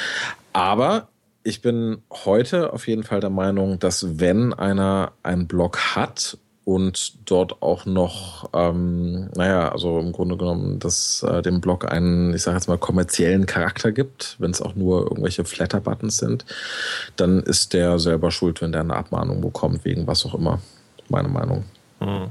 Aber 0.53 1.09
ich 1.45 1.63
bin 1.63 2.03
heute 2.13 2.73
auf 2.73 2.87
jeden 2.87 3.03
Fall 3.03 3.21
der 3.21 3.31
Meinung, 3.31 3.79
dass 3.79 4.21
wenn 4.21 4.53
einer 4.53 5.13
einen 5.23 5.49
Blog 5.49 5.79
hat 5.97 6.37
und 6.65 7.29
dort 7.29 7.61
auch 7.61 7.87
noch, 7.87 8.51
ähm, 8.53 9.31
naja, 9.35 9.71
also 9.71 9.99
im 9.99 10.13
Grunde 10.13 10.37
genommen, 10.37 10.79
dass 10.79 11.25
äh, 11.25 11.43
dem 11.43 11.61
Blog 11.61 11.91
einen, 11.91 12.35
ich 12.35 12.43
sage 12.43 12.57
jetzt 12.57 12.69
mal, 12.69 12.79
kommerziellen 12.79 13.47
Charakter 13.47 13.91
gibt, 13.91 14.37
wenn 14.39 14.53
es 14.53 14.63
auch 14.63 14.77
nur 14.77 15.03
irgendwelche 15.03 15.45
Flatter-Buttons 15.45 16.19
sind, 16.19 16.45
dann 17.17 17.41
ist 17.41 17.73
der 17.73 17.99
selber 17.99 18.31
schuld, 18.31 18.61
wenn 18.61 18.71
der 18.71 18.83
eine 18.83 18.95
Abmahnung 18.95 19.41
bekommt, 19.41 19.85
wegen 19.85 20.07
was 20.07 20.25
auch 20.25 20.35
immer, 20.35 20.61
meine 21.09 21.29
Meinung. 21.29 21.65
Hm. 21.99 22.31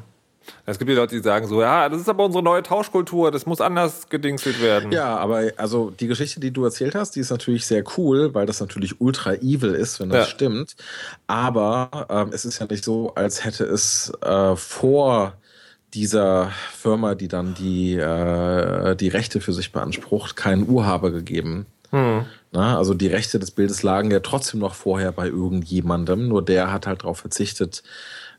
Es 0.66 0.78
gibt 0.80 0.90
die 0.90 0.96
Leute, 0.96 1.16
die 1.16 1.22
sagen 1.22 1.48
so, 1.48 1.62
ja, 1.62 1.90
das 1.90 2.02
ist 2.02 2.10
aber 2.10 2.26
unsere 2.26 2.44
neue 2.44 2.64
Tauschkultur, 2.64 3.32
das 3.32 3.46
muss 3.46 3.62
anders 3.62 4.10
gedingselt 4.10 4.62
werden. 4.62 4.92
Ja, 4.92 5.18
aber 5.18 5.52
also 5.58 5.90
die 5.92 6.08
Geschichte, 6.08 6.40
die 6.40 6.52
du 6.52 6.64
erzählt 6.64 6.96
hast, 6.96 7.16
die 7.16 7.20
ist 7.20 7.32
natürlich 7.32 7.66
sehr 7.66 7.84
cool, 7.98 8.34
weil 8.34 8.46
das 8.46 8.60
natürlich 8.60 9.02
ultra 9.02 9.34
evil 9.36 9.74
ist, 9.74 10.00
wenn 10.00 10.10
das 10.10 10.28
ja. 10.28 10.32
stimmt. 10.36 10.76
Aber 11.28 12.08
ähm, 12.10 12.30
es 12.32 12.46
ist 12.46 12.60
ja 12.60 12.68
nicht 12.70 12.84
so, 12.84 13.14
als 13.16 13.44
hätte 13.44 13.66
es 13.66 14.12
äh, 14.22 14.56
vor 14.56 15.34
dieser 15.94 16.52
Firma, 16.72 17.16
die 17.16 17.28
dann 17.28 17.54
die, 17.54 17.96
äh, 17.96 18.96
die 18.96 19.10
Rechte 19.10 19.42
für 19.42 19.54
sich 19.54 19.72
beansprucht, 19.72 20.36
keinen 20.36 20.68
Urhaber 20.70 21.12
gegeben. 21.12 21.66
Hm. 21.92 22.26
Na, 22.54 22.78
also 22.78 22.94
die 22.94 23.08
Rechte 23.08 23.40
des 23.40 23.52
Bildes 23.52 23.84
lagen 23.84 24.12
ja 24.12 24.20
trotzdem 24.20 24.60
noch 24.60 24.76
vorher 24.76 25.12
bei 25.12 25.28
irgendjemandem, 25.28 26.28
nur 26.28 26.44
der 26.44 26.72
hat 26.72 26.88
halt 26.88 27.04
darauf 27.04 27.20
verzichtet, 27.20 27.84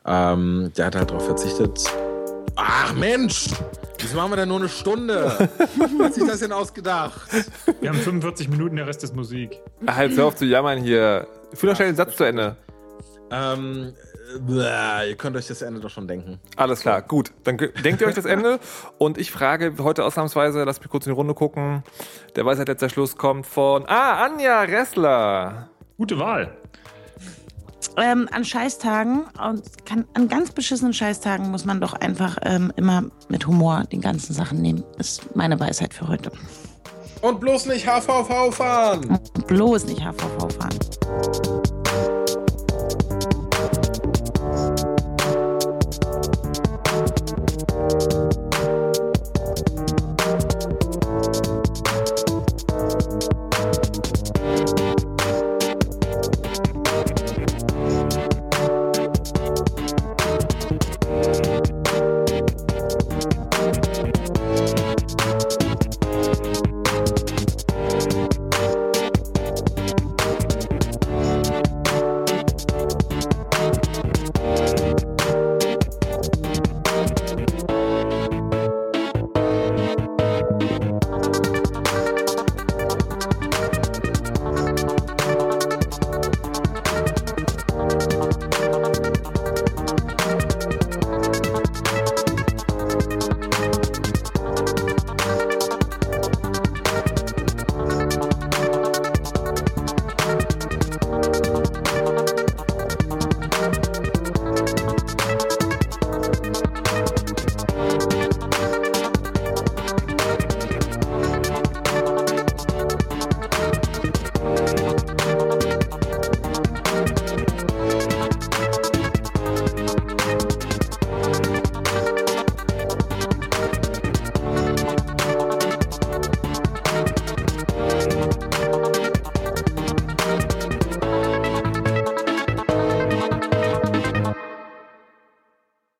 ähm, 0.06 0.72
der 0.76 0.86
hat 0.86 0.96
halt 0.96 1.10
darauf 1.10 1.26
verzichtet. 1.26 1.84
Ach 2.56 2.92
Mensch, 2.94 3.48
wieso 3.98 4.16
machen 4.16 4.32
wir 4.32 4.36
denn 4.36 4.48
nur 4.48 4.58
eine 4.58 4.68
Stunde? 4.68 5.48
Wer 5.76 6.06
hat 6.06 6.14
sich 6.14 6.26
das 6.26 6.40
denn 6.40 6.52
ausgedacht? 6.52 7.22
Wir 7.80 7.90
haben 7.90 7.98
45 7.98 8.48
Minuten, 8.48 8.76
der 8.76 8.86
Rest 8.86 9.02
ist 9.04 9.14
Musik. 9.16 9.58
Halt, 9.86 10.16
hör 10.16 10.26
auf 10.26 10.36
zu 10.36 10.44
jammern 10.44 10.78
hier. 10.78 11.26
Führ 11.54 11.70
doch 11.70 11.76
schnell 11.76 11.88
den 11.88 11.96
Satz 11.96 12.16
zu 12.16 12.24
Ende. 12.24 12.56
Ähm, 13.30 13.94
Bäh, 14.40 15.08
ihr 15.08 15.16
könnt 15.16 15.36
euch 15.36 15.46
das 15.46 15.62
Ende 15.62 15.80
doch 15.80 15.90
schon 15.90 16.06
denken. 16.06 16.38
Alles 16.56 16.80
klar, 16.80 17.02
gut. 17.02 17.32
Dann 17.44 17.56
denkt 17.56 18.00
ihr 18.00 18.06
euch 18.06 18.14
das 18.14 18.24
Ende. 18.24 18.58
Und 18.98 19.18
ich 19.18 19.30
frage 19.30 19.74
heute 19.80 20.04
ausnahmsweise, 20.04 20.64
lasst 20.64 20.80
mich 20.80 20.90
kurz 20.90 21.06
in 21.06 21.12
die 21.12 21.16
Runde 21.16 21.34
gucken. 21.34 21.82
Der 22.36 22.44
Weisheit 22.44 22.68
letzter 22.68 22.88
Schluss 22.88 23.16
kommt 23.16 23.46
von. 23.46 23.84
Ah, 23.86 24.24
Anja 24.24 24.62
Ressler. 24.62 25.68
Gute 25.96 26.18
Wahl. 26.18 26.56
Ähm, 27.96 28.28
an 28.32 28.44
Scheißtagen 28.44 29.24
und 29.48 29.86
kann, 29.86 30.04
an 30.14 30.28
ganz 30.28 30.52
beschissenen 30.52 30.92
Scheißtagen 30.94 31.50
muss 31.50 31.64
man 31.64 31.80
doch 31.80 31.92
einfach 31.94 32.38
ähm, 32.42 32.72
immer 32.76 33.04
mit 33.28 33.46
Humor 33.46 33.84
die 33.90 34.00
ganzen 34.00 34.32
Sachen 34.32 34.62
nehmen. 34.62 34.84
Ist 34.98 35.34
meine 35.36 35.58
Weisheit 35.58 35.94
für 35.94 36.08
heute. 36.08 36.32
Und 37.20 37.40
bloß 37.40 37.66
nicht 37.66 37.86
HVV 37.86 38.52
fahren. 38.52 39.18
bloß 39.46 39.84
nicht 39.86 40.00
HVV 40.04 40.48
fahren. 40.58 41.81